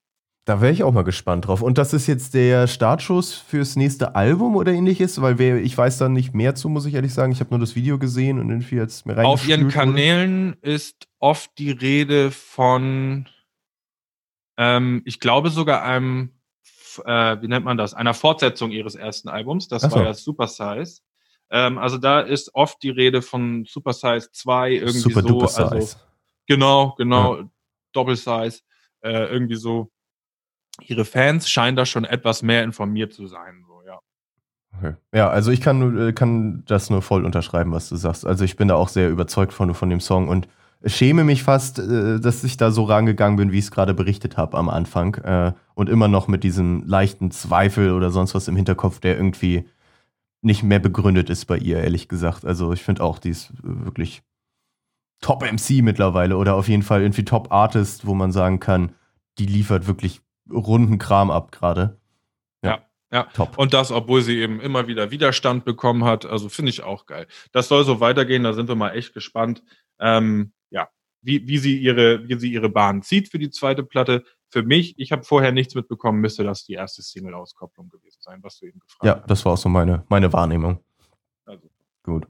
Da 0.45 0.61
wäre 0.61 0.73
ich 0.73 0.83
auch 0.83 0.93
mal 0.93 1.05
gespannt 1.05 1.47
drauf. 1.47 1.63
Und 1.63 1.79
das 1.79 1.93
ist 1.93 2.09
jetzt 2.09 2.35
der 2.35 2.67
Startschuss 2.67 3.33
fürs 3.33 3.77
nächste 3.77 4.17
Album 4.17 4.57
oder 4.57 4.73
ähnliches? 4.73 5.23
Weil 5.23 5.39
wer, 5.39 5.59
ich 5.59 5.79
weiß 5.79 5.99
da 5.99 6.09
nicht 6.09 6.35
mehr 6.35 6.57
zu, 6.57 6.69
muss 6.69 6.85
ich 6.85 6.95
ehrlich 6.95 7.15
sagen. 7.15 7.31
Ich 7.31 7.39
habe 7.39 7.51
nur 7.51 7.61
das 7.61 7.77
Video 7.77 7.97
gesehen 7.97 8.41
und 8.41 8.51
irgendwie 8.51 8.75
jetzt 8.77 9.07
mir 9.07 9.17
Auf 9.25 9.47
ihren 9.47 9.61
reingespült 9.61 9.87
wurde. 9.87 9.95
Kanälen 9.95 10.57
ist 10.63 11.07
oft 11.21 11.51
die 11.59 11.71
Rede 11.71 12.33
von, 12.33 13.29
ähm, 14.57 15.03
ich 15.05 15.21
glaube 15.21 15.51
sogar 15.51 15.83
einem, 15.83 16.41
äh, 17.05 17.41
wie 17.41 17.49
nennt 17.49 17.65
man 17.65 17.77
das, 17.77 17.95
einer 17.95 18.15
Fortsetzung 18.15 18.71
ihres 18.71 18.95
ersten 18.95 19.29
Albums. 19.29 19.69
Das 19.69 19.83
so. 19.83 19.93
war 19.93 20.05
ja 20.05 20.15
Super 20.15 20.47
Size. 20.47 21.01
Ähm, 21.51 21.79
also 21.79 21.99
da 21.99 22.21
ist 22.21 22.55
oft 22.55 22.83
die 22.83 22.91
Rede 22.91 23.23
von 23.23 23.65
Super 23.67 23.93
Size 23.93 24.31
2 24.33 24.73
irgendwie 24.73 24.99
Super 24.99 25.23
so. 25.23 25.41
also, 25.41 25.81
size. 25.81 25.97
Genau, 26.47 26.95
genau, 26.97 27.43
Doppelsize, 27.93 28.63
äh, 29.03 29.27
irgendwie 29.27 29.57
so. 29.57 29.91
Ihre 30.81 31.05
Fans 31.05 31.51
scheinen 31.51 31.77
da 31.77 31.85
schon 31.85 32.05
etwas 32.05 32.43
mehr 32.43 32.65
informiert 32.65 33.13
zu 33.13 33.27
sein, 33.27 33.65
so, 33.67 33.83
ja. 33.87 34.01
Okay. 34.79 34.95
Ja, 35.13 35.29
also 35.29 35.51
ich 35.51 35.61
kann, 35.61 36.09
äh, 36.09 36.13
kann 36.15 36.65
das 36.67 36.89
nur 36.89 37.03
voll 37.03 37.27
unterschreiben, 37.27 37.73
was 37.73 37.91
du 37.91 37.97
sagst. 37.97 38.27
Also 38.27 38.45
ich 38.45 38.57
bin 38.57 38.69
da 38.69 38.75
auch 38.75 38.89
sehr 38.89 39.11
überzeugt 39.11 39.53
von, 39.53 39.75
von 39.75 39.91
dem 39.91 40.01
Song 40.01 40.29
und 40.29 40.49
schäme 40.85 41.25
mich 41.25 41.43
fast, 41.43 41.79
äh, 41.79 42.21
dass 42.21 42.45
ich 42.45 42.57
da 42.57 42.71
so 42.71 42.85
rangegangen 42.85 43.37
bin, 43.37 43.53
wie 43.53 43.59
ich 43.59 43.67
es 43.67 43.71
gerade 43.71 43.95
berichtet 43.95 44.37
habe 44.37 44.59
am 44.59 44.69
Anfang. 44.69 45.15
Äh, 45.17 45.53
und 45.75 45.89
immer 45.89 46.09
noch 46.09 46.29
mit 46.29 46.45
diesem 46.45 46.85
leichten 46.87 47.31
Zweifel 47.31 47.93
oder 47.93 48.11
sonst 48.11 48.35
was 48.35 48.49
im 48.49 48.57
Hinterkopf, 48.57 49.01
der 49.01 49.17
irgendwie 49.17 49.69
nicht 50.43 50.63
mehr 50.63 50.81
begründet 50.81 51.31
ist 51.31 51.47
bei 51.47 51.57
ihr, 51.57 51.79
ehrlich 51.79 52.09
gesagt. 52.09 52.45
Also 52.45 52.73
ich 52.73 52.83
finde 52.83 53.03
auch, 53.03 53.19
die 53.19 53.31
ist 53.31 53.51
äh, 53.51 53.85
wirklich 53.85 54.23
Top-MC 55.21 55.83
mittlerweile 55.83 56.37
oder 56.37 56.55
auf 56.55 56.69
jeden 56.69 56.83
Fall 56.83 57.03
irgendwie 57.03 57.25
Top-Artist, 57.25 58.07
wo 58.07 58.15
man 58.15 58.33
sagen 58.33 58.59
kann, 58.59 58.93
die 59.39 59.47
liefert 59.47 59.87
wirklich 59.87 60.21
runden 60.51 60.99
Kram 60.99 61.31
ab 61.31 61.53
gerade. 61.53 61.97
Ja, 63.13 63.25
Top. 63.35 63.59
Und 63.59 63.75
das, 63.75 63.93
obwohl 63.93 64.23
sie 64.23 64.39
eben 64.39 64.59
immer 64.61 64.89
wieder 64.89 65.11
Widerstand 65.11 65.67
bekommen 65.67 66.05
hat. 66.05 66.25
Also 66.25 66.49
finde 66.49 66.71
ich 66.71 66.83
auch 66.83 67.05
geil. 67.05 67.27
Das 67.53 67.69
soll 67.69 67.85
so 67.85 68.01
weitergehen, 68.01 68.43
da 68.43 68.55
sind 68.55 68.69
wir 68.69 68.75
mal 68.75 68.97
echt 68.97 69.13
gespannt. 69.13 69.63
Ähm, 70.01 70.53
ja, 70.55 70.62
wie, 71.23 71.47
wie, 71.47 71.59
sie 71.59 71.79
ihre, 71.79 72.29
wie 72.29 72.39
sie 72.39 72.53
ihre 72.53 72.69
Bahn 72.69 73.03
zieht 73.03 73.29
für 73.31 73.39
die 73.39 73.51
zweite 73.51 73.83
Platte. 73.83 74.25
Für 74.49 74.63
mich, 74.63 74.99
ich 74.99 75.13
habe 75.13 75.23
vorher 75.23 75.53
nichts 75.53 75.75
mitbekommen, 75.75 76.21
müsste 76.21 76.45
das 76.45 76.65
die 76.65 76.75
erste 76.75 77.03
Single-Auskopplung 77.03 77.89
gewesen 77.89 78.19
sein, 78.21 78.41
was 78.43 78.59
du 78.59 78.67
eben 78.67 78.81
gefragt 78.81 79.05
Ja, 79.05 79.21
hast. 79.21 79.31
das 79.31 79.45
war 79.45 79.53
auch 79.53 79.57
so 79.59 79.69
meine, 79.69 80.05
meine 80.09 80.33
Wahrnehmung. 80.33 80.79
Also, 81.47 81.71
Gut. 82.03 82.27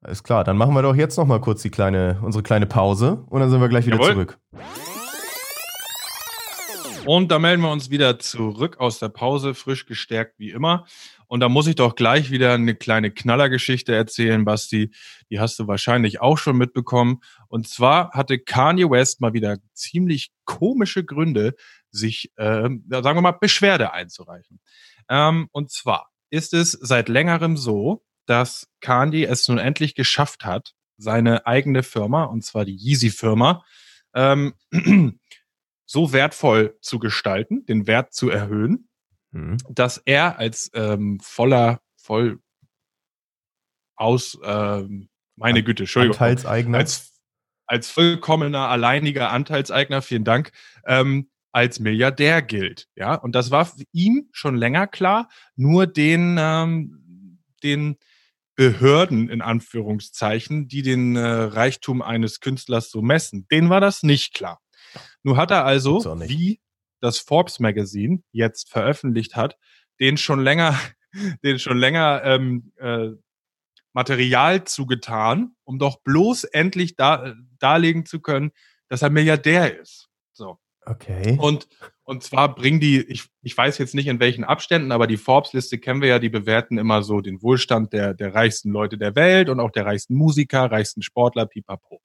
Alles 0.00 0.22
klar, 0.22 0.44
dann 0.44 0.56
machen 0.56 0.74
wir 0.74 0.82
doch 0.82 0.94
jetzt 0.96 1.16
noch 1.16 1.24
mal 1.26 1.40
kurz 1.40 1.62
die 1.62 1.70
kleine, 1.70 2.20
unsere 2.22 2.42
kleine 2.42 2.66
Pause 2.66 3.24
und 3.30 3.40
dann 3.40 3.48
sind 3.50 3.60
wir 3.60 3.68
gleich 3.68 3.86
wieder 3.86 3.96
Jawohl. 3.96 4.12
zurück. 4.12 4.38
Und 7.06 7.30
da 7.30 7.38
melden 7.38 7.62
wir 7.62 7.70
uns 7.70 7.90
wieder 7.90 8.18
zurück 8.18 8.80
aus 8.80 8.98
der 8.98 9.10
Pause, 9.10 9.54
frisch 9.54 9.84
gestärkt 9.86 10.38
wie 10.38 10.50
immer. 10.50 10.86
Und 11.34 11.40
da 11.40 11.48
muss 11.48 11.66
ich 11.66 11.74
doch 11.74 11.96
gleich 11.96 12.30
wieder 12.30 12.52
eine 12.52 12.76
kleine 12.76 13.10
Knallergeschichte 13.10 13.92
erzählen, 13.92 14.44
Basti. 14.44 14.92
Die 15.30 15.40
hast 15.40 15.58
du 15.58 15.66
wahrscheinlich 15.66 16.20
auch 16.20 16.38
schon 16.38 16.56
mitbekommen. 16.56 17.22
Und 17.48 17.66
zwar 17.66 18.12
hatte 18.12 18.38
Kanye 18.38 18.88
West 18.88 19.20
mal 19.20 19.32
wieder 19.32 19.58
ziemlich 19.72 20.30
komische 20.44 21.04
Gründe, 21.04 21.56
sich, 21.90 22.30
ja, 22.38 22.68
sagen 23.02 23.16
wir 23.16 23.20
mal, 23.20 23.32
Beschwerde 23.32 23.92
einzureichen. 23.92 24.60
Ähm, 25.08 25.48
und 25.50 25.72
zwar 25.72 26.12
ist 26.30 26.54
es 26.54 26.70
seit 26.70 27.08
längerem 27.08 27.56
so, 27.56 28.04
dass 28.26 28.68
Kanye 28.80 29.24
es 29.24 29.48
nun 29.48 29.58
endlich 29.58 29.96
geschafft 29.96 30.44
hat, 30.44 30.76
seine 30.98 31.48
eigene 31.48 31.82
Firma, 31.82 32.26
und 32.26 32.44
zwar 32.44 32.64
die 32.64 32.76
Yeezy-Firma, 32.76 33.64
ähm, 34.14 34.54
so 35.84 36.12
wertvoll 36.12 36.78
zu 36.80 37.00
gestalten, 37.00 37.66
den 37.66 37.88
Wert 37.88 38.14
zu 38.14 38.30
erhöhen, 38.30 38.88
Mhm. 39.34 39.56
dass 39.68 39.98
er 39.98 40.38
als 40.38 40.70
ähm, 40.74 41.18
voller, 41.20 41.80
voll 41.96 42.38
aus, 43.96 44.38
ähm, 44.44 45.08
meine 45.34 45.64
Güte, 45.64 45.82
Entschuldigung, 45.82 46.14
Anteilseigner. 46.14 46.78
als, 46.78 47.20
als 47.66 47.90
vollkommener 47.90 48.68
alleiniger 48.68 49.32
Anteilseigner, 49.32 50.02
vielen 50.02 50.22
Dank, 50.22 50.52
ähm, 50.86 51.30
als 51.50 51.80
Milliardär 51.80 52.42
gilt. 52.42 52.86
Ja, 52.94 53.16
und 53.16 53.34
das 53.34 53.50
war 53.50 53.66
für 53.66 53.82
ihm 53.90 54.28
schon 54.30 54.56
länger 54.56 54.86
klar, 54.86 55.28
nur 55.56 55.88
den, 55.88 56.36
ähm, 56.38 57.40
den 57.64 57.96
Behörden 58.54 59.28
in 59.28 59.42
Anführungszeichen, 59.42 60.68
die 60.68 60.82
den 60.82 61.16
äh, 61.16 61.26
Reichtum 61.26 62.02
eines 62.02 62.38
Künstlers 62.38 62.88
so 62.88 63.02
messen, 63.02 63.48
denen 63.50 63.68
war 63.68 63.80
das 63.80 64.04
nicht 64.04 64.32
klar. 64.32 64.60
Nur 65.24 65.36
hat 65.36 65.50
er 65.50 65.64
also, 65.64 66.04
wie 66.20 66.60
das 67.04 67.18
Forbes 67.18 67.60
Magazine 67.60 68.22
jetzt 68.32 68.70
veröffentlicht 68.70 69.36
hat, 69.36 69.56
den 70.00 70.16
schon 70.16 70.40
länger, 70.40 70.78
den 71.44 71.58
schon 71.58 71.78
länger 71.78 72.22
ähm, 72.24 72.72
äh, 72.76 73.10
Material 73.92 74.64
zugetan, 74.64 75.54
um 75.64 75.78
doch 75.78 76.00
bloß 76.02 76.44
endlich 76.44 76.96
da, 76.96 77.26
äh, 77.26 77.34
darlegen 77.58 78.06
zu 78.06 78.20
können, 78.20 78.50
dass 78.88 79.02
er 79.02 79.10
Milliardär 79.10 79.80
ist. 79.80 80.08
So. 80.32 80.58
Okay. 80.86 81.38
Und, 81.40 81.66
und 82.02 82.22
zwar 82.22 82.54
bringen 82.54 82.80
die, 82.80 83.00
ich, 83.00 83.24
ich 83.42 83.56
weiß 83.56 83.78
jetzt 83.78 83.94
nicht 83.94 84.06
in 84.06 84.20
welchen 84.20 84.44
Abständen, 84.44 84.92
aber 84.92 85.06
die 85.06 85.16
Forbes-Liste 85.16 85.78
kennen 85.78 86.02
wir 86.02 86.08
ja, 86.08 86.18
die 86.18 86.28
bewerten 86.28 86.76
immer 86.76 87.02
so 87.02 87.20
den 87.22 87.40
Wohlstand 87.42 87.94
der, 87.94 88.12
der 88.12 88.34
reichsten 88.34 88.70
Leute 88.70 88.98
der 88.98 89.14
Welt 89.14 89.48
und 89.48 89.60
auch 89.60 89.70
der 89.70 89.86
reichsten 89.86 90.14
Musiker, 90.14 90.70
reichsten 90.70 91.02
Sportler, 91.02 91.46
pipapo. 91.46 92.02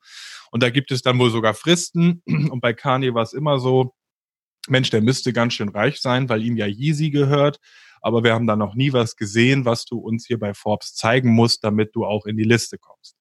Und 0.51 0.63
da 0.63 0.69
gibt 0.69 0.91
es 0.91 1.01
dann 1.01 1.19
wohl 1.19 1.31
sogar 1.31 1.53
Fristen. 1.53 2.21
Und 2.51 2.61
bei 2.61 2.73
Kanye 2.73 3.13
war 3.13 3.23
es 3.23 3.33
immer 3.33 3.59
so, 3.59 3.93
Mensch, 4.69 4.89
der 4.89 5.01
müsste 5.01 5.33
ganz 5.33 5.53
schön 5.53 5.69
reich 5.69 5.99
sein, 6.01 6.29
weil 6.29 6.43
ihm 6.43 6.57
ja 6.57 6.65
Yeezy 6.65 7.09
gehört. 7.09 7.59
Aber 8.01 8.23
wir 8.23 8.33
haben 8.33 8.47
da 8.47 8.55
noch 8.55 8.75
nie 8.75 8.93
was 8.93 9.15
gesehen, 9.15 9.65
was 9.65 9.85
du 9.85 9.97
uns 9.97 10.25
hier 10.25 10.39
bei 10.39 10.53
Forbes 10.53 10.95
zeigen 10.95 11.31
musst, 11.31 11.63
damit 11.63 11.95
du 11.95 12.05
auch 12.05 12.25
in 12.25 12.37
die 12.37 12.43
Liste 12.43 12.77
kommst. 12.77 13.17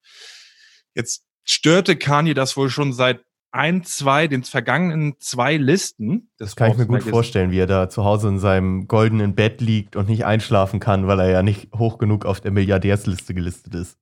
Jetzt 0.95 1.25
störte 1.45 1.97
Kanye 1.97 2.35
das 2.35 2.57
wohl 2.57 2.71
schon 2.71 2.93
seit 2.93 3.21
ein, 3.51 3.83
zwei, 3.83 4.29
den 4.29 4.45
vergangenen 4.45 5.15
zwei 5.19 5.57
Listen. 5.57 6.31
Das 6.39 6.55
kann 6.55 6.73
ich 6.73 6.79
mir 6.79 6.87
gut 6.87 7.03
vorstellen, 7.03 7.51
wie 7.51 7.59
er 7.59 7.67
da 7.67 7.89
zu 7.89 8.05
Hause 8.05 8.29
in 8.29 8.39
seinem 8.39 8.87
goldenen 8.87 9.35
Bett 9.35 9.61
liegt 9.61 9.97
und 9.97 10.09
nicht 10.09 10.27
einschlafen 10.27 10.81
kann, 10.81 11.07
weil 11.07 11.21
er 11.21 11.31
ja 11.31 11.43
nicht 11.43 11.73
hoch 11.75 11.99
genug 11.99 12.27
auf 12.27 12.41
der 12.41 12.51
Milliardärsliste 12.51 13.35
gelistet 13.35 13.75
ist. 13.75 13.97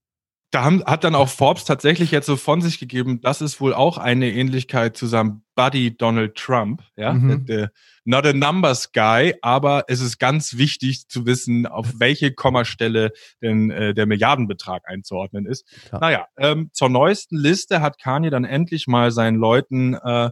Da 0.52 0.62
haben, 0.62 0.84
hat 0.84 1.02
dann 1.02 1.16
auch 1.16 1.28
Forbes 1.28 1.64
tatsächlich 1.64 2.12
jetzt 2.12 2.26
so 2.26 2.36
von 2.36 2.62
sich 2.62 2.78
gegeben, 2.78 3.20
das 3.20 3.40
ist 3.40 3.60
wohl 3.60 3.74
auch 3.74 3.98
eine 3.98 4.30
Ähnlichkeit 4.30 4.96
zu 4.96 5.06
seinem 5.06 5.42
Buddy 5.56 5.96
Donald 5.96 6.36
Trump. 6.36 6.82
Ja, 6.96 7.14
Mhm. 7.14 7.46
der, 7.46 7.58
der, 7.58 7.72
not 8.04 8.24
a 8.24 8.32
numbers 8.32 8.92
guy, 8.92 9.34
aber 9.42 9.84
es 9.88 10.00
ist 10.00 10.18
ganz 10.18 10.56
wichtig 10.56 11.08
zu 11.08 11.26
wissen, 11.26 11.66
auf 11.66 11.94
welche 11.98 12.32
Kommastelle 12.32 13.10
denn 13.42 13.70
äh, 13.70 13.92
der 13.92 14.06
Milliardenbetrag 14.06 14.82
einzuordnen 14.86 15.46
ist. 15.46 15.66
Klar. 15.88 16.00
Naja, 16.00 16.26
ähm, 16.38 16.70
zur 16.72 16.90
neuesten 16.90 17.36
Liste 17.36 17.80
hat 17.80 17.98
Kanye 17.98 18.30
dann 18.30 18.44
endlich 18.44 18.86
mal 18.86 19.10
seinen 19.10 19.36
Leuten 19.38 19.94
äh, 19.94 20.30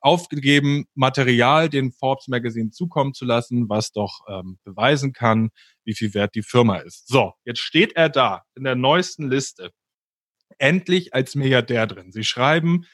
aufgegeben, 0.00 0.86
Material 0.94 1.68
den 1.68 1.92
Forbes 1.92 2.28
Magazine 2.28 2.70
zukommen 2.70 3.14
zu 3.14 3.24
lassen, 3.24 3.68
was 3.68 3.92
doch 3.92 4.20
ähm, 4.28 4.58
beweisen 4.64 5.12
kann, 5.12 5.50
wie 5.84 5.94
viel 5.94 6.14
wert 6.14 6.34
die 6.34 6.42
Firma 6.42 6.76
ist. 6.76 7.08
So, 7.08 7.32
jetzt 7.44 7.60
steht 7.60 7.96
er 7.96 8.08
da 8.08 8.42
in 8.54 8.64
der 8.64 8.76
neuesten 8.76 9.28
Liste. 9.28 9.70
Endlich 10.58 11.14
als 11.14 11.34
Milliardär 11.34 11.86
drin. 11.86 12.10
Sie 12.12 12.24
schreiben 12.24 12.84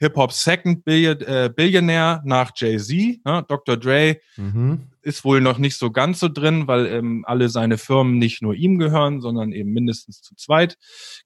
Hip-Hop 0.00 0.32
Second 0.32 0.84
Billion, 0.84 1.20
äh, 1.22 1.50
Billionaire 1.54 2.22
nach 2.24 2.52
Jay-Z, 2.54 3.24
ne? 3.24 3.44
Dr. 3.48 3.76
Dre 3.76 4.20
Mhm. 4.36 4.90
ist 5.02 5.24
wohl 5.24 5.40
noch 5.40 5.58
nicht 5.58 5.76
so 5.76 5.90
ganz 5.90 6.20
so 6.20 6.28
drin, 6.28 6.68
weil 6.68 6.86
ähm, 6.86 7.24
alle 7.26 7.48
seine 7.48 7.78
Firmen 7.78 8.18
nicht 8.18 8.40
nur 8.40 8.54
ihm 8.54 8.78
gehören, 8.78 9.20
sondern 9.20 9.50
eben 9.52 9.72
mindestens 9.72 10.20
zu 10.22 10.36
zweit 10.36 10.76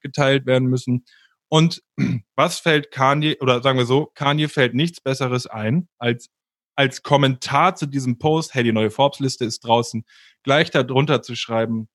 geteilt 0.00 0.46
werden 0.46 0.68
müssen. 0.68 1.04
Und 1.53 1.82
was 2.34 2.61
fällt 2.61 2.90
Kanye, 2.90 3.36
oder 3.40 3.61
sagen 3.62 3.76
wir 3.76 3.84
so, 3.84 4.07
Kanye 4.14 4.48
fällt 4.48 4.72
nichts 4.72 5.03
Besseres 5.03 5.46
ein, 5.46 5.86
als 5.98 6.30
als 6.74 7.03
Kommentar 7.03 7.76
zu 7.76 7.84
diesem 7.84 8.18
Post, 8.18 8.55
hey, 8.55 8.64
die 8.64 8.72
neue 8.72 8.90
Forbes-Liste 8.90 9.44
ist 9.44 9.61
draußen, 9.61 10.07
gleich 10.42 10.70
darunter 10.70 11.20
zu 11.20 11.36
schreiben, 11.36 11.90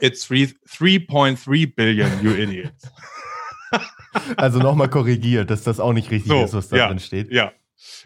it's 0.00 0.26
three- 0.26 0.54
3.3 0.66 1.74
billion, 1.74 2.10
you 2.22 2.30
idiots. 2.30 2.90
Also 4.38 4.58
nochmal 4.60 4.88
korrigiert, 4.88 5.50
dass 5.50 5.62
das 5.62 5.78
auch 5.78 5.92
nicht 5.92 6.10
richtig 6.10 6.32
So, 6.32 6.42
ist, 6.42 6.54
was 6.54 6.68
da 6.70 6.78
ja, 6.78 6.88
drin 6.88 6.98
steht. 7.00 7.30
Ja, 7.30 7.52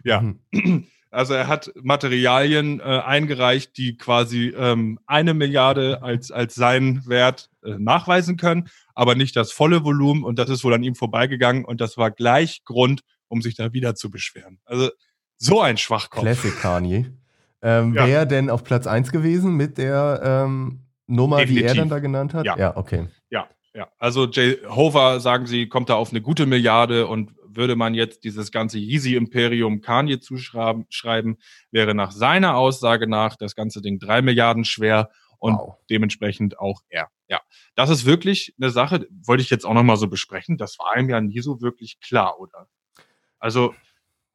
ja. 0.03 0.20
Mhm. 0.20 0.89
Also 1.12 1.35
er 1.35 1.47
hat 1.47 1.70
Materialien 1.76 2.80
äh, 2.80 2.85
eingereicht, 2.85 3.76
die 3.76 3.99
quasi 3.99 4.49
ähm, 4.57 4.99
eine 5.07 5.35
Milliarde 5.35 6.03
als, 6.03 6.30
als 6.30 6.55
seinen 6.55 7.07
Wert 7.07 7.51
äh, 7.62 7.76
nachweisen 7.78 8.39
können, 8.39 8.70
aber 8.95 9.14
nicht 9.14 9.36
das 9.36 9.53
volle 9.53 9.84
Volumen 9.84 10.24
und 10.24 10.38
das 10.38 10.51
ist 10.51 10.64
wohl 10.64 10.74
an 10.74 10.82
ihm 10.82 10.95
vorbeigegangen 10.95 11.64
und 11.64 11.80
das 11.80 11.97
war 11.97 12.11
gleich 12.11 12.62
Grund, 12.64 13.03
um 13.28 13.43
sich 13.43 13.55
da 13.57 13.72
wieder 13.72 13.95
zu 13.95 14.11
beschweren. 14.11 14.59
Also 14.64 14.90
so 15.36 15.61
ein 15.61 15.76
Schwachkopf. 15.78 16.22
Classic 16.22 16.55
Kanye. 16.61 17.07
Ähm, 17.64 17.95
Ja. 17.95 18.09
Wäre 18.09 18.26
denn 18.26 18.51
auf 18.51 18.64
Platz 18.64 18.88
1 18.88 19.12
gewesen 19.12 19.55
mit 19.57 19.78
der 19.78 20.20
ähm, 20.24 20.80
Nummer, 21.07 21.36
die 21.36 21.43
er 21.43 21.47
Definitiv. 21.74 21.76
dann 21.78 21.88
da 21.90 21.99
genannt 22.01 22.34
hat? 22.34 22.45
Ja. 22.45 22.76
okay. 22.76 23.07
Ja, 23.30 23.47
ja. 23.72 23.86
Also 24.01 24.26
Jehovah, 24.28 25.20
sagen 25.20 25.47
sie, 25.47 25.68
kommt 25.68 25.88
da 25.88 25.95
auf 25.95 26.11
eine 26.11 26.20
gute 26.20 26.47
Milliarde 26.47 27.07
und 27.07 27.30
würde 27.47 27.76
man 27.76 27.95
jetzt 27.95 28.24
dieses 28.24 28.51
ganze 28.51 28.78
Yeezy-Imperium 28.78 29.80
Kanye 29.80 30.18
zuschreiben, 30.18 30.86
schreiben, 30.88 31.36
wäre 31.70 31.95
nach 31.95 32.11
seiner 32.11 32.57
Aussage 32.57 33.07
nach 33.07 33.36
das 33.36 33.55
ganze 33.55 33.80
Ding 33.80 34.01
drei 34.01 34.22
Milliarden 34.22 34.64
schwer 34.64 35.11
und 35.38 35.55
Wow. 35.55 35.76
dementsprechend 35.88 36.59
auch 36.59 36.80
er. 36.88 37.11
Ja, 37.33 37.41
das 37.76 37.89
ist 37.89 38.05
wirklich 38.05 38.55
eine 38.61 38.68
Sache, 38.68 39.07
wollte 39.24 39.43
ich 39.43 39.49
jetzt 39.49 39.64
auch 39.64 39.72
nochmal 39.72 39.97
so 39.97 40.07
besprechen. 40.07 40.59
Das 40.59 40.78
war 40.78 40.99
ihm 40.99 41.09
ja 41.09 41.18
nie 41.20 41.41
so 41.41 41.62
wirklich 41.62 41.99
klar, 42.01 42.39
oder? 42.39 42.68
Also, 43.39 43.74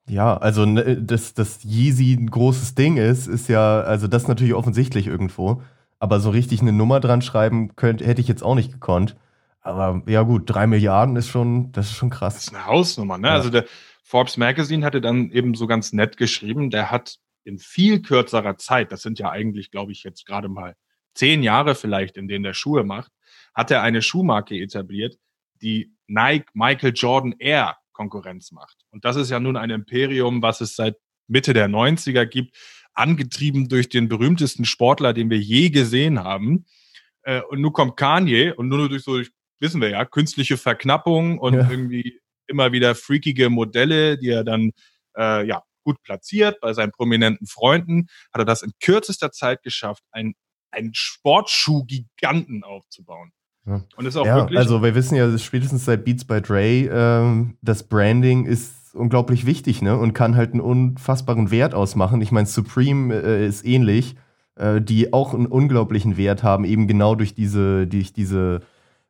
Ja, 0.09 0.37
also 0.37 0.65
ne, 0.65 0.97
dass, 1.01 1.33
dass 1.33 1.63
Yeezy 1.63 2.13
ein 2.13 2.29
großes 2.31 2.75
Ding 2.75 2.97
ist, 2.97 3.27
ist 3.27 3.49
ja, 3.49 3.81
also 3.81 4.07
das 4.07 4.23
ist 4.23 4.27
natürlich 4.29 4.53
offensichtlich 4.55 5.07
irgendwo. 5.07 5.61
Aber 5.99 6.19
so 6.19 6.29
richtig 6.31 6.61
eine 6.61 6.71
Nummer 6.73 6.99
dran 6.99 7.21
schreiben 7.21 7.75
könnte, 7.75 8.05
hätte 8.05 8.21
ich 8.21 8.27
jetzt 8.27 8.43
auch 8.43 8.55
nicht 8.55 8.71
gekonnt. 8.71 9.15
Aber 9.61 10.01
ja 10.07 10.23
gut, 10.23 10.43
drei 10.47 10.65
Milliarden 10.67 11.15
ist 11.17 11.27
schon, 11.27 11.71
das 11.73 11.87
ist 11.87 11.95
schon 11.97 12.09
das 12.09 12.19
krass. 12.19 12.37
ist 12.37 12.55
eine 12.55 12.65
Hausnummer, 12.65 13.17
ne? 13.19 13.27
Ja. 13.27 13.33
Also 13.35 13.49
der 13.51 13.65
Forbes 14.03 14.37
Magazine 14.37 14.85
hatte 14.85 15.01
dann 15.01 15.31
eben 15.31 15.53
so 15.55 15.67
ganz 15.67 15.93
nett 15.93 16.17
geschrieben, 16.17 16.69
der 16.71 16.89
hat 16.91 17.17
in 17.43 17.59
viel 17.59 18.01
kürzerer 18.01 18.57
Zeit, 18.57 18.91
das 18.91 19.01
sind 19.03 19.19
ja 19.19 19.29
eigentlich, 19.29 19.71
glaube 19.71 19.91
ich, 19.91 20.03
jetzt 20.03 20.25
gerade 20.25 20.49
mal 20.49 20.75
zehn 21.17 21.43
Jahre 21.43 21.75
vielleicht, 21.75 22.17
in 22.17 22.27
denen 22.27 22.43
der 22.43 22.53
Schuhe 22.53 22.83
macht, 22.83 23.11
hat 23.53 23.71
er 23.71 23.81
eine 23.81 24.01
Schuhmarke 24.01 24.55
etabliert, 24.55 25.17
die 25.61 25.91
Nike 26.07 26.45
Michael 26.53 26.93
Jordan 26.95 27.35
Air 27.39 27.77
Konkurrenz 27.91 28.51
macht. 28.51 28.77
Und 28.91 29.03
das 29.05 29.15
ist 29.15 29.31
ja 29.31 29.39
nun 29.39 29.57
ein 29.57 29.71
Imperium, 29.71 30.41
was 30.41 30.61
es 30.61 30.75
seit 30.75 30.95
Mitte 31.27 31.53
der 31.53 31.67
90er 31.67 32.25
gibt, 32.25 32.55
angetrieben 32.93 33.67
durch 33.69 33.89
den 33.89 34.07
berühmtesten 34.07 34.65
Sportler, 34.65 35.13
den 35.13 35.29
wir 35.29 35.39
je 35.39 35.69
gesehen 35.69 36.23
haben. 36.23 36.65
Äh, 37.23 37.41
Und 37.41 37.61
nun 37.61 37.73
kommt 37.73 37.97
Kanye 37.97 38.51
und 38.53 38.69
nur 38.69 38.87
durch 38.87 39.03
so, 39.03 39.19
wissen 39.59 39.81
wir 39.81 39.89
ja, 39.89 40.05
künstliche 40.05 40.57
Verknappung 40.57 41.39
und 41.39 41.55
Ja. 41.55 41.69
irgendwie 41.69 42.19
immer 42.47 42.71
wieder 42.71 42.95
freakige 42.95 43.49
Modelle, 43.49 44.17
die 44.17 44.29
er 44.29 44.43
dann 44.43 44.71
äh, 45.17 45.45
ja 45.47 45.63
gut 45.83 46.01
platziert 46.03 46.59
bei 46.61 46.73
seinen 46.73 46.91
prominenten 46.91 47.47
Freunden, 47.47 48.07
hat 48.31 48.41
er 48.41 48.45
das 48.45 48.61
in 48.61 48.71
kürzester 48.81 49.31
Zeit 49.31 49.63
geschafft, 49.63 50.03
ein 50.11 50.33
einen 50.77 50.91
Sportschuh-Giganten 50.93 52.63
aufzubauen. 52.63 53.31
Ja. 53.65 53.83
Und 53.97 54.05
ist 54.05 54.15
auch 54.15 54.25
Ja, 54.25 54.35
wirklich 54.37 54.59
also 54.59 54.81
wir 54.81 54.95
wissen 54.95 55.15
ja 55.15 55.37
spätestens 55.37 55.85
seit 55.85 56.05
Beats 56.05 56.23
by 56.25 56.41
Dre, 56.41 56.63
ähm, 56.89 57.57
das 57.61 57.83
Branding 57.83 58.45
ist 58.45 58.95
unglaublich 58.95 59.45
wichtig, 59.45 59.81
ne? 59.81 59.97
Und 59.97 60.13
kann 60.13 60.35
halt 60.35 60.53
einen 60.53 60.61
unfassbaren 60.61 61.51
Wert 61.51 61.73
ausmachen. 61.73 62.21
Ich 62.21 62.31
meine, 62.31 62.47
Supreme 62.47 63.13
äh, 63.13 63.45
ist 63.45 63.65
ähnlich, 63.65 64.15
äh, 64.55 64.81
die 64.81 65.11
auch 65.13 65.33
einen 65.33 65.47
unglaublichen 65.47 66.17
Wert 66.17 66.43
haben, 66.43 66.63
eben 66.63 66.87
genau 66.87 67.13
durch 67.15 67.35
diese, 67.35 67.87
durch 67.87 68.13
diese 68.13 68.61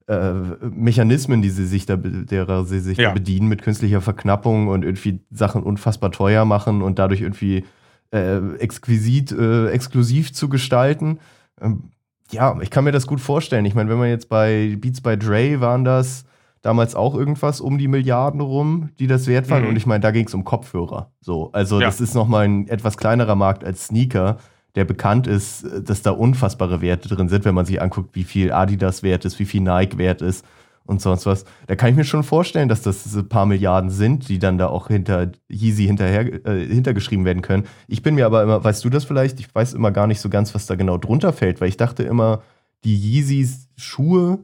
äh, 0.07 0.31
Mechanismen, 0.71 1.41
die 1.41 1.49
sie 1.51 1.65
sich 1.67 1.85
da, 1.85 1.95
derer 1.97 2.65
sie 2.65 2.79
sich 2.79 2.97
Ja. 2.97 3.11
bedienen, 3.13 3.47
mit 3.47 3.61
künstlicher 3.61 4.01
Verknappung 4.01 4.69
und 4.69 4.83
irgendwie 4.83 5.19
Sachen 5.29 5.63
unfassbar 5.63 6.11
teuer 6.11 6.45
machen 6.45 6.81
und 6.81 6.97
dadurch 6.97 7.21
irgendwie 7.21 7.63
äh, 8.11 8.55
exquisit, 8.55 9.31
äh, 9.33 9.67
exklusiv 9.69 10.33
zu 10.33 10.49
gestalten. 10.49 11.19
Ähm, 11.61 11.91
ja, 12.31 12.57
ich 12.61 12.69
kann 12.69 12.83
mir 12.83 12.91
das 12.91 13.07
gut 13.07 13.21
vorstellen. 13.21 13.65
Ich 13.65 13.73
meine, 13.75 13.89
wenn 13.89 13.97
man 13.97 14.09
jetzt 14.09 14.29
bei 14.29 14.75
Beats 14.79 15.01
by 15.01 15.17
Dre 15.17 15.61
waren 15.61 15.83
das 15.85 16.25
damals 16.61 16.95
auch 16.95 17.15
irgendwas 17.15 17.61
um 17.61 17.77
die 17.77 17.87
Milliarden 17.87 18.41
rum, 18.41 18.89
die 18.99 19.07
das 19.07 19.27
wert 19.27 19.49
waren. 19.49 19.63
Mhm. 19.63 19.69
Und 19.69 19.75
ich 19.77 19.85
meine, 19.85 20.01
da 20.01 20.11
ging 20.11 20.25
es 20.27 20.33
um 20.33 20.43
Kopfhörer. 20.43 21.11
So, 21.21 21.51
also 21.53 21.79
Ja. 21.79 21.85
das 21.87 22.01
ist 22.01 22.13
nochmal 22.15 22.45
ein 22.45 22.67
etwas 22.67 22.97
kleinerer 22.97 23.35
Markt 23.35 23.63
als 23.63 23.85
Sneaker, 23.85 24.37
der 24.75 24.83
bekannt 24.83 25.27
ist, 25.27 25.65
dass 25.83 26.01
da 26.01 26.11
unfassbare 26.11 26.81
Werte 26.81 27.07
drin 27.07 27.29
sind, 27.29 27.45
wenn 27.45 27.55
man 27.55 27.65
sich 27.65 27.81
anguckt, 27.81 28.15
wie 28.15 28.23
viel 28.25 28.51
Adidas 28.51 29.01
wert 29.03 29.23
ist, 29.23 29.39
wie 29.39 29.45
viel 29.45 29.61
Nike 29.61 29.97
wert 29.97 30.21
ist 30.21 30.45
und 30.87 31.01
sonst 31.01 31.25
was. 31.25 31.45
Da 31.67 31.75
kann 31.75 31.89
ich 31.89 31.95
mir 31.95 32.03
schon 32.03 32.23
vorstellen, 32.23 32.69
dass 32.69 32.81
das 32.81 33.15
ein 33.15 33.29
paar 33.29 33.45
Milliarden 33.45 33.89
sind, 33.89 34.29
die 34.29 34.39
dann 34.39 34.57
da 34.57 34.67
auch 34.67 34.87
hinter 34.87 35.31
Yeezy 35.49 35.85
hinterher 35.85 36.45
äh, 36.45 36.65
hintergeschrieben 36.65 37.25
werden 37.25 37.41
können. 37.41 37.65
Ich 37.87 38.01
bin 38.01 38.15
mir 38.15 38.25
aber 38.25 38.43
immer, 38.43 38.63
weißt 38.63 38.83
du 38.83 38.89
das 38.89 39.05
vielleicht? 39.05 39.39
Ich 39.39 39.53
weiß 39.53 39.73
immer 39.73 39.91
gar 39.91 40.07
nicht 40.07 40.21
so 40.21 40.29
ganz, 40.29 40.55
was 40.55 40.65
da 40.65 40.75
genau 40.75 40.97
drunter 40.97 41.33
fällt, 41.33 41.61
weil 41.61 41.69
ich 41.69 41.77
dachte 41.77 42.03
immer, 42.03 42.41
die 42.83 42.95
Yeezys 42.95 43.69
Schuhe 43.75 44.39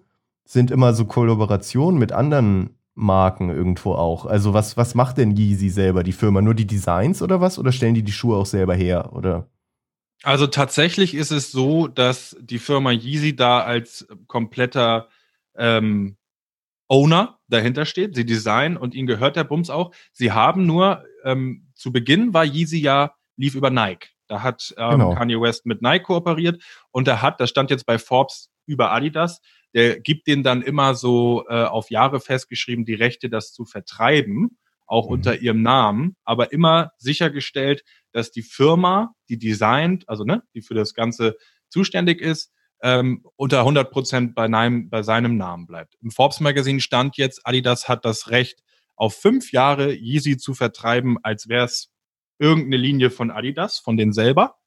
sind 0.46 0.72
immer 0.72 0.94
so 0.94 1.06
Kollaborationen 1.06 2.00
mit 2.00 2.12
anderen 2.12 2.72
Marken 2.96 3.50
irgendwo 3.50 3.94
auch. 3.94 4.26
Also 4.26 4.54
was, 4.54 4.78
was 4.78 4.96
macht 4.96 5.18
denn 5.18 5.36
Yeezy 5.36 5.70
selber, 5.70 6.04
die 6.04 6.12
Firma? 6.12 6.42
Nur 6.42 6.54
die 6.54 6.68
Designs 6.68 7.22
oder 7.22 7.42
was? 7.42 7.58
Oder 7.58 7.72
stellen 7.72 7.96
die 7.96 8.04
die 8.04 8.12
Schuhe 8.12 8.38
auch 8.38 8.46
selber 8.46 8.76
her? 8.76 9.14
Oder? 9.14 9.48
Also 10.24 10.48
tatsächlich 10.48 11.16
ist 11.16 11.32
es 11.32 11.52
so, 11.52 11.88
dass 11.88 12.38
die 12.40 12.60
Firma 12.60 12.92
Yeezy 12.92 13.36
da 13.36 13.62
als 13.62 14.08
kompletter 14.28 15.10
ähm, 15.56 16.16
Owner 16.94 17.40
dahinter 17.48 17.86
steht. 17.86 18.14
Sie 18.14 18.24
designen 18.24 18.78
und 18.78 18.94
ihnen 18.94 19.08
gehört 19.08 19.36
der 19.36 19.46
Bums 19.46 19.72
auch. 19.72 19.96
Sie 20.12 20.32
haben 20.32 20.68
nur, 20.68 21.04
ähm, 21.24 21.72
zu 21.74 21.92
Beginn 21.92 22.36
war 22.36 22.46
Yeezy 22.46 22.78
ja, 22.78 23.16
lief 23.36 23.56
über 23.56 23.72
Nike. 23.72 24.10
Da 24.28 24.44
hat 24.44 24.76
ähm, 24.78 24.92
genau. 24.92 25.16
Kanye 25.16 25.42
West 25.42 25.66
mit 25.66 25.82
Nike 25.82 26.04
kooperiert 26.04 26.62
und 26.92 27.08
er 27.08 27.24
hat, 27.24 27.40
das 27.40 27.50
stand 27.50 27.72
jetzt 27.72 27.88
bei 27.88 27.98
Forbes 27.98 28.52
über 28.68 28.92
Adidas, 28.92 29.42
der 29.74 30.00
gibt 30.00 30.28
denen 30.28 30.44
dann 30.44 30.62
immer 30.62 30.94
so 30.94 31.46
äh, 31.50 31.64
auf 31.64 31.90
Jahre 31.90 32.20
festgeschrieben, 32.20 32.86
die 32.86 32.94
Rechte, 32.94 33.28
das 33.28 33.54
zu 33.54 33.66
vertreiben, 33.66 34.60
auch 34.86 35.08
mhm. 35.08 35.14
unter 35.14 35.40
ihrem 35.40 35.64
Namen, 35.64 36.16
aber 36.24 36.54
immer 36.54 36.92
sichergestellt, 37.00 37.84
dass 38.12 38.30
die 38.30 38.44
Firma, 38.44 39.16
die 39.30 39.40
designt, 39.40 40.08
also 40.08 40.26
ne, 40.26 40.44
die 40.54 40.62
für 40.62 40.76
das 40.76 40.94
Ganze 40.94 41.38
zuständig 41.70 42.22
ist, 42.22 42.54
ähm, 42.84 43.26
unter 43.38 43.60
100 43.60 43.92
Prozent 43.92 44.36
bei, 44.36 44.48
bei 44.50 45.04
seinem 45.04 45.38
Namen 45.38 45.66
bleibt. 45.66 45.96
Im 46.02 46.12
Forbes 46.12 46.42
Magazine 46.42 46.82
stand 46.82 47.16
jetzt, 47.18 47.48
Adidas 47.48 47.88
hat 47.88 48.04
das 48.06 48.30
Recht, 48.30 48.62
auf 48.96 49.16
fünf 49.16 49.54
Jahre 49.54 49.94
Yeezy 49.94 50.38
zu 50.38 50.54
vertreiben, 50.54 51.18
als 51.24 51.48
wäre 51.48 51.66
es 51.66 51.92
irgendeine 52.40 52.78
Linie 52.78 53.10
von 53.10 53.32
Adidas, 53.32 53.80
von 53.80 53.98
denen 53.98 54.12
selber. 54.12 54.58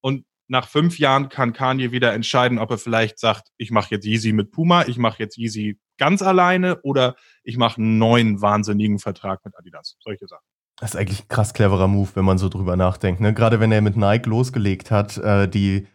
Und 0.00 0.24
nach 0.48 0.66
fünf 0.66 0.98
Jahren 0.98 1.28
kann 1.28 1.52
Kanye 1.52 1.92
wieder 1.92 2.14
entscheiden, 2.14 2.58
ob 2.58 2.70
er 2.70 2.78
vielleicht 2.78 3.18
sagt, 3.18 3.48
ich 3.58 3.70
mache 3.70 3.94
jetzt 3.94 4.06
Yeezy 4.06 4.32
mit 4.32 4.50
Puma, 4.50 4.86
ich 4.86 4.96
mache 4.96 5.22
jetzt 5.22 5.36
Yeezy 5.36 5.78
ganz 5.98 6.22
alleine 6.22 6.80
oder 6.82 7.16
ich 7.44 7.58
mache 7.58 7.78
einen 7.78 7.98
neuen 7.98 8.40
wahnsinnigen 8.40 8.98
Vertrag 8.98 9.44
mit 9.44 9.56
Adidas. 9.58 9.96
Solche 10.00 10.26
Sachen. 10.26 10.44
Das 10.76 10.94
ist 10.94 10.96
eigentlich 10.96 11.24
ein 11.24 11.28
krass 11.28 11.52
cleverer 11.52 11.88
Move, 11.88 12.10
wenn 12.14 12.24
man 12.24 12.38
so 12.38 12.48
drüber 12.48 12.76
nachdenkt. 12.76 13.20
Ne? 13.20 13.34
Gerade 13.34 13.60
wenn 13.60 13.72
er 13.72 13.82
mit 13.82 13.96
Nike 13.96 14.28
losgelegt 14.28 14.90
hat, 14.90 15.18
äh, 15.18 15.48
die 15.48 15.86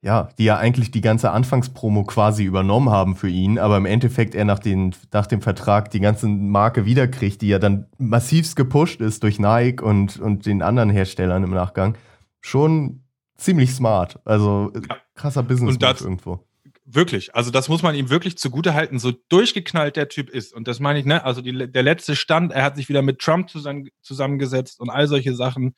ja, 0.00 0.28
die 0.38 0.44
ja 0.44 0.56
eigentlich 0.56 0.90
die 0.90 1.00
ganze 1.00 1.30
Anfangspromo 1.32 2.04
quasi 2.04 2.44
übernommen 2.44 2.90
haben 2.90 3.16
für 3.16 3.28
ihn, 3.28 3.58
aber 3.58 3.76
im 3.76 3.86
Endeffekt 3.86 4.34
er 4.34 4.44
nach, 4.44 4.60
den, 4.60 4.94
nach 5.12 5.26
dem 5.26 5.42
Vertrag 5.42 5.90
die 5.90 6.00
ganze 6.00 6.28
Marke 6.28 6.84
wiederkriegt, 6.84 7.42
die 7.42 7.48
ja 7.48 7.58
dann 7.58 7.86
massivst 7.98 8.54
gepusht 8.54 9.00
ist 9.00 9.24
durch 9.24 9.40
Nike 9.40 9.82
und, 9.82 10.20
und 10.20 10.46
den 10.46 10.62
anderen 10.62 10.90
Herstellern 10.90 11.42
im 11.42 11.50
Nachgang. 11.50 11.96
Schon 12.40 13.02
ziemlich 13.36 13.72
smart. 13.72 14.20
Also 14.24 14.72
krasser 15.14 15.42
Business 15.42 15.74
und 15.74 15.82
das, 15.82 16.00
irgendwo. 16.00 16.44
Wirklich, 16.84 17.34
also 17.34 17.50
das 17.50 17.68
muss 17.68 17.82
man 17.82 17.96
ihm 17.96 18.08
wirklich 18.08 18.38
zugute 18.38 18.74
halten, 18.74 19.00
so 19.00 19.12
durchgeknallt 19.28 19.96
der 19.96 20.08
Typ 20.08 20.30
ist. 20.30 20.54
Und 20.54 20.68
das 20.68 20.78
meine 20.78 21.00
ich, 21.00 21.06
ne? 21.06 21.24
Also 21.24 21.42
die, 21.42 21.70
der 21.70 21.82
letzte 21.82 22.14
Stand, 22.14 22.52
er 22.52 22.62
hat 22.62 22.76
sich 22.76 22.88
wieder 22.88 23.02
mit 23.02 23.18
Trump 23.18 23.50
zusammen, 23.50 23.88
zusammengesetzt 24.00 24.80
und 24.80 24.90
all 24.90 25.08
solche 25.08 25.34
Sachen 25.34 25.74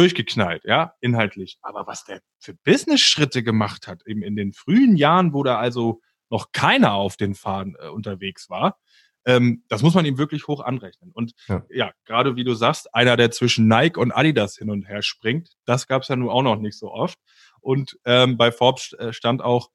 durchgeknallt, 0.00 0.64
ja, 0.64 0.94
inhaltlich. 1.00 1.58
Aber 1.60 1.86
was 1.86 2.04
der 2.04 2.22
für 2.38 2.54
Business-Schritte 2.54 3.42
gemacht 3.42 3.86
hat, 3.86 4.02
eben 4.06 4.22
in 4.22 4.34
den 4.34 4.52
frühen 4.52 4.96
Jahren, 4.96 5.34
wo 5.34 5.42
da 5.42 5.58
also 5.58 6.00
noch 6.30 6.52
keiner 6.52 6.94
auf 6.94 7.16
den 7.16 7.34
Faden 7.34 7.76
äh, 7.78 7.88
unterwegs 7.88 8.48
war, 8.48 8.78
ähm, 9.26 9.64
das 9.68 9.82
muss 9.82 9.94
man 9.94 10.06
ihm 10.06 10.16
wirklich 10.16 10.46
hoch 10.46 10.60
anrechnen. 10.60 11.10
Und 11.12 11.32
ja. 11.48 11.62
ja, 11.68 11.92
gerade 12.06 12.36
wie 12.36 12.44
du 12.44 12.54
sagst, 12.54 12.94
einer, 12.94 13.16
der 13.18 13.30
zwischen 13.30 13.68
Nike 13.68 13.98
und 13.98 14.12
Adidas 14.12 14.56
hin 14.56 14.70
und 14.70 14.88
her 14.88 15.02
springt, 15.02 15.50
das 15.66 15.86
gab 15.86 16.02
es 16.02 16.08
ja 16.08 16.16
nun 16.16 16.30
auch 16.30 16.42
noch 16.42 16.56
nicht 16.56 16.78
so 16.78 16.90
oft. 16.90 17.18
Und 17.60 17.98
ähm, 18.06 18.38
bei 18.38 18.50
Forbes 18.52 18.94
äh, 18.94 19.12
stand 19.12 19.42
auch, 19.42 19.70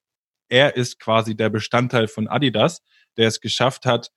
er 0.48 0.76
ist 0.76 0.98
quasi 0.98 1.36
der 1.36 1.50
Bestandteil 1.50 2.08
von 2.08 2.26
Adidas, 2.26 2.82
der 3.16 3.28
es 3.28 3.40
geschafft 3.40 3.86
hat, 3.86 4.10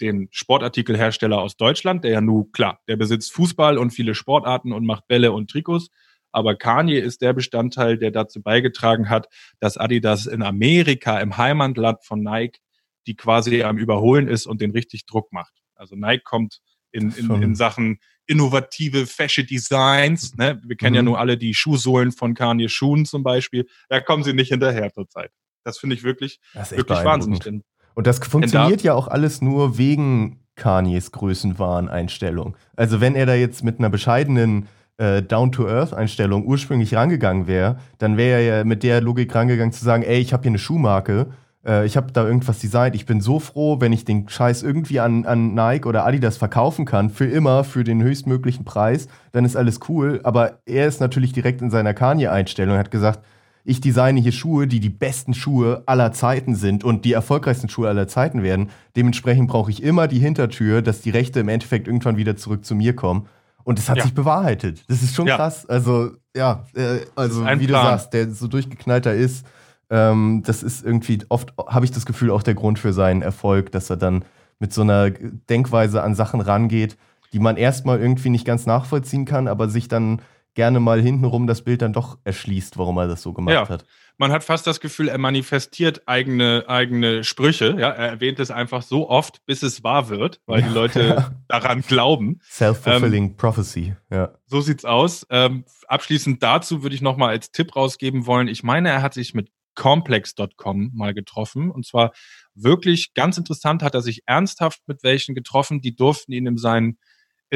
den 0.00 0.28
Sportartikelhersteller 0.30 1.40
aus 1.40 1.56
Deutschland, 1.56 2.04
der 2.04 2.12
ja 2.12 2.20
nun, 2.20 2.52
klar, 2.52 2.80
der 2.88 2.96
besitzt 2.96 3.32
Fußball 3.32 3.78
und 3.78 3.90
viele 3.90 4.14
Sportarten 4.14 4.72
und 4.72 4.84
macht 4.84 5.06
Bälle 5.08 5.32
und 5.32 5.50
Trikots. 5.50 5.88
Aber 6.32 6.54
Kanye 6.54 6.98
ist 6.98 7.22
der 7.22 7.32
Bestandteil, 7.32 7.96
der 7.96 8.10
dazu 8.10 8.42
beigetragen 8.42 9.08
hat, 9.08 9.28
dass 9.58 9.78
Adidas 9.78 10.26
in 10.26 10.42
Amerika, 10.42 11.18
im 11.20 11.38
Heimatland 11.38 12.04
von 12.04 12.22
Nike, 12.22 12.60
die 13.06 13.16
quasi 13.16 13.62
am 13.62 13.78
Überholen 13.78 14.28
ist 14.28 14.46
und 14.46 14.60
den 14.60 14.72
richtig 14.72 15.06
Druck 15.06 15.32
macht. 15.32 15.54
Also 15.74 15.96
Nike 15.96 16.24
kommt 16.24 16.60
in, 16.92 17.10
in, 17.12 17.30
in 17.42 17.54
Sachen 17.54 18.00
innovative 18.26 19.06
Fashion 19.06 19.46
Designs. 19.46 20.34
Ne? 20.36 20.60
Wir 20.64 20.76
kennen 20.76 20.92
mhm. 20.92 20.96
ja 20.96 21.02
nur 21.02 21.18
alle 21.18 21.38
die 21.38 21.54
Schuhsohlen 21.54 22.12
von 22.12 22.34
Kanye 22.34 22.68
Schuhen 22.68 23.06
zum 23.06 23.22
Beispiel. 23.22 23.66
Da 23.88 24.00
kommen 24.00 24.24
sie 24.24 24.32
nicht 24.32 24.48
hinterher 24.48 24.92
zurzeit. 24.92 25.30
Das 25.64 25.78
finde 25.78 25.96
ich 25.96 26.04
wirklich, 26.04 26.38
wirklich 26.54 27.04
wahnsinnig. 27.04 27.40
Denn 27.40 27.64
und 27.96 28.06
das 28.06 28.18
funktioniert 28.18 28.82
ja 28.82 28.94
auch 28.94 29.08
alles 29.08 29.40
nur 29.40 29.78
wegen 29.78 30.38
Kanyes 30.54 31.12
Größenwahn-Einstellung. 31.12 32.56
Also 32.76 33.00
wenn 33.00 33.14
er 33.14 33.24
da 33.24 33.34
jetzt 33.34 33.64
mit 33.64 33.78
einer 33.78 33.88
bescheidenen 33.88 34.68
äh, 34.98 35.22
Down-to-Earth-Einstellung 35.22 36.46
ursprünglich 36.46 36.94
rangegangen 36.94 37.46
wäre, 37.46 37.78
dann 37.98 38.18
wäre 38.18 38.40
er 38.40 38.58
ja 38.58 38.64
mit 38.64 38.82
der 38.82 39.00
Logik 39.00 39.34
rangegangen 39.34 39.72
zu 39.72 39.84
sagen, 39.84 40.02
ey, 40.02 40.18
ich 40.18 40.34
habe 40.34 40.42
hier 40.42 40.50
eine 40.50 40.58
Schuhmarke, 40.58 41.28
äh, 41.66 41.86
ich 41.86 41.96
habe 41.96 42.12
da 42.12 42.26
irgendwas 42.26 42.58
designt, 42.58 42.94
ich 42.94 43.06
bin 43.06 43.22
so 43.22 43.40
froh, 43.40 43.80
wenn 43.80 43.94
ich 43.94 44.04
den 44.04 44.28
Scheiß 44.28 44.62
irgendwie 44.62 45.00
an, 45.00 45.24
an 45.24 45.54
Nike 45.54 45.86
oder 45.86 46.04
Adidas 46.04 46.36
verkaufen 46.36 46.84
kann, 46.84 47.08
für 47.08 47.26
immer, 47.26 47.64
für 47.64 47.82
den 47.82 48.02
höchstmöglichen 48.02 48.66
Preis, 48.66 49.08
dann 49.32 49.46
ist 49.46 49.56
alles 49.56 49.80
cool. 49.88 50.20
Aber 50.22 50.58
er 50.66 50.86
ist 50.86 51.00
natürlich 51.00 51.32
direkt 51.32 51.62
in 51.62 51.70
seiner 51.70 51.94
Kanye-Einstellung, 51.94 52.76
hat 52.76 52.90
gesagt, 52.90 53.20
ich 53.66 53.80
designe 53.80 54.20
hier 54.20 54.32
Schuhe, 54.32 54.66
die 54.68 54.78
die 54.78 54.90
besten 54.90 55.34
Schuhe 55.34 55.82
aller 55.86 56.12
Zeiten 56.12 56.54
sind 56.54 56.84
und 56.84 57.04
die 57.04 57.12
erfolgreichsten 57.12 57.68
Schuhe 57.68 57.88
aller 57.88 58.06
Zeiten 58.06 58.42
werden. 58.42 58.70
Dementsprechend 58.94 59.48
brauche 59.48 59.70
ich 59.70 59.82
immer 59.82 60.06
die 60.06 60.20
Hintertür, 60.20 60.82
dass 60.82 61.00
die 61.00 61.10
Rechte 61.10 61.40
im 61.40 61.48
Endeffekt 61.48 61.88
irgendwann 61.88 62.16
wieder 62.16 62.36
zurück 62.36 62.64
zu 62.64 62.76
mir 62.76 62.94
kommen. 62.94 63.26
Und 63.64 63.78
das 63.78 63.88
hat 63.88 63.96
ja. 63.96 64.04
sich 64.04 64.14
bewahrheitet. 64.14 64.84
Das 64.88 65.02
ist 65.02 65.16
schon 65.16 65.26
ja. 65.26 65.34
krass. 65.34 65.66
Also, 65.66 66.12
ja, 66.36 66.64
äh, 66.76 67.00
also 67.16 67.40
wie 67.40 67.44
Plan. 67.44 67.58
du 67.58 67.72
sagst, 67.72 68.12
der 68.12 68.30
so 68.30 68.46
durchgeknallter 68.46 69.12
ist, 69.12 69.44
ähm, 69.90 70.44
das 70.46 70.62
ist 70.62 70.84
irgendwie 70.84 71.18
oft, 71.28 71.52
habe 71.66 71.84
ich 71.84 71.90
das 71.90 72.06
Gefühl, 72.06 72.30
auch 72.30 72.44
der 72.44 72.54
Grund 72.54 72.78
für 72.78 72.92
seinen 72.92 73.22
Erfolg, 73.22 73.72
dass 73.72 73.90
er 73.90 73.96
dann 73.96 74.24
mit 74.60 74.72
so 74.72 74.82
einer 74.82 75.10
Denkweise 75.10 76.04
an 76.04 76.14
Sachen 76.14 76.40
rangeht, 76.40 76.96
die 77.32 77.40
man 77.40 77.56
erstmal 77.56 78.00
irgendwie 78.00 78.30
nicht 78.30 78.44
ganz 78.44 78.66
nachvollziehen 78.66 79.24
kann, 79.24 79.48
aber 79.48 79.68
sich 79.68 79.88
dann 79.88 80.22
gerne 80.56 80.80
mal 80.80 81.00
hintenrum 81.00 81.46
das 81.46 81.62
Bild 81.62 81.82
dann 81.82 81.92
doch 81.92 82.18
erschließt, 82.24 82.76
warum 82.78 82.96
er 82.96 83.06
das 83.06 83.22
so 83.22 83.32
gemacht 83.32 83.54
ja. 83.54 83.68
hat. 83.68 83.84
Man 84.18 84.32
hat 84.32 84.42
fast 84.42 84.66
das 84.66 84.80
Gefühl, 84.80 85.08
er 85.08 85.18
manifestiert 85.18 86.08
eigene, 86.08 86.64
eigene 86.66 87.22
Sprüche. 87.22 87.76
Ja? 87.78 87.90
Er 87.90 88.08
erwähnt 88.08 88.40
es 88.40 88.50
einfach 88.50 88.82
so 88.82 89.10
oft, 89.10 89.44
bis 89.44 89.62
es 89.62 89.84
wahr 89.84 90.08
wird, 90.08 90.40
weil 90.46 90.62
die 90.62 90.70
Leute 90.70 91.32
daran 91.48 91.82
glauben. 91.82 92.40
Self-fulfilling 92.42 93.24
ähm, 93.24 93.36
Prophecy. 93.36 93.94
Ja. 94.10 94.32
So 94.46 94.62
sieht's 94.62 94.86
aus. 94.86 95.26
Ähm, 95.28 95.64
abschließend 95.86 96.42
dazu 96.42 96.82
würde 96.82 96.94
ich 96.94 97.02
nochmal 97.02 97.28
als 97.28 97.52
Tipp 97.52 97.76
rausgeben 97.76 98.26
wollen. 98.26 98.48
Ich 98.48 98.62
meine, 98.62 98.88
er 98.88 99.02
hat 99.02 99.12
sich 99.12 99.34
mit 99.34 99.50
complex.com 99.74 100.92
mal 100.94 101.12
getroffen. 101.12 101.70
Und 101.70 101.86
zwar 101.86 102.12
wirklich 102.54 103.12
ganz 103.12 103.36
interessant 103.36 103.82
hat 103.82 103.94
er 103.94 104.00
sich 104.00 104.22
ernsthaft 104.24 104.80
mit 104.86 105.02
welchen 105.02 105.34
getroffen, 105.34 105.82
die 105.82 105.94
durften 105.94 106.32
ihn 106.32 106.46
in 106.46 106.56
seinen 106.56 106.96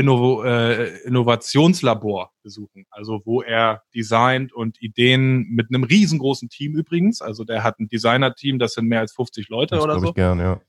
Inno 0.00 0.42
äh, 0.42 0.98
Innovationslabor 1.04 2.32
besuchen, 2.42 2.86
also 2.90 3.22
wo 3.24 3.42
er 3.42 3.82
designt 3.94 4.52
und 4.52 4.80
Ideen 4.80 5.46
mit 5.50 5.68
einem 5.68 5.84
riesengroßen 5.84 6.48
Team 6.48 6.74
übrigens, 6.74 7.20
also 7.22 7.44
der 7.44 7.62
hat 7.62 7.78
ein 7.78 7.88
Designer-Team, 7.88 8.58
das 8.58 8.74
sind 8.74 8.86
mehr 8.86 9.00
als 9.00 9.12
50 9.12 9.48
Leute 9.48 9.76
das 9.76 9.84
oder 9.84 10.00
so. 10.00 10.08
Ich 10.08 10.14
gern, 10.14 10.38
ja. 10.38 10.60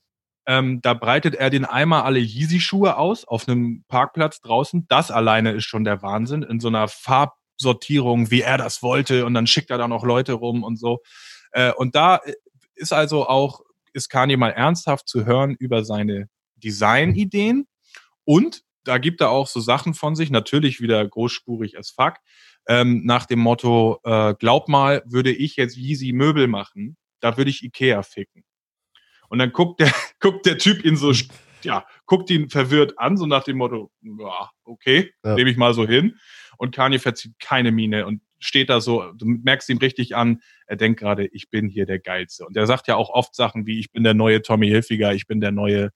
Ähm, 0.47 0.81
da 0.81 0.93
breitet 0.93 1.35
er 1.35 1.49
den 1.49 1.65
einmal 1.65 2.01
alle 2.01 2.19
Yeezy-Schuhe 2.19 2.97
aus 2.97 3.25
auf 3.25 3.47
einem 3.47 3.83
Parkplatz 3.87 4.41
draußen. 4.41 4.85
Das 4.87 5.11
alleine 5.11 5.51
ist 5.51 5.65
schon 5.65 5.83
der 5.83 6.01
Wahnsinn 6.01 6.41
in 6.41 6.59
so 6.59 6.67
einer 6.67 6.87
Farbsortierung, 6.87 8.31
wie 8.31 8.41
er 8.41 8.57
das 8.57 8.81
wollte 8.81 9.25
und 9.25 9.33
dann 9.33 9.47
schickt 9.47 9.69
er 9.69 9.77
da 9.77 9.87
noch 9.87 10.03
Leute 10.03 10.33
rum 10.33 10.63
und 10.63 10.77
so. 10.77 10.99
Äh, 11.51 11.71
und 11.73 11.95
da 11.95 12.17
äh, 12.17 12.33
ist 12.75 12.91
also 12.91 13.27
auch, 13.27 13.61
ist 13.93 14.09
Kanye 14.09 14.37
mal 14.37 14.49
ernsthaft 14.49 15.07
zu 15.07 15.25
hören 15.25 15.55
über 15.59 15.83
seine 15.83 16.27
Designideen 16.55 17.67
und 18.25 18.63
da 18.83 18.97
gibt 18.97 19.21
er 19.21 19.29
auch 19.29 19.47
so 19.47 19.59
Sachen 19.59 19.93
von 19.93 20.15
sich, 20.15 20.31
natürlich 20.31 20.81
wieder 20.81 21.05
großspurig 21.07 21.77
as 21.77 21.91
fuck, 21.91 22.15
ähm, 22.67 23.05
nach 23.05 23.25
dem 23.25 23.39
Motto, 23.39 23.99
äh, 24.03 24.33
glaub 24.37 24.67
mal, 24.69 25.03
würde 25.05 25.31
ich 25.31 25.55
jetzt 25.55 25.77
Yeezy 25.77 26.13
Möbel 26.13 26.47
machen, 26.47 26.97
da 27.19 27.37
würde 27.37 27.49
ich 27.49 27.63
Ikea 27.63 28.03
ficken. 28.03 28.43
Und 29.29 29.39
dann 29.39 29.51
guckt 29.51 29.79
der, 29.79 29.91
guckt 30.19 30.45
der 30.45 30.57
Typ 30.57 30.83
ihn 30.83 30.97
so, 30.97 31.13
ja, 31.63 31.85
guckt 32.05 32.29
ihn 32.29 32.49
verwirrt 32.49 32.97
an, 32.97 33.17
so 33.17 33.25
nach 33.25 33.43
dem 33.43 33.57
Motto, 33.57 33.91
ja, 34.01 34.49
okay, 34.63 35.13
ja. 35.23 35.35
nehme 35.35 35.49
ich 35.49 35.57
mal 35.57 35.73
so 35.73 35.87
hin. 35.87 36.17
Und 36.57 36.75
Kanye 36.75 36.99
verzieht 36.99 37.33
keine 37.39 37.71
Miene 37.71 38.05
und 38.05 38.21
steht 38.39 38.69
da 38.69 38.81
so, 38.81 39.11
du 39.13 39.25
merkst 39.25 39.69
ihm 39.69 39.77
richtig 39.77 40.15
an, 40.15 40.41
er 40.65 40.75
denkt 40.75 40.99
gerade, 40.99 41.27
ich 41.27 41.49
bin 41.49 41.69
hier 41.69 41.85
der 41.85 41.99
Geilste. 41.99 42.45
Und 42.45 42.57
er 42.57 42.67
sagt 42.67 42.87
ja 42.87 42.95
auch 42.95 43.09
oft 43.09 43.35
Sachen 43.35 43.65
wie, 43.65 43.79
ich 43.79 43.91
bin 43.91 44.03
der 44.03 44.13
neue 44.13 44.41
Tommy 44.41 44.67
Hilfiger, 44.67 45.13
ich 45.13 45.27
bin 45.27 45.41
der 45.41 45.51
neue 45.51 45.91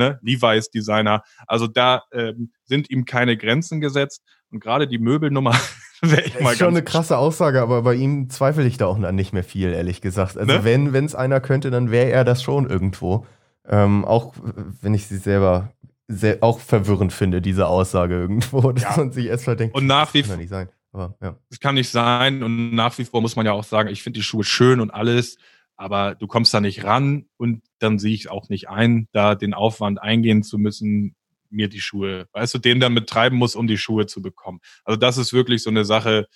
ne, 0.00 0.18
Levi's 0.22 0.70
Designer. 0.70 1.22
Also 1.46 1.66
da 1.66 2.02
ähm, 2.12 2.50
sind 2.64 2.90
ihm 2.90 3.04
keine 3.04 3.36
Grenzen 3.36 3.80
gesetzt. 3.80 4.22
Und 4.50 4.60
gerade 4.60 4.88
die 4.88 4.98
Möbelnummer 4.98 5.54
wäre 6.00 6.22
ich 6.22 6.32
das 6.32 6.42
mal 6.42 6.52
ist 6.52 6.58
schon 6.58 6.68
eine 6.68 6.82
krasse 6.82 7.18
Aussage, 7.18 7.62
aber 7.62 7.82
bei 7.82 7.94
ihm 7.94 8.30
zweifle 8.30 8.66
ich 8.66 8.78
da 8.78 8.86
auch 8.86 8.98
nicht 8.98 9.32
mehr 9.32 9.44
viel, 9.44 9.72
ehrlich 9.72 10.00
gesagt. 10.00 10.36
Also 10.36 10.52
ne? 10.52 10.64
wenn 10.64 11.04
es 11.04 11.14
einer 11.14 11.40
könnte, 11.40 11.70
dann 11.70 11.90
wäre 11.90 12.10
er 12.10 12.24
das 12.24 12.42
schon 12.42 12.68
irgendwo. 12.68 13.26
Ähm, 13.68 14.04
auch 14.04 14.34
wenn 14.80 14.94
ich 14.94 15.06
sie 15.06 15.18
selber 15.18 15.72
sehr, 16.08 16.38
auch 16.40 16.58
verwirrend 16.58 17.12
finde, 17.12 17.40
diese 17.40 17.68
Aussage 17.68 18.14
irgendwo, 18.14 18.72
dass 18.72 18.82
ja. 18.82 18.96
man 18.96 19.12
sich 19.12 19.26
erstmal 19.26 19.56
denkt, 19.56 19.76
und 19.76 19.86
nach 19.86 20.12
wie 20.14 20.22
das 20.22 20.30
kann 20.30 20.40
nicht 20.40 20.48
sein. 20.48 20.68
Aber, 20.92 21.14
ja. 21.22 21.36
Das 21.48 21.60
kann 21.60 21.76
nicht 21.76 21.90
sein 21.90 22.42
und 22.42 22.74
nach 22.74 22.98
wie 22.98 23.04
vor 23.04 23.20
muss 23.20 23.36
man 23.36 23.46
ja 23.46 23.52
auch 23.52 23.62
sagen, 23.62 23.90
ich 23.90 24.02
finde 24.02 24.18
die 24.18 24.24
Schuhe 24.24 24.42
schön 24.42 24.80
und 24.80 24.90
alles, 24.90 25.36
aber 25.80 26.14
du 26.14 26.26
kommst 26.26 26.52
da 26.52 26.60
nicht 26.60 26.84
ran 26.84 27.24
und 27.38 27.62
dann 27.78 27.98
sehe 27.98 28.12
ich 28.12 28.30
auch 28.30 28.50
nicht 28.50 28.68
ein, 28.68 29.08
da 29.12 29.34
den 29.34 29.54
Aufwand 29.54 30.00
eingehen 30.02 30.42
zu 30.42 30.58
müssen, 30.58 31.16
mir 31.48 31.68
die 31.68 31.80
Schuhe, 31.80 32.26
weißt 32.32 32.52
du, 32.52 32.58
den 32.58 32.80
dann 32.80 32.94
betreiben 32.94 33.38
muss, 33.38 33.56
um 33.56 33.66
die 33.66 33.78
Schuhe 33.78 34.04
zu 34.04 34.20
bekommen. 34.20 34.60
Also 34.84 35.00
das 35.00 35.16
ist 35.16 35.32
wirklich 35.32 35.62
so 35.62 35.70
eine 35.70 35.86
Sache, 35.86 36.28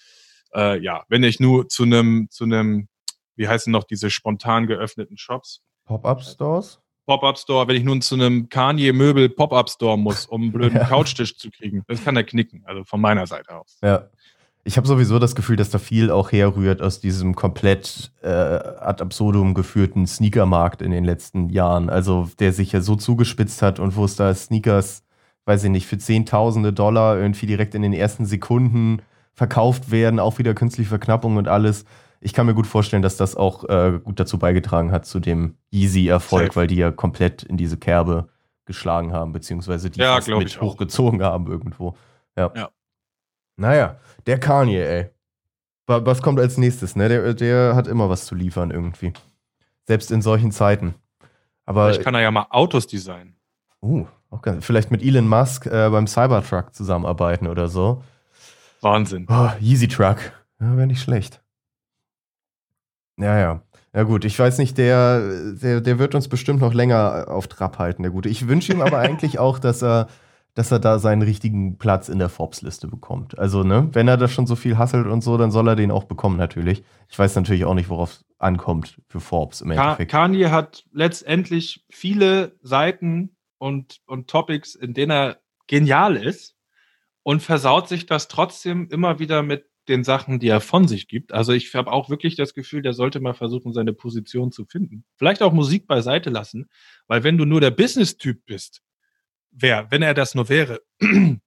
äh, 0.55 0.83
ja, 0.83 1.05
wenn 1.11 1.23
ich 1.23 1.41
nur 1.41 1.69
zu 1.69 1.83
einem, 1.83 2.29
zu 2.31 2.45
einem, 2.45 2.89
wie 3.37 3.47
heißen 3.47 3.71
noch 3.71 3.85
diese 3.85 4.09
spontan 4.09 4.67
geöffneten 4.67 5.19
Shops? 5.19 5.61
Pop-up-Stores? 5.85 6.81
Pop-Up-Store, 7.05 7.69
wenn 7.69 7.77
ich 7.77 7.85
nun 7.85 8.01
zu 8.01 8.15
einem 8.15 8.49
Kanye-Möbel 8.49 9.29
Pop-Up-Store 9.29 9.99
muss, 9.99 10.25
um 10.25 10.45
einen 10.45 10.53
blöden 10.53 10.79
ja. 10.79 10.87
Couchtisch 10.87 11.37
zu 11.37 11.51
kriegen. 11.51 11.85
Das 11.87 12.03
kann 12.03 12.17
er 12.17 12.25
knicken, 12.25 12.63
also 12.65 12.83
von 12.85 12.99
meiner 12.99 13.27
Seite 13.27 13.59
aus. 13.59 13.79
Ja. 13.83 14.09
Ich 14.67 14.77
habe 14.79 14.87
sowieso 14.87 15.19
das 15.19 15.35
Gefühl, 15.35 15.57
dass 15.57 15.71
da 15.71 15.79
viel 15.79 16.11
auch 16.11 16.33
herrührt 16.33 16.81
aus 16.81 16.99
diesem 16.99 17.35
komplett 17.35 18.13
äh, 18.23 18.29
ad 18.29 19.03
absurdum 19.03 19.53
geführten 19.53 20.07
Sneakermarkt 20.07 20.81
in 20.81 20.91
den 20.91 21.05
letzten 21.05 21.51
Jahren. 21.51 21.91
Also 21.91 22.31
der 22.39 22.53
sich 22.53 22.73
ja 22.73 22.81
so 22.81 22.97
zugespitzt 22.97 23.61
hat 23.61 23.79
und 23.79 23.95
wo 23.97 24.07
es 24.07 24.17
da 24.17 24.35
Sneakers, 24.35 25.05
weiß 25.45 25.65
ich 25.65 25.71
nicht, 25.71 25.87
für 25.87 25.99
Zehntausende 25.99 26.73
Dollar 26.73 27.19
irgendwie 27.19 27.47
direkt 27.47 27.75
in 27.75 27.83
den 27.83 27.93
ersten 27.93 28.25
Sekunden 28.25 29.03
verkauft 29.35 29.91
werden, 29.91 30.19
auch 30.19 30.39
wieder 30.39 30.55
künstliche 30.55 30.89
Verknappung 30.89 31.37
und 31.37 31.49
alles 31.49 31.85
ich 32.25 32.33
kann 32.33 32.47
mir 32.47 32.55
gut 32.55 32.67
vorstellen, 32.67 33.03
dass 33.03 33.19
das 33.19 33.37
auch 33.37 33.69
äh, 33.69 34.01
gut 34.03 34.19
dazu 34.19 34.39
beigetragen 34.39 34.93
hat 34.93 35.05
zu 35.05 35.21
dem 35.21 35.59
Easy-Erfolg, 35.71 36.57
weil 36.57 36.67
die 36.67 36.77
ja 36.77 36.91
komplett 36.91 37.43
in 37.43 37.59
diese 37.59 37.77
Kerbe 37.77 38.29
geschlagen 38.65 39.13
haben, 39.13 39.33
beziehungsweise 39.33 39.91
die 39.91 40.01
ja, 40.01 40.19
mit 40.27 40.61
hochgezogen 40.61 41.21
auch. 41.21 41.27
haben 41.27 41.47
irgendwo. 41.47 41.97
Ja. 42.35 42.51
ja. 42.57 42.71
Naja, 43.57 43.97
der 44.27 44.39
Kanye, 44.39 44.83
ey. 44.83 45.11
Was 45.87 46.23
kommt 46.23 46.41
als 46.41 46.57
nächstes, 46.57 46.97
ne? 46.97 47.09
Der, 47.09 47.35
der 47.35 47.77
hat 47.77 47.87
immer 47.87 48.09
was 48.09 48.25
zu 48.25 48.35
liefern 48.35 48.71
irgendwie. 48.71 49.13
Selbst 49.87 50.11
in 50.11 50.23
solchen 50.23 50.51
Zeiten. 50.51 50.95
Aber 51.67 51.89
Vielleicht 51.89 52.05
kann 52.05 52.15
er 52.15 52.23
ja 52.23 52.31
mal 52.31 52.47
Autos 52.51 52.87
designen. 52.87 53.37
Uh, 53.83 54.07
okay. 54.31 54.57
Vielleicht 54.61 54.91
mit 54.91 55.03
Elon 55.03 55.29
Musk 55.29 55.67
äh, 55.67 55.91
beim 55.91 56.07
Cybertruck 56.07 56.75
zusammenarbeiten 56.75 57.47
oder 57.47 57.69
so. 57.69 58.03
Wahnsinn. 58.81 59.27
Oh, 59.29 59.51
Easy 59.61 59.89
Truck. 59.89 60.19
Ja, 60.59 60.77
wäre 60.77 60.87
nicht 60.87 61.03
schlecht. 61.03 61.43
Ja, 63.19 63.39
ja. 63.39 63.63
Ja 63.95 64.03
gut, 64.03 64.25
ich 64.25 64.37
weiß 64.37 64.59
nicht, 64.59 64.77
der, 64.77 65.53
der, 65.53 65.81
der 65.81 65.99
wird 66.01 66.17
uns 66.17 66.27
bestimmt 66.27 66.61
noch 66.61 66.75
länger 66.75 67.27
auf 67.29 67.47
Trab 67.47 67.79
halten, 67.79 68.03
der 68.03 68.11
Gute. 68.11 68.29
Ich 68.29 68.49
wünsche 68.49 68.73
ihm 68.73 68.81
aber 68.81 68.99
eigentlich 68.99 69.39
auch, 69.39 69.59
dass 69.59 69.83
er, 69.83 70.09
dass 70.55 70.71
er 70.71 70.79
da 70.79 70.99
seinen 70.99 71.23
richtigen 71.23 71.79
Platz 71.79 72.09
in 72.09 72.19
der 72.19 72.29
Forbes-Liste 72.29 72.87
bekommt. 72.87 73.39
Also, 73.39 73.65
ne, 73.65 73.89
wenn 73.93 74.09
er 74.09 74.17
da 74.17 74.29
schon 74.29 74.47
so 74.47 74.57
viel 74.57 74.79
hasselt 74.79 75.07
und 75.07 75.23
so, 75.23 75.37
dann 75.37 75.51
soll 75.51 75.69
er 75.69 75.77
den 75.77 75.91
auch 75.91 76.05
bekommen, 76.05 76.37
natürlich. 76.37 76.85
Ich 77.11 77.19
weiß 77.19 77.35
natürlich 77.35 77.65
auch 77.65 77.75
nicht, 77.75 77.89
worauf 77.89 78.13
es 78.13 78.25
ankommt 78.39 79.01
für 79.09 79.21
Forbes 79.21 79.61
im 79.61 79.73
Endeffekt. 79.73 80.11
Kanye 80.11 80.51
hat 80.51 80.85
letztendlich 80.93 81.85
viele 81.91 82.57
Seiten 82.63 83.37
und, 83.59 84.01
und 84.07 84.29
Topics, 84.29 84.75
in 84.75 84.95
denen 84.95 85.11
er 85.11 85.39
genial 85.67 86.17
ist 86.17 86.55
und 87.23 87.43
versaut 87.43 87.89
sich 87.89 88.07
das 88.07 88.29
trotzdem 88.29 88.89
immer 88.91 89.19
wieder 89.19 89.43
mit 89.43 89.67
den 89.89 90.05
Sachen, 90.05 90.39
die 90.39 90.49
er 90.49 90.61
von 90.61 90.89
sich 90.89 91.09
gibt. 91.09 91.33
Also 91.33 91.53
ich 91.53 91.75
habe 91.75 91.93
auch 91.93 92.09
wirklich 92.09 92.37
das 92.37 92.55
Gefühl, 92.55 92.83
der 92.83 92.95
sollte 92.95 93.21
mal 93.21 93.35
versuchen, 93.35 93.73
seine 93.73 93.93
Position 93.93 94.51
zu 94.51 94.65
finden. 94.65 95.05
Vielleicht 95.17 95.43
auch 95.43 95.53
Musik 95.53 95.87
beiseite 95.87 96.31
lassen, 96.31 96.69
weil 97.07 97.23
wenn 97.23 97.37
du 97.37 97.45
nur 97.45 97.61
der 97.61 97.71
Business-Typ 97.71 98.45
bist, 98.47 98.83
wer, 99.55 99.91
wenn 99.91 100.03
er 100.03 100.15
das 100.15 100.35
nur 100.35 100.49
wäre, 100.49 100.81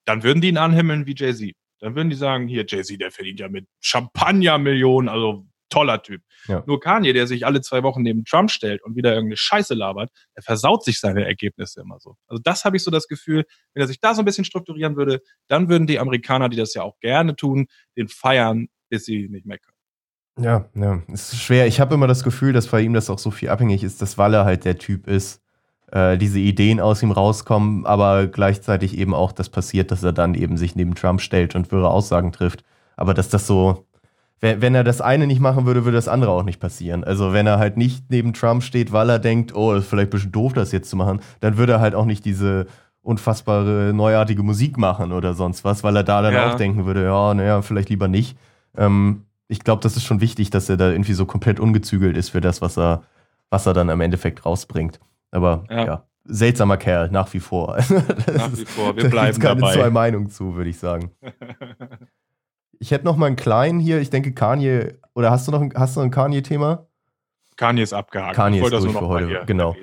dann 0.06 0.24
würden 0.24 0.42
die 0.42 0.50
ihn 0.50 0.58
anhimmeln 0.58 1.06
wie 1.06 1.16
Jay-Z. 1.16 1.54
Dann 1.80 1.96
würden 1.96 2.10
die 2.10 2.16
sagen, 2.16 2.48
hier, 2.48 2.66
Jay-Z, 2.68 3.00
der 3.00 3.12
verdient 3.12 3.40
ja 3.40 3.50
mit 3.50 3.68
Champagner-Millionen, 3.82 5.10
also 5.10 5.46
toller 5.70 6.02
Typ. 6.02 6.22
Ja. 6.48 6.64
Nur 6.66 6.80
Kanye, 6.80 7.14
der 7.14 7.28
sich 7.28 7.46
alle 7.46 7.62
zwei 7.62 7.84
Wochen 7.84 8.02
neben 8.02 8.24
Trump 8.24 8.52
stellt 8.52 8.82
und 8.84 8.96
wieder 8.96 9.14
irgendeine 9.14 9.38
Scheiße 9.38 9.74
labert, 9.74 10.12
der 10.36 10.44
versaut 10.44 10.84
sich 10.84 11.00
seine 11.00 11.26
Ergebnisse 11.26 11.82
immer 11.82 12.00
so. 12.00 12.16
Also 12.28 12.42
das 12.42 12.66
habe 12.66 12.78
ich 12.78 12.84
so 12.84 12.92
das 12.92 13.08
Gefühl, 13.08 13.46
wenn 13.74 13.82
er 13.82 13.88
sich 13.88 14.00
da 14.00 14.14
so 14.14 14.22
ein 14.22 14.26
bisschen 14.26 14.46
strukturieren 14.46 14.96
würde, 14.96 15.22
dann 15.48 15.70
würden 15.70 15.88
die 15.88 16.00
Amerikaner, 16.00 16.50
die 16.50 16.58
das 16.58 16.74
ja 16.74 16.84
auch 16.84 16.98
gerne 17.00 17.36
tun, 17.36 17.68
den 17.98 18.08
feiern, 18.08 18.68
bis 18.90 19.06
sie 19.06 19.28
nicht 19.30 19.46
mehr 19.46 19.60
können. 19.60 19.76
Ja, 20.40 20.70
ja, 20.76 21.02
es 21.12 21.34
ist 21.34 21.42
schwer. 21.42 21.66
Ich 21.68 21.80
habe 21.80 21.96
immer 21.96 22.08
das 22.08 22.24
Gefühl, 22.24 22.54
dass 22.54 22.68
bei 22.68 22.82
ihm 22.82 22.94
das 22.94 23.10
auch 23.10 23.20
so 23.20 23.32
viel 23.32 23.50
abhängig 23.50 23.84
ist, 23.84 24.02
dass 24.02 24.18
weil 24.18 24.34
er 24.36 24.46
halt 24.46 24.66
der 24.66 24.78
Typ 24.78 25.08
ist, 25.08 25.42
äh, 25.92 26.18
diese 26.18 26.40
Ideen 26.40 26.80
aus 26.80 27.02
ihm 27.04 27.12
rauskommen, 27.12 27.86
aber 27.86 28.28
gleichzeitig 28.28 28.98
eben 28.98 29.14
auch 29.14 29.32
das 29.32 29.50
passiert, 29.50 29.92
dass 29.92 30.04
er 30.04 30.14
dann 30.14 30.36
eben 30.36 30.58
sich 30.58 30.76
neben 30.76 30.96
Trump 30.96 31.22
stellt 31.22 31.56
und 31.56 31.72
wirre 31.72 31.90
Aussagen 31.90 32.32
trifft. 32.32 32.64
Aber 32.96 33.14
dass 33.14 33.30
das 33.30 33.48
so, 33.48 33.86
wenn, 34.40 34.62
wenn 34.62 34.76
er 34.76 34.84
das 34.84 35.02
eine 35.02 35.28
nicht 35.28 35.40
machen 35.40 35.66
würde, 35.66 35.86
würde 35.86 35.98
das 35.98 36.08
andere 36.08 36.32
auch 36.32 36.44
nicht 36.44 36.60
passieren. 36.60 37.04
Also 37.04 37.34
wenn 37.34 37.48
er 37.48 37.60
halt 37.60 37.78
nicht 37.78 38.06
neben 38.10 38.34
Trump 38.34 38.64
steht, 38.64 38.92
weil 38.92 39.10
er 39.10 39.20
denkt, 39.20 39.56
oh, 39.56 39.74
ist 39.74 39.88
vielleicht 39.88 40.10
ein 40.10 40.12
bisschen 40.12 40.32
doof, 40.32 40.54
das 40.54 40.72
jetzt 40.72 40.90
zu 40.90 40.96
machen, 40.96 41.22
dann 41.40 41.58
würde 41.58 41.74
er 41.74 41.80
halt 41.80 41.96
auch 41.96 42.06
nicht 42.06 42.26
diese 42.26 42.68
unfassbare 43.02 43.94
neuartige 43.94 44.44
Musik 44.44 44.78
machen 44.78 45.14
oder 45.14 45.34
sonst 45.34 45.64
was, 45.64 45.82
weil 45.84 45.96
er 45.96 46.04
da 46.04 46.22
dann 46.22 46.34
ja. 46.34 46.52
auch 46.52 46.56
denken 46.56 46.86
würde, 46.86 47.06
ja, 47.06 47.34
naja, 47.34 47.62
vielleicht 47.62 47.90
lieber 47.90 48.10
nicht. 48.10 48.38
Ähm, 48.76 49.24
ich 49.48 49.60
glaube, 49.60 49.82
das 49.82 49.96
ist 49.96 50.04
schon 50.04 50.20
wichtig, 50.20 50.50
dass 50.50 50.68
er 50.68 50.76
da 50.76 50.92
irgendwie 50.92 51.14
so 51.14 51.26
komplett 51.26 51.62
ungezügelt 51.62 52.18
ist 52.18 52.30
für 52.30 52.42
das, 52.42 52.62
was 52.62 52.78
er, 52.78 53.04
was 53.50 53.66
er 53.66 53.74
dann 53.74 53.90
am 53.90 54.02
Endeffekt 54.02 54.46
rausbringt. 54.46 55.00
Aber 55.32 55.64
ja, 55.70 55.86
ja 55.86 56.08
seltsamer 56.28 56.78
Kerl, 56.78 57.10
nach 57.10 57.34
wie 57.34 57.40
vor. 57.40 57.78
nach 58.36 58.52
wie 58.56 58.66
vor, 58.66 58.96
wir 58.96 59.10
bleiben 59.10 59.40
da 59.40 59.48
keine 59.48 59.62
dabei. 59.62 59.74
zwei 59.74 59.90
Meinungen 59.90 60.30
zu, 60.30 60.56
würde 60.56 60.70
ich 60.70 60.80
sagen. 60.80 61.12
Ich 62.80 62.92
hätte 62.92 63.06
noch 63.06 63.18
mal 63.18 63.26
einen 63.26 63.38
kleinen 63.38 63.80
hier. 63.80 64.00
Ich 64.02 64.12
denke, 64.12 64.34
Kanye. 64.34 65.00
Oder 65.16 65.32
hast 65.32 65.48
du 65.48 65.52
noch 65.52 65.62
ein, 65.62 65.74
hast 65.76 65.96
du 65.96 66.00
noch 66.00 66.06
ein 66.06 66.12
Kanye-Thema? 66.12 66.86
Kanye 67.56 67.82
ist 67.82 67.92
abgehakt. 67.92 68.36
Kanye 68.36 68.62
ist 68.62 68.72
durch 68.72 68.92
für 68.92 69.08
heute. 69.08 69.46
Genau. 69.48 69.76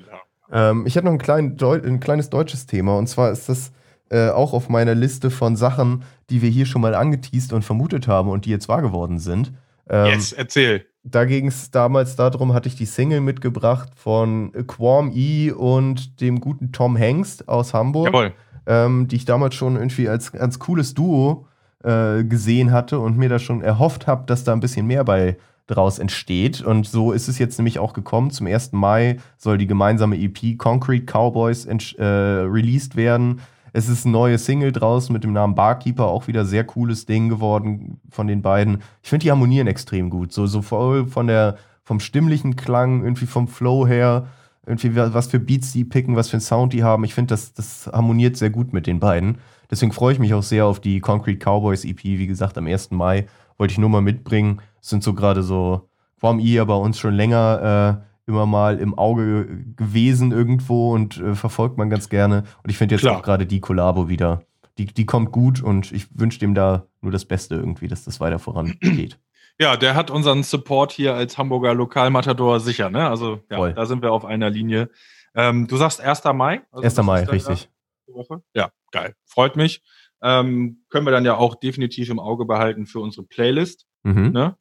Ähm, 0.52 0.86
ich 0.86 0.94
hätte 0.94 1.06
noch 1.06 1.12
ein, 1.12 1.18
klein, 1.18 1.56
ein, 1.60 1.98
kleines 1.98 2.30
deutsches 2.30 2.66
Thema. 2.66 2.96
Und 2.96 3.08
zwar 3.08 3.32
ist 3.32 3.48
das 3.48 3.72
äh, 4.10 4.28
auch 4.28 4.52
auf 4.52 4.68
meiner 4.68 4.94
Liste 4.94 5.32
von 5.32 5.56
Sachen, 5.56 6.04
die 6.30 6.40
wir 6.40 6.50
hier 6.50 6.66
schon 6.66 6.82
mal 6.82 6.94
angeteased 6.94 7.52
und 7.52 7.64
vermutet 7.64 8.06
haben 8.06 8.28
und 8.28 8.44
die 8.44 8.50
jetzt 8.50 8.68
wahr 8.68 8.80
geworden 8.80 9.18
sind. 9.18 9.52
Ähm, 9.88 10.06
yes, 10.06 10.32
erzähl. 10.32 10.86
Da 11.06 11.26
ging 11.26 11.48
es 11.48 11.70
damals 11.70 12.16
darum, 12.16 12.54
hatte 12.54 12.68
ich 12.68 12.76
die 12.76 12.86
Single 12.86 13.20
mitgebracht 13.20 13.90
von 13.94 14.52
Quam 14.66 15.12
E 15.14 15.50
und 15.50 16.20
dem 16.22 16.40
guten 16.40 16.72
Tom 16.72 16.96
Hengst 16.96 17.48
aus 17.48 17.74
Hamburg. 17.74 18.32
Ähm, 18.66 19.08
die 19.08 19.16
ich 19.16 19.26
damals 19.26 19.54
schon 19.54 19.76
irgendwie 19.76 20.08
als 20.08 20.32
ganz 20.32 20.58
cooles 20.58 20.94
Duo 20.94 21.46
äh, 21.82 22.24
gesehen 22.24 22.72
hatte 22.72 22.98
und 22.98 23.18
mir 23.18 23.28
da 23.28 23.38
schon 23.38 23.60
erhofft 23.60 24.06
habe, 24.06 24.24
dass 24.24 24.42
da 24.42 24.54
ein 24.54 24.60
bisschen 24.60 24.86
mehr 24.86 25.04
bei 25.04 25.36
draus 25.66 25.98
entsteht. 25.98 26.62
Und 26.62 26.86
so 26.86 27.12
ist 27.12 27.28
es 27.28 27.38
jetzt 27.38 27.58
nämlich 27.58 27.78
auch 27.78 27.92
gekommen. 27.92 28.30
Zum 28.30 28.46
1. 28.46 28.72
Mai 28.72 29.18
soll 29.36 29.58
die 29.58 29.66
gemeinsame 29.66 30.16
EP 30.16 30.58
Concrete 30.58 31.04
Cowboys 31.04 31.66
äh, 31.66 32.04
released 32.04 32.96
werden. 32.96 33.40
Es 33.76 33.88
ist 33.88 34.04
ein 34.04 34.12
neues 34.12 34.44
Single 34.44 34.70
draußen 34.70 35.12
mit 35.12 35.24
dem 35.24 35.32
Namen 35.32 35.56
Barkeeper, 35.56 36.06
auch 36.06 36.28
wieder 36.28 36.44
sehr 36.44 36.62
cooles 36.62 37.06
Ding 37.06 37.28
geworden 37.28 38.00
von 38.08 38.28
den 38.28 38.40
beiden. 38.40 38.78
Ich 39.02 39.10
finde, 39.10 39.24
die 39.24 39.32
harmonieren 39.32 39.66
extrem 39.66 40.10
gut. 40.10 40.32
So, 40.32 40.46
so 40.46 40.62
voll 40.62 41.08
von 41.08 41.26
der, 41.26 41.56
vom 41.82 41.98
stimmlichen 41.98 42.54
Klang, 42.54 43.02
irgendwie 43.02 43.26
vom 43.26 43.48
Flow 43.48 43.84
her, 43.84 44.28
irgendwie 44.64 44.94
was 44.94 45.26
für 45.26 45.40
Beats 45.40 45.72
die 45.72 45.84
picken, 45.84 46.14
was 46.14 46.28
für 46.30 46.34
einen 46.34 46.40
Sound 46.40 46.72
die 46.72 46.84
haben. 46.84 47.02
Ich 47.02 47.14
finde, 47.14 47.34
das, 47.34 47.52
das 47.52 47.90
harmoniert 47.92 48.36
sehr 48.36 48.50
gut 48.50 48.72
mit 48.72 48.86
den 48.86 49.00
beiden. 49.00 49.38
Deswegen 49.68 49.90
freue 49.90 50.12
ich 50.12 50.20
mich 50.20 50.34
auch 50.34 50.44
sehr 50.44 50.66
auf 50.66 50.78
die 50.78 51.00
Concrete 51.00 51.44
Cowboys 51.44 51.84
EP. 51.84 52.04
Wie 52.04 52.28
gesagt, 52.28 52.56
am 52.56 52.68
1. 52.68 52.92
Mai 52.92 53.26
wollte 53.58 53.72
ich 53.72 53.78
nur 53.78 53.90
mal 53.90 54.02
mitbringen. 54.02 54.60
Es 54.80 54.90
sind 54.90 55.02
so 55.02 55.14
gerade 55.14 55.42
so, 55.42 55.88
allem 56.22 56.38
ihr 56.38 56.64
bei 56.64 56.76
uns 56.76 56.96
schon 56.96 57.14
länger 57.14 58.00
äh, 58.00 58.13
immer 58.26 58.46
mal 58.46 58.78
im 58.78 58.96
Auge 58.96 59.64
gewesen 59.76 60.32
irgendwo 60.32 60.92
und 60.92 61.18
äh, 61.18 61.34
verfolgt 61.34 61.76
man 61.76 61.90
ganz 61.90 62.08
gerne. 62.08 62.44
Und 62.62 62.70
ich 62.70 62.78
finde 62.78 62.94
jetzt 62.94 63.02
Klar. 63.02 63.18
auch 63.18 63.22
gerade 63.22 63.46
die 63.46 63.60
Kollabo 63.60 64.08
wieder, 64.08 64.42
die, 64.78 64.86
die 64.86 65.06
kommt 65.06 65.32
gut 65.32 65.62
und 65.62 65.92
ich 65.92 66.06
wünsche 66.18 66.38
dem 66.38 66.54
da 66.54 66.86
nur 67.00 67.12
das 67.12 67.24
Beste 67.24 67.54
irgendwie, 67.54 67.88
dass 67.88 68.04
das 68.04 68.20
weiter 68.20 68.38
vorangeht. 68.38 69.18
Ja, 69.60 69.76
der 69.76 69.94
hat 69.94 70.10
unseren 70.10 70.42
Support 70.42 70.90
hier 70.90 71.14
als 71.14 71.38
Hamburger 71.38 71.74
Lokalmatador 71.74 72.58
sicher, 72.58 72.90
ne? 72.90 73.08
Also 73.08 73.40
ja, 73.48 73.56
Voll. 73.56 73.72
da 73.72 73.86
sind 73.86 74.02
wir 74.02 74.10
auf 74.10 74.24
einer 74.24 74.50
Linie. 74.50 74.90
Ähm, 75.32 75.68
du 75.68 75.76
sagst 75.76 76.00
1. 76.00 76.24
Mai? 76.34 76.62
Also 76.72 76.82
1. 76.82 77.06
Mai, 77.06 77.22
richtig. 77.22 77.70
Woche? 78.08 78.42
Ja, 78.52 78.70
geil. 78.90 79.14
Freut 79.24 79.54
mich. 79.54 79.82
Ähm, 80.22 80.84
können 80.88 81.06
wir 81.06 81.12
dann 81.12 81.24
ja 81.24 81.36
auch 81.36 81.54
definitiv 81.54 82.10
im 82.10 82.18
Auge 82.18 82.46
behalten 82.46 82.86
für 82.86 83.00
unsere 83.00 83.26
Playlist. 83.26 83.86
Mhm. 84.02 84.32
Ne? 84.32 84.56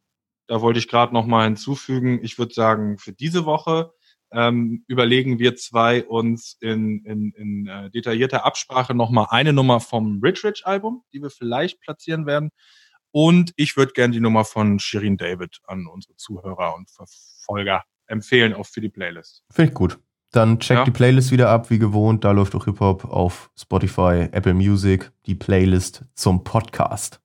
Da 0.48 0.62
wollte 0.62 0.80
ich 0.80 0.88
gerade 0.88 1.14
noch 1.14 1.26
mal 1.26 1.46
hinzufügen. 1.46 2.20
Ich 2.24 2.38
würde 2.38 2.54
sagen, 2.54 2.98
für 2.98 3.14
diese 3.14 3.46
Woche 3.46 3.91
ähm, 4.32 4.84
überlegen 4.88 5.39
wir 5.39 5.56
zwei 5.56 6.04
uns 6.04 6.58
in, 6.60 7.04
in, 7.06 7.32
in 7.34 7.68
äh, 7.68 7.89
detaillierter 7.91 8.46
Absprache 8.46 8.94
noch 8.96 9.10
mal 9.10 9.28
eine 9.30 9.54
Nummer 9.54 9.80
vom 9.80 10.20
Rich 10.24 10.44
Rich 10.44 10.66
Album, 10.66 11.04
die 11.14 11.22
wir 11.22 11.30
vielleicht 11.30 11.80
platzieren 11.82 12.26
werden. 12.26 12.50
Und 13.12 13.54
ich 13.58 13.78
würde 13.78 13.94
gerne 13.94 14.12
die 14.14 14.20
Nummer 14.20 14.44
von 14.44 14.80
Shirin 14.80 15.18
David 15.18 15.60
an 15.68 15.86
unsere 15.86 16.16
Zuhörer 16.16 16.76
und 16.76 16.89
Verfolger 16.89 17.84
empfehlen, 18.08 18.54
auch 18.54 18.66
für 18.66 18.82
die 18.82 18.89
Playlist. 18.89 19.44
Finde 19.52 19.70
ich 19.70 19.76
gut. 19.76 20.00
Dann 20.32 20.60
check 20.60 20.78
Ja. 20.78 20.84
die 20.84 20.91
Playlist 20.91 21.32
wieder 21.32 21.50
ab, 21.50 21.70
wie 21.70 21.78
gewohnt. 21.78 22.24
Da 22.24 22.32
läuft 22.32 22.56
auch 22.56 22.66
Hip-Hop 22.66 23.06
auf 23.06 23.52
Spotify, 23.56 24.30
Apple 24.32 24.56
Music, 24.56 25.12
die 25.28 25.36
Playlist 25.36 26.06
zum 26.16 26.44
Podcast. 26.44 27.23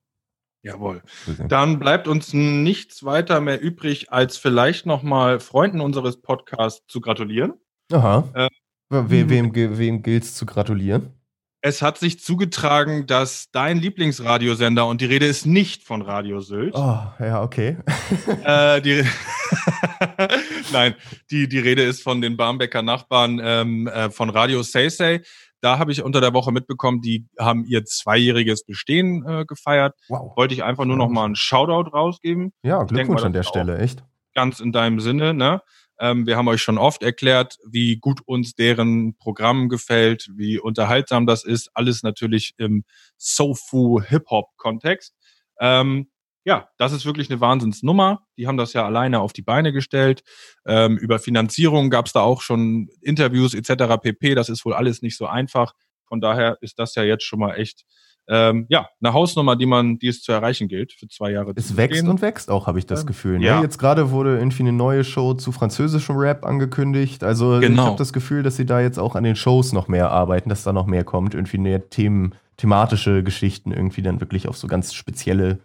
Jawohl. 0.61 1.01
Dann 1.47 1.79
bleibt 1.79 2.07
uns 2.07 2.33
nichts 2.33 3.03
weiter 3.05 3.39
mehr 3.39 3.61
übrig, 3.61 4.11
als 4.11 4.37
vielleicht 4.37 4.85
nochmal 4.85 5.39
Freunden 5.39 5.79
unseres 5.79 6.21
Podcasts 6.21 6.85
zu 6.87 6.99
gratulieren. 6.99 7.53
Aha. 7.91 8.27
Äh, 8.33 8.49
We 8.89 9.29
wem 9.29 9.53
ge- 9.53 9.77
wem 9.77 10.01
gilt's 10.03 10.35
zu 10.35 10.45
gratulieren? 10.45 11.13
Es 11.61 11.81
hat 11.81 11.97
sich 11.97 12.19
zugetragen, 12.21 13.05
dass 13.05 13.51
dein 13.51 13.77
Lieblingsradiosender, 13.77 14.87
und 14.87 15.01
die 15.01 15.05
Rede 15.05 15.25
ist 15.25 15.45
nicht 15.45 15.83
von 15.83 16.01
Radio 16.01 16.39
Sylt, 16.41 16.73
Oh, 16.73 17.03
ja, 17.19 17.41
okay. 17.43 17.77
äh, 18.45 18.81
die, 18.81 19.03
Nein, 20.71 20.95
die, 21.31 21.47
die 21.47 21.59
Rede 21.59 21.83
ist 21.83 22.01
von 22.03 22.21
den 22.21 22.37
Barmbecker 22.37 22.81
Nachbarn 22.81 23.39
ähm, 23.43 23.87
äh, 23.87 24.09
von 24.09 24.29
Radio 24.29 24.63
Say 24.63 24.89
Say. 24.89 25.21
Da 25.61 25.79
habe 25.79 25.91
ich 25.91 26.03
unter 26.03 26.21
der 26.21 26.33
Woche 26.33 26.51
mitbekommen, 26.51 27.01
die 27.01 27.27
haben 27.37 27.65
ihr 27.65 27.83
zweijähriges 27.85 28.63
Bestehen 28.65 29.25
äh, 29.27 29.45
gefeiert. 29.45 29.95
Wow. 30.07 30.35
Wollte 30.37 30.53
ich 30.53 30.63
einfach 30.63 30.85
nur 30.85 30.95
noch 30.97 31.09
mal 31.09 31.25
einen 31.25 31.35
Shoutout 31.35 31.89
rausgeben. 31.91 32.53
Ja, 32.63 32.79
denk 32.79 32.91
mal, 32.91 32.95
Glückwunsch 32.95 33.23
an 33.23 33.33
der 33.33 33.43
Stelle, 33.43 33.77
echt. 33.79 34.03
ganz 34.33 34.59
in 34.59 34.71
deinem 34.71 34.99
Sinne. 34.99 35.33
Ne? 35.33 35.61
Ähm, 35.99 36.25
wir 36.25 36.37
haben 36.37 36.47
euch 36.47 36.61
schon 36.61 36.77
oft 36.77 37.03
erklärt, 37.03 37.57
wie 37.69 37.97
gut 37.97 38.21
uns 38.25 38.55
deren 38.55 39.17
Programm 39.17 39.67
gefällt, 39.67 40.29
wie 40.33 40.57
unterhaltsam 40.59 41.25
das 41.27 41.43
ist. 41.43 41.69
Alles 41.73 42.03
natürlich 42.03 42.53
im 42.57 42.85
Sofu-Hip-Hop-Kontext. 43.17 45.13
Ähm, 45.59 46.09
ja, 46.45 46.69
das 46.77 46.91
ist 46.93 47.05
wirklich 47.05 47.29
eine 47.29 47.41
Wahnsinnsnummer. 47.41 48.21
Die 48.37 48.47
haben 48.47 48.57
das 48.57 48.73
ja 48.73 48.85
alleine 48.85 49.19
auf 49.19 49.33
die 49.33 49.41
Beine 49.41 49.71
gestellt. 49.73 50.23
Ähm, 50.65 50.97
über 50.97 51.19
Finanzierung 51.19 51.89
gab 51.89 52.05
es 52.07 52.13
da 52.13 52.21
auch 52.21 52.41
schon 52.41 52.89
Interviews 53.01 53.53
etc. 53.53 53.97
pp. 54.01 54.35
Das 54.35 54.49
ist 54.49 54.65
wohl 54.65 54.73
alles 54.73 55.01
nicht 55.01 55.17
so 55.17 55.25
einfach. 55.27 55.73
Von 56.07 56.21
daher 56.21 56.57
ist 56.61 56.79
das 56.79 56.95
ja 56.95 57.03
jetzt 57.03 57.23
schon 57.23 57.39
mal 57.39 57.53
echt 57.55 57.83
ähm, 58.31 58.67
ja 58.69 58.87
eine 59.01 59.13
Hausnummer, 59.13 59.55
die 59.55 59.65
man, 59.65 59.97
die 59.99 60.07
es 60.07 60.21
zu 60.21 60.31
erreichen 60.31 60.67
gilt 60.67 60.93
für 60.93 61.07
zwei 61.07 61.31
Jahre. 61.31 61.51
Es 61.55 61.75
wächst 61.75 62.07
und 62.07 62.21
wächst 62.21 62.49
auch, 62.51 62.67
habe 62.67 62.77
ich 62.79 62.85
das 62.85 63.01
Ähm, 63.01 63.07
Gefühl. 63.07 63.39
Ne? 63.39 63.45
ja. 63.45 63.61
Jetzt 63.61 63.77
gerade 63.79 64.11
wurde 64.11 64.37
irgendwie 64.37 64.63
eine 64.63 64.71
neue 64.71 65.03
Show 65.03 65.33
zu 65.33 65.51
französischem 65.51 66.15
Rap 66.15 66.45
angekündigt. 66.45 67.23
Also 67.23 67.55
ich 67.59 67.67
Genau. 67.67 67.85
habe 67.85 67.97
das 67.97 68.13
Gefühl, 68.13 68.43
dass 68.43 68.55
sie 68.55 68.65
da 68.65 68.81
jetzt 68.81 68.99
auch 68.99 69.15
an 69.15 69.23
den 69.23 69.35
Shows 69.35 69.73
noch 69.73 69.87
mehr 69.87 70.11
arbeiten, 70.11 70.49
dass 70.49 70.63
da 70.63 70.73
noch 70.73 70.85
mehr 70.85 71.03
kommt. 71.03 71.33
Irgendwie 71.33 71.57
mehr 71.57 71.89
Themen, 71.89 72.35
thematische 72.57 73.23
Geschichten 73.23 73.71
irgendwie 73.71 74.03
dann 74.03 74.19
wirklich 74.21 74.47
auf 74.47 74.57
so 74.57 74.67
ganz 74.67 74.93
spezielle 74.93 75.59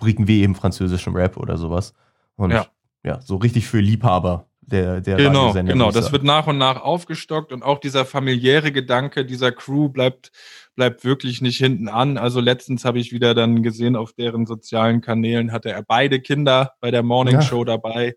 Rubriken 0.00 0.28
wie 0.28 0.42
eben 0.42 0.54
französischem 0.54 1.14
Rap 1.14 1.36
oder 1.36 1.56
sowas. 1.56 1.94
Und 2.36 2.52
ja, 2.52 2.66
Ja. 3.04 3.20
so 3.20 3.36
richtig 3.36 3.66
für 3.66 3.80
Liebhaber 3.80 4.46
der, 4.60 5.00
der 5.00 5.16
Genau, 5.16 5.52
genau. 5.52 5.90
Das 5.90 6.12
wird 6.12 6.24
nach 6.24 6.46
und 6.46 6.58
nach 6.58 6.80
aufgestockt 6.82 7.52
und 7.52 7.62
auch 7.62 7.78
dieser 7.78 8.04
familiäre 8.04 8.70
Gedanke 8.70 9.24
dieser 9.24 9.50
Crew 9.50 9.88
bleibt, 9.88 10.30
bleibt 10.76 11.04
wirklich 11.04 11.40
nicht 11.40 11.56
hinten 11.56 11.88
an. 11.88 12.18
Also 12.18 12.40
letztens 12.40 12.84
habe 12.84 12.98
ich 12.98 13.10
wieder 13.10 13.34
dann 13.34 13.62
gesehen, 13.62 13.96
auf 13.96 14.12
deren 14.12 14.44
sozialen 14.46 15.00
Kanälen 15.00 15.52
hatte 15.52 15.70
er 15.70 15.82
beide 15.82 16.20
Kinder 16.20 16.72
bei 16.80 16.90
der 16.90 17.02
Morning 17.02 17.36
Ja. 17.36 17.42
Show 17.42 17.64
dabei, 17.64 18.14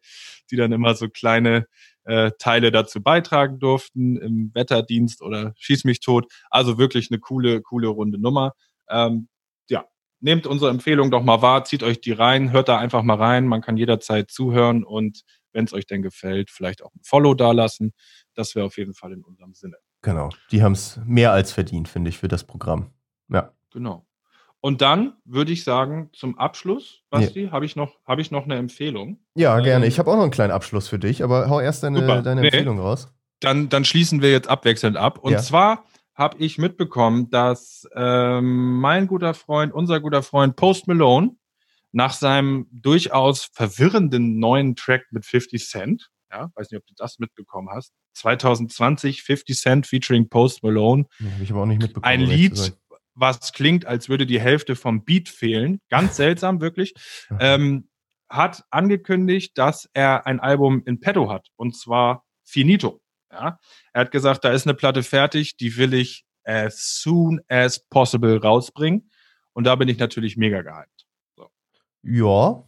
die 0.52 0.58
dann 0.58 0.74
immer 0.74 0.94
so 0.94 1.08
kleine 1.08 1.68
äh, 2.04 2.32
Teile 2.38 2.72
dazu 2.72 3.02
beitragen 3.02 3.60
durften 3.60 4.18
im 4.18 4.52
Wetterdienst 4.54 5.22
oder 5.22 5.54
Schieß 5.56 5.86
mich 5.86 6.02
tot. 6.02 6.32
Also 6.50 6.78
wirklich 6.78 7.10
eine 7.12 7.20
coole, 7.20 7.62
coole 7.62 7.88
runde 7.88 8.20
Nummer. 8.20 8.54
Ähm, 8.90 9.00
ja, 9.00 9.31
nehmt 10.22 10.48
unsere 10.48 10.72
Empfehlung 10.72 11.12
doch 11.12 11.24
mal 11.24 11.42
wahr, 11.42 11.64
zieht 11.66 11.84
euch 11.84 12.00
die 12.02 12.12
rein, 12.14 12.52
hört 12.52 12.70
da 12.70 12.78
einfach 12.78 13.04
mal 13.04 13.18
rein. 13.18 13.48
Man 13.48 13.62
kann 13.62 13.78
jederzeit 13.78 14.32
zuhören 14.32 14.84
und 14.84 15.22
wenn 15.54 15.66
es 15.66 15.74
euch 15.74 15.86
denn 15.86 16.02
gefällt, 16.02 16.50
vielleicht 16.50 16.82
auch 16.84 16.94
ein 16.96 17.02
Follow 17.04 17.34
dalassen. 17.34 17.94
Das 18.36 18.56
wäre 18.56 18.66
auf 18.66 18.78
jeden 18.78 18.94
Fall 18.94 19.12
in 19.12 19.24
unserem 19.24 19.54
Sinne. 19.54 19.76
Genau. 20.02 20.30
Die 20.52 20.64
haben 20.64 20.72
es 20.72 21.00
mehr 21.06 21.32
als 21.34 21.52
verdient, 21.52 21.90
finde 21.90 22.10
ich, 22.10 22.18
für 22.18 22.28
das 22.28 22.44
Programm. 22.46 22.92
Ja. 23.28 23.52
Genau. 23.74 24.06
Und 24.62 24.82
dann 24.82 25.14
würde 25.26 25.52
ich 25.52 25.64
sagen, 25.64 26.10
zum 26.14 26.38
Abschluss, 26.38 27.02
Basti, 27.10 27.50
habe 27.52 27.66
ich, 27.66 27.76
noch, 27.76 27.98
hab 28.06 28.20
ich 28.20 28.30
noch 28.32 28.46
eine 28.46 28.56
Empfehlung. 28.58 29.20
Ja, 29.36 29.58
Ähm, 29.58 29.64
gerne. 29.64 29.88
Ich 29.88 29.98
habe 30.00 30.10
auch 30.12 30.16
noch 30.16 30.22
einen 30.22 30.32
kleinen 30.32 30.52
Abschluss 30.52 30.88
für 30.88 31.00
dich, 31.00 31.24
aber 31.24 31.50
hau 31.50 31.60
erst 31.60 31.82
deine, 31.84 32.00
Super. 32.02 32.22
deine 32.22 32.42
Nee. 32.42 32.48
Empfehlung 32.48 32.80
raus. 32.80 33.12
Dann, 33.40 33.70
dann 33.70 33.84
schließen 33.86 34.22
wir 34.22 34.32
jetzt 34.32 34.48
abwechselnd 34.48 34.98
ab. 34.98 35.18
Und 35.18 35.32
Ja. 35.34 35.40
zwar 35.40 35.84
habe 36.16 36.38
ich 36.39 36.57
mitbekommen, 36.57 37.30
dass 37.30 37.88
ähm, 37.95 38.80
mein 38.80 39.07
guter 39.07 39.34
Freund, 39.34 39.74
unser 39.74 39.99
guter 39.99 40.24
Freund 40.24 40.55
Post 40.55 40.88
Malone 40.88 41.36
nach 41.91 42.14
seinem 42.14 42.68
durchaus 42.72 43.49
verwirrenden 43.53 44.39
neuen 44.39 44.76
Track 44.76 45.05
mit 45.12 45.26
50 45.26 45.68
Cent, 45.68 46.09
ja, 46.32 46.49
weiß 46.55 46.72
nicht, 46.72 46.80
ob 46.80 46.86
du 46.86 46.93
das 46.95 47.20
mitbekommen 47.20 47.70
hast, 47.72 47.93
2020 48.14 49.24
50 49.24 49.57
Cent 49.57 49.88
featuring 49.88 50.30
Post 50.30 50.64
Malone, 50.64 51.05
Ja, 51.20 51.32
Habe 51.32 51.43
ich 51.43 51.51
aber 51.51 51.62
auch 51.62 51.66
nicht 51.66 51.82
mitbekommen. 51.82 52.05
ein 52.05 52.22
Lied, 52.22 52.74
was 53.14 53.51
klingt, 53.51 53.86
als 53.86 54.09
würde 54.09 54.26
die 54.26 54.39
Hälfte 54.39 54.76
vom 54.76 55.03
Beat 55.03 55.28
fehlen. 55.30 55.82
Ganz 55.89 56.16
seltsam, 56.16 56.62
wirklich. 56.62 56.93
Ähm, 57.39 57.89
hat 58.30 58.64
angekündigt, 58.70 59.57
dass 59.57 59.89
er 59.93 60.26
ein 60.26 60.39
Album 60.39 60.84
in 60.86 61.01
petto 61.01 61.30
hat. 61.30 61.49
Und 61.57 61.76
zwar 61.76 62.24
Finito. 62.43 63.01
Ja? 63.32 63.60
Er 63.94 64.02
hat 64.02 64.12
gesagt, 64.12 64.44
da 64.44 64.52
ist 64.52 64.68
eine 64.68 64.74
Platte 64.74 65.04
fertig, 65.04 65.58
die 65.58 65.78
will 65.78 65.94
ich 65.94 66.26
as 66.44 67.02
soon 67.02 67.42
as 67.48 67.86
possible 67.88 68.40
rausbringen. 68.40 69.10
Und 69.54 69.66
da 69.66 69.76
bin 69.76 69.90
ich 69.90 69.98
natürlich 69.98 70.38
mega 70.38 70.62
gehypt. 70.62 71.06
Ja, 72.04 72.64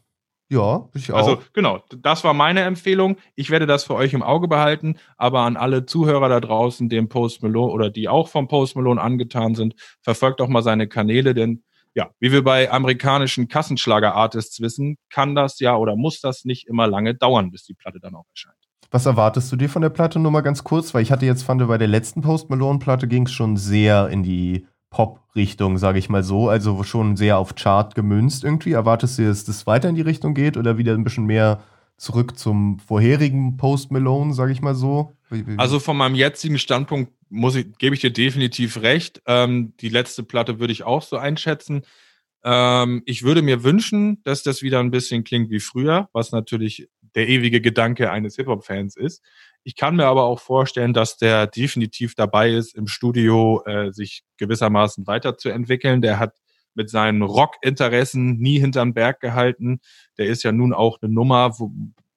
ja, 0.49 0.78
bin 0.91 1.01
ich 1.01 1.11
auch. 1.11 1.18
Also 1.18 1.41
genau, 1.53 1.84
das 1.97 2.24
war 2.24 2.34
meine 2.34 2.61
Empfehlung. 2.61 3.18
Ich 3.36 3.49
werde 3.49 3.66
das 3.66 3.86
für 3.86 3.95
euch 3.95 4.14
im 4.14 4.22
Auge 4.22 4.47
behalten, 4.47 4.97
aber 5.18 5.41
an 5.41 5.57
alle 5.57 5.86
Zuhörer 5.86 6.30
da 6.30 6.39
draußen, 6.39 6.89
dem 6.89 7.09
Post 7.09 7.41
Malone 7.41 7.72
oder 7.72 7.89
die 7.89 8.07
auch 8.07 8.28
vom 8.28 8.47
Post 8.47 8.76
Malone 8.76 9.01
angetan 9.01 9.55
sind, 9.55 9.76
verfolgt 10.01 10.39
doch 10.41 10.49
mal 10.49 10.61
seine 10.61 10.88
Kanäle, 10.88 11.34
denn 11.34 11.64
ja, 11.95 12.11
wie 12.20 12.32
wir 12.32 12.43
bei 12.43 12.72
amerikanischen 12.72 13.47
Kassenschlager-Artists 13.47 14.61
wissen, 14.61 14.97
kann 15.09 15.36
das 15.36 15.59
ja 15.59 15.76
oder 15.76 15.95
muss 15.95 16.22
das 16.22 16.43
nicht 16.43 16.68
immer 16.68 16.88
lange 16.88 17.16
dauern, 17.16 17.51
bis 17.51 17.66
die 17.66 17.76
Platte 17.76 17.99
dann 17.99 18.16
auch 18.16 18.26
erscheint. 18.32 18.62
Was 18.93 19.07
erwartest 19.07 19.51
du 19.51 19.55
dir 19.55 19.69
von 19.69 19.81
der 19.81 19.89
Platte 19.89 20.19
nur 20.19 20.29
mal 20.29 20.41
ganz 20.41 20.63
kurz? 20.63 20.93
Weil 20.93 21.01
ich 21.01 21.11
hatte 21.11 21.25
jetzt, 21.25 21.41
fand, 21.41 21.67
bei 21.67 21.79
der 21.79 21.87
letzten 21.87 22.21
Post 22.21 22.51
Malone-Platte 22.51 23.07
ging 23.07 23.25
es 23.25 23.31
schon 23.31 23.57
sehr 23.57 24.09
in 24.09 24.21
die 24.21 24.67
Pop-Richtung, 24.91 25.79
sage 25.79 25.97
ich 25.97 26.09
mal 26.09 26.21
so. 26.21 26.47
Also 26.47 26.83
schon 26.83 27.17
sehr 27.17 27.39
auf 27.39 27.55
Chart 27.55 27.95
gemünzt 27.95 28.43
irgendwie. 28.43 28.73
Erwartest 28.73 29.17
du, 29.17 29.25
dass 29.25 29.45
das 29.45 29.65
weiter 29.65 29.89
in 29.89 29.95
die 29.95 30.03
Richtung 30.03 30.35
geht 30.35 30.57
oder 30.57 30.77
wieder 30.77 30.93
ein 30.93 31.03
bisschen 31.03 31.25
mehr 31.25 31.63
zurück 31.97 32.37
zum 32.37 32.77
vorherigen 32.77 33.57
Post 33.57 33.91
Malone, 33.91 34.31
sage 34.35 34.51
ich 34.51 34.61
mal 34.61 34.75
so? 34.75 35.11
Also 35.57 35.79
von 35.79 35.97
meinem 35.97 36.13
jetzigen 36.13 36.59
Standpunkt 36.59 37.11
muss 37.29 37.55
ich, 37.55 37.75
gebe 37.79 37.95
ich 37.95 38.01
dir 38.01 38.13
definitiv 38.13 38.79
recht. 38.83 39.23
Ähm, 39.25 39.73
die 39.79 39.89
letzte 39.89 40.21
Platte 40.21 40.59
würde 40.59 40.71
ich 40.71 40.83
auch 40.83 41.01
so 41.01 41.17
einschätzen. 41.17 41.81
Ähm, 42.43 43.01
ich 43.07 43.23
würde 43.23 43.41
mir 43.41 43.63
wünschen, 43.63 44.21
dass 44.23 44.43
das 44.43 44.61
wieder 44.61 44.81
ein 44.81 44.91
bisschen 44.91 45.23
klingt 45.23 45.49
wie 45.49 45.61
früher, 45.61 46.09
was 46.13 46.31
natürlich 46.31 46.89
der 47.16 47.28
ewige 47.28 47.61
Gedanke 47.61 48.11
eines 48.11 48.36
Hip-Hop-Fans 48.36 48.95
ist. 48.95 49.24
Ich 49.64 49.76
kann 49.76 49.95
mir 49.95 50.05
aber 50.05 50.24
auch 50.24 50.39
vorstellen, 50.39 50.93
dass 50.93 51.18
der 51.18 51.47
definitiv 51.47 52.16
dabei 52.16 52.51
ist, 52.51 52.76
im 52.76 52.88
Studio 52.88 53.64
äh, 53.66 53.91
sich 53.91 54.24
gewissermaßen 54.38 55.07
weiterzuentwickeln. 55.07 56.01
Der 56.01 56.20
hat 56.20 56.36
mit 56.76 56.89
seinen 56.89 57.22
Rock-Interessen 57.22 58.38
nie 58.39 58.59
hinterm 58.59 58.93
Berg 58.93 59.20
gehalten. 59.20 59.80
Der 60.18 60.26
ist 60.26 60.43
ja 60.43 60.51
nun 60.51 60.74
auch 60.74 60.99
eine 61.01 61.14
Nummer, 61.14 61.59
wo 61.59 61.72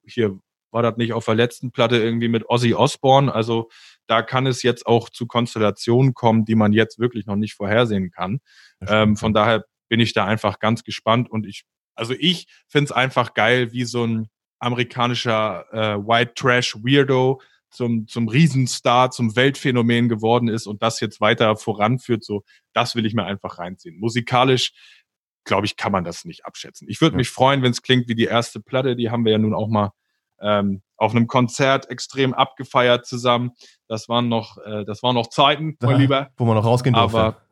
hier 0.04 0.38
war 0.70 0.82
das 0.82 0.96
nicht 0.96 1.12
auf 1.12 1.24
der 1.24 1.34
letzten 1.34 1.70
Platte 1.70 1.96
irgendwie 1.96 2.28
mit 2.28 2.50
Ozzy 2.50 2.74
Osbourne. 2.74 3.32
Also 3.34 3.70
da 4.06 4.22
kann 4.22 4.46
es 4.46 4.62
jetzt 4.62 4.86
auch 4.86 5.08
zu 5.08 5.26
Konstellationen 5.26 6.12
kommen, 6.12 6.44
die 6.44 6.54
man 6.54 6.72
jetzt 6.72 6.98
wirklich 6.98 7.26
noch 7.26 7.36
nicht 7.36 7.54
vorhersehen 7.54 8.10
kann. 8.10 8.40
Ähm, 8.86 9.16
von 9.16 9.32
daher 9.32 9.64
bin 9.88 10.00
ich 10.00 10.12
da 10.12 10.26
einfach 10.26 10.58
ganz 10.58 10.84
gespannt 10.84 11.30
und 11.30 11.46
ich, 11.46 11.64
also 11.94 12.14
ich 12.18 12.46
finde 12.68 12.86
es 12.86 12.92
einfach 12.92 13.32
geil, 13.32 13.72
wie 13.72 13.84
so 13.84 14.04
ein 14.04 14.28
amerikanischer 14.58 15.66
äh, 15.72 15.98
White 15.98 16.34
Trash 16.34 16.76
Weirdo 16.76 17.40
zum, 17.70 18.06
zum 18.06 18.28
Riesenstar, 18.28 19.10
zum 19.10 19.36
Weltphänomen 19.36 20.08
geworden 20.08 20.48
ist 20.48 20.66
und 20.66 20.82
das 20.82 21.00
jetzt 21.00 21.20
weiter 21.20 21.56
voranführt, 21.56 22.24
so, 22.24 22.42
das 22.72 22.94
will 22.94 23.04
ich 23.06 23.14
mir 23.14 23.24
einfach 23.24 23.58
reinziehen. 23.58 23.98
Musikalisch, 23.98 24.72
glaube 25.44 25.66
ich, 25.66 25.76
kann 25.76 25.92
man 25.92 26.04
das 26.04 26.24
nicht 26.24 26.44
abschätzen. 26.46 26.88
Ich 26.88 27.00
würde 27.00 27.14
Ja. 27.14 27.18
mich 27.18 27.30
freuen, 27.30 27.62
wenn 27.62 27.70
es 27.72 27.82
klingt 27.82 28.08
wie 28.08 28.14
die 28.14 28.24
erste 28.24 28.60
Platte, 28.60 28.96
die 28.96 29.10
haben 29.10 29.24
wir 29.24 29.32
ja 29.32 29.38
nun 29.38 29.54
auch 29.54 29.68
mal 29.68 29.92
ähm, 30.40 30.82
auf 30.96 31.12
einem 31.12 31.26
Konzert 31.26 31.90
extrem 31.90 32.34
abgefeiert 32.34 33.06
zusammen. 33.06 33.52
Das 33.88 34.08
waren 34.08 34.28
noch, 34.28 34.58
äh, 34.58 34.84
das 34.84 35.02
waren 35.02 35.14
noch 35.14 35.28
Zeiten, 35.28 35.76
mein 35.80 35.90
Da, 35.92 35.96
Lieber. 35.96 36.30
Wo 36.36 36.44
man 36.44 36.56
noch 36.56 36.64
rausgehen 36.64 36.94
durfte. 36.94 37.18
Aber 37.18 37.42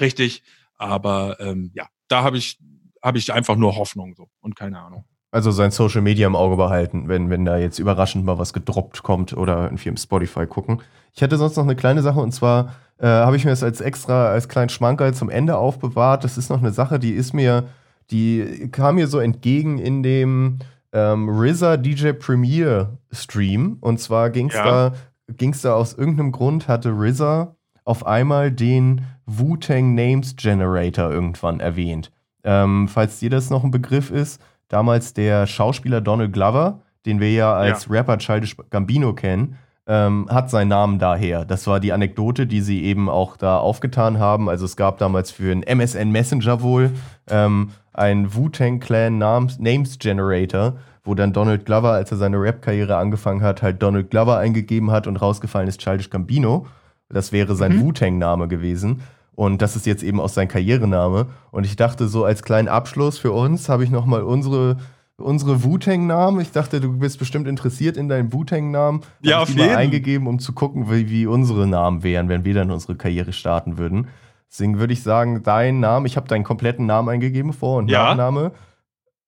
richtig, 0.00 0.42
aber 0.76 1.38
ähm, 1.40 1.70
ja, 1.74 1.88
da 2.08 2.22
habe 2.22 2.38
ich 2.38 2.58
habe 3.02 3.18
ich 3.18 3.32
einfach 3.32 3.56
nur 3.56 3.76
Hoffnung 3.76 4.14
so 4.14 4.28
und 4.40 4.56
keine 4.56 4.80
Ahnung. 4.80 5.04
Also 5.30 5.50
sein 5.50 5.70
Social 5.70 6.00
Media 6.00 6.26
im 6.26 6.36
Auge 6.36 6.56
behalten, 6.56 7.08
wenn, 7.08 7.28
wenn 7.28 7.44
da 7.44 7.58
jetzt 7.58 7.78
überraschend 7.78 8.24
mal 8.24 8.38
was 8.38 8.52
gedroppt 8.54 9.02
kommt 9.02 9.36
oder 9.36 9.64
irgendwie 9.64 9.90
im 9.90 9.96
Spotify 9.98 10.46
gucken. 10.46 10.80
Ich 11.14 11.20
hätte 11.20 11.36
sonst 11.36 11.56
noch 11.56 11.64
eine 11.64 11.76
kleine 11.76 12.00
Sache 12.02 12.20
und 12.20 12.32
zwar 12.32 12.74
äh, 12.98 13.06
habe 13.06 13.36
ich 13.36 13.44
mir 13.44 13.50
das 13.50 13.62
als 13.62 13.80
extra, 13.80 14.28
als 14.28 14.48
kleinen 14.48 14.70
Schmankerl 14.70 15.12
zum 15.12 15.28
Ende 15.28 15.56
aufbewahrt. 15.58 16.24
Das 16.24 16.38
ist 16.38 16.48
noch 16.48 16.60
eine 16.60 16.72
Sache, 16.72 16.98
die 16.98 17.12
ist 17.12 17.34
mir, 17.34 17.64
die 18.10 18.68
kam 18.72 18.94
mir 18.94 19.06
so 19.06 19.18
entgegen 19.18 19.78
in 19.78 20.02
dem 20.02 20.60
ähm, 20.92 21.28
RZA 21.28 21.76
DJ 21.76 22.12
Premiere 22.12 22.98
Stream. 23.12 23.76
Und 23.80 24.00
zwar 24.00 24.30
ging 24.30 24.48
es 24.48 24.54
Ja. 24.54 24.64
da, 24.90 24.92
ging's 25.36 25.60
da 25.60 25.74
aus 25.74 25.92
irgendeinem 25.92 26.32
Grund, 26.32 26.68
hatte 26.68 26.90
RZA 26.90 27.54
auf 27.84 28.06
einmal 28.06 28.50
den 28.50 29.02
Wu-Tang 29.26 29.94
Names 29.94 30.36
Generator 30.36 31.10
irgendwann 31.10 31.60
erwähnt. 31.60 32.10
Ähm, 32.44 32.88
falls 32.88 33.18
dir 33.18 33.28
das 33.28 33.50
noch 33.50 33.62
ein 33.62 33.70
Begriff 33.70 34.10
ist, 34.10 34.40
damals 34.68 35.14
der 35.14 35.46
Schauspieler 35.46 36.00
Donald 36.00 36.32
Glover, 36.32 36.80
den 37.06 37.20
wir 37.20 37.32
ja 37.32 37.54
als 37.54 37.90
Rapper 37.90 38.18
Childish 38.18 38.56
Gambino 38.70 39.14
kennen, 39.14 39.56
ähm, 39.86 40.26
hat 40.30 40.50
seinen 40.50 40.68
Namen 40.68 40.98
daher. 40.98 41.44
Das 41.46 41.66
war 41.66 41.80
die 41.80 41.92
Anekdote, 41.92 42.46
die 42.46 42.60
sie 42.60 42.84
eben 42.84 43.08
auch 43.08 43.36
da 43.38 43.58
aufgetan 43.58 44.18
haben. 44.18 44.48
Also 44.50 44.66
es 44.66 44.76
gab 44.76 44.98
damals 44.98 45.30
für 45.30 45.50
einen 45.50 45.62
MSN 45.62 46.10
Messenger 46.10 46.60
wohl 46.60 46.90
ähm, 47.30 47.70
einen 47.94 48.34
Wu-Tang 48.34 48.80
Clan 48.80 49.16
Names, 49.16 49.58
Names 49.58 49.98
Generator, 49.98 50.74
wo 51.04 51.14
dann 51.14 51.32
Donald 51.32 51.64
Glover, 51.64 51.92
als 51.92 52.10
er 52.10 52.18
seine 52.18 52.38
Rap-Karriere 52.38 52.96
angefangen 52.96 53.40
hat, 53.40 53.62
halt 53.62 53.82
Donald 53.82 54.10
Glover 54.10 54.36
eingegeben 54.36 54.90
hat 54.90 55.06
und 55.06 55.16
rausgefallen 55.16 55.68
ist 55.68 55.80
Childish 55.80 56.10
Gambino. 56.10 56.66
Das 57.08 57.32
wäre 57.32 57.56
sein 57.56 57.80
Wu-Tang-Name 57.80 58.48
gewesen. 58.48 59.00
Und 59.38 59.62
das 59.62 59.76
ist 59.76 59.86
jetzt 59.86 60.02
eben 60.02 60.18
auch 60.20 60.28
sein 60.30 60.48
Karrierename. 60.48 61.26
Und 61.52 61.64
ich 61.64 61.76
dachte, 61.76 62.08
so 62.08 62.24
als 62.24 62.42
kleinen 62.42 62.66
Abschluss 62.66 63.18
für 63.18 63.30
uns 63.30 63.68
habe 63.68 63.84
ich 63.84 63.90
nochmal 63.90 64.24
unsere, 64.24 64.78
unsere 65.16 65.62
Wu-Tang-Namen. 65.62 66.40
Ich 66.40 66.50
dachte, 66.50 66.80
du 66.80 66.98
bist 66.98 67.20
bestimmt 67.20 67.46
interessiert 67.46 67.96
in 67.96 68.08
deinen 68.08 68.32
Wu-Tang-Namen. 68.32 69.02
Ja, 69.22 69.36
Hab 69.36 69.42
auf 69.42 69.48
ich 69.50 69.54
die 69.54 69.60
mal 69.60 69.66
jeden. 69.68 69.78
eingegeben, 69.78 70.26
um 70.26 70.40
zu 70.40 70.52
gucken, 70.54 70.90
wie, 70.90 71.08
wie 71.08 71.26
unsere 71.26 71.68
Namen 71.68 72.02
wären, 72.02 72.28
wenn 72.28 72.44
wir 72.44 72.52
dann 72.52 72.72
unsere 72.72 72.96
Karriere 72.96 73.32
starten 73.32 73.78
würden. 73.78 74.08
Deswegen 74.50 74.80
würde 74.80 74.92
ich 74.92 75.04
sagen, 75.04 75.44
dein 75.44 75.78
Name, 75.78 76.08
ich 76.08 76.16
habe 76.16 76.26
deinen 76.26 76.42
kompletten 76.42 76.86
Namen 76.86 77.08
eingegeben, 77.08 77.52
Vor- 77.52 77.78
und 77.78 77.88
Ja. 77.88 78.06
Nachname. 78.16 78.50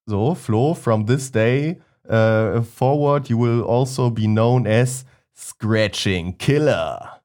So, 0.07 0.35
Flo, 0.35 0.75
from 0.75 1.07
this 1.07 1.31
day 1.31 1.79
uh, 2.11 2.63
forward, 2.63 3.29
you 3.29 3.39
will 3.39 3.63
also 3.65 4.11
be 4.11 4.23
known 4.25 4.67
as 4.67 5.05
Scratching 5.37 6.37
Killer. 6.37 7.20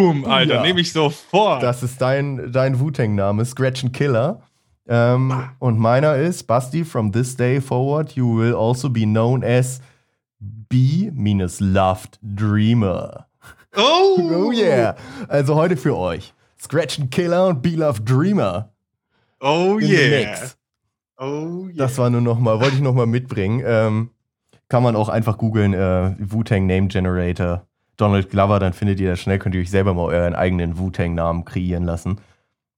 Boom, 0.00 0.24
Alter, 0.24 0.54
Ja. 0.56 0.62
nehme 0.62 0.80
ich 0.80 0.92
so 0.92 1.10
vor. 1.10 1.58
Das 1.60 1.82
ist 1.82 2.00
dein, 2.00 2.50
dein 2.52 2.80
Wu-Tang-Name, 2.80 3.44
Scratchin' 3.44 3.92
Killer. 3.92 4.40
Ähm, 4.88 5.32
und 5.58 5.78
meiner 5.78 6.16
ist 6.16 6.44
Basti, 6.46 6.84
from 6.84 7.12
this 7.12 7.36
day 7.36 7.60
forward, 7.60 8.12
you 8.12 8.36
will 8.38 8.54
also 8.54 8.88
be 8.88 9.02
known 9.04 9.44
as 9.44 9.80
B-Loved 10.40 12.18
Dreamer. 12.22 13.26
oh, 13.76 14.16
Oh 14.18 14.52
yeah. 14.52 14.96
Also 15.28 15.54
heute 15.54 15.76
für 15.76 15.96
euch. 15.96 16.32
Scratchin' 16.60 17.10
Killer 17.10 17.46
und 17.48 17.62
Be-Loved 17.62 18.08
Dreamer. 18.08 18.70
Oh 19.40 19.78
im 19.80 19.88
yeah. 19.88 20.36
Oh 21.18 21.66
yeah. 21.68 21.76
Das 21.76 21.98
war 21.98 22.10
nur 22.10 22.20
noch 22.20 22.38
mal, 22.38 22.60
wollte 22.60 22.76
ich 22.76 22.80
noch 22.82 22.94
mal 22.94 23.06
mitbringen. 23.06 23.62
Ähm, 23.64 24.10
kann 24.68 24.82
man 24.82 24.96
auch 24.96 25.08
einfach 25.08 25.36
googeln, 25.38 25.74
äh, 25.74 26.14
Wu-Tang 26.18 26.66
Name 26.66 26.88
Generator. 26.88 27.66
Donald 28.00 28.30
Glover, 28.30 28.58
dann 28.58 28.72
findet 28.72 29.00
ihr 29.00 29.10
das 29.10 29.20
schnell, 29.20 29.38
könnt 29.38 29.54
ihr 29.54 29.60
euch 29.60 29.70
selber 29.70 29.94
mal 29.94 30.06
euren 30.06 30.34
eigenen 30.34 30.78
Wu-Tang-Namen 30.78 31.44
kreieren 31.44 31.84
lassen. 31.84 32.20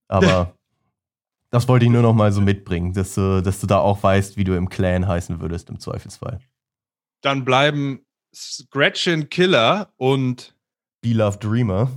Aber 0.08 0.54
das 1.50 1.68
wollte 1.68 1.84
ich 1.84 1.90
nur 1.90 2.02
noch 2.02 2.14
mal 2.14 2.32
so 2.32 2.40
mitbringen, 2.40 2.92
dass 2.92 3.14
du, 3.14 3.42
dass 3.42 3.60
du 3.60 3.66
da 3.66 3.78
auch 3.78 4.02
weißt, 4.02 4.36
wie 4.36 4.44
du 4.44 4.56
im 4.56 4.68
Clan 4.68 5.06
heißen 5.06 5.40
würdest, 5.40 5.70
im 5.70 5.78
Zweifelsfall. 5.78 6.40
Dann 7.20 7.44
bleiben 7.44 8.04
Scratchin' 8.34 9.28
Killer 9.28 9.92
und 9.96 10.56
Beloved 11.02 11.42
Dreamer. 11.44 11.90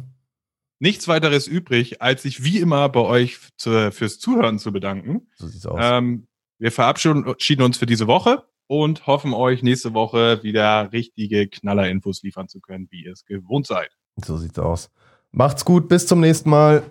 nichts 0.79 1.07
weiteres 1.07 1.47
übrig, 1.47 2.01
als 2.01 2.23
sich 2.23 2.43
wie 2.43 2.59
immer 2.59 2.89
bei 2.89 2.99
euch 3.01 3.39
zu, 3.57 3.91
fürs 3.91 4.19
Zuhören 4.19 4.59
zu 4.59 4.71
bedanken. 4.71 5.27
So 5.35 5.47
sieht's 5.47 5.65
aus. 5.65 5.79
Ähm, 5.81 6.27
wir 6.57 6.71
verabschieden 6.71 7.61
uns 7.61 7.77
für 7.77 7.85
diese 7.85 8.07
Woche 8.07 8.43
und 8.67 9.07
hoffen 9.07 9.33
euch 9.33 9.63
nächste 9.63 9.93
Woche 9.93 10.43
wieder 10.43 10.91
richtige 10.91 11.47
Knaller-Infos 11.47 12.23
liefern 12.23 12.47
zu 12.47 12.59
können, 12.59 12.87
wie 12.91 13.05
ihr 13.05 13.13
es 13.13 13.25
gewohnt 13.25 13.67
seid. 13.67 13.89
So 14.23 14.37
sieht's 14.37 14.59
aus. 14.59 14.89
Macht's 15.31 15.65
gut, 15.65 15.87
bis 15.87 16.07
zum 16.07 16.21
nächsten 16.21 16.49
Mal. 16.49 16.83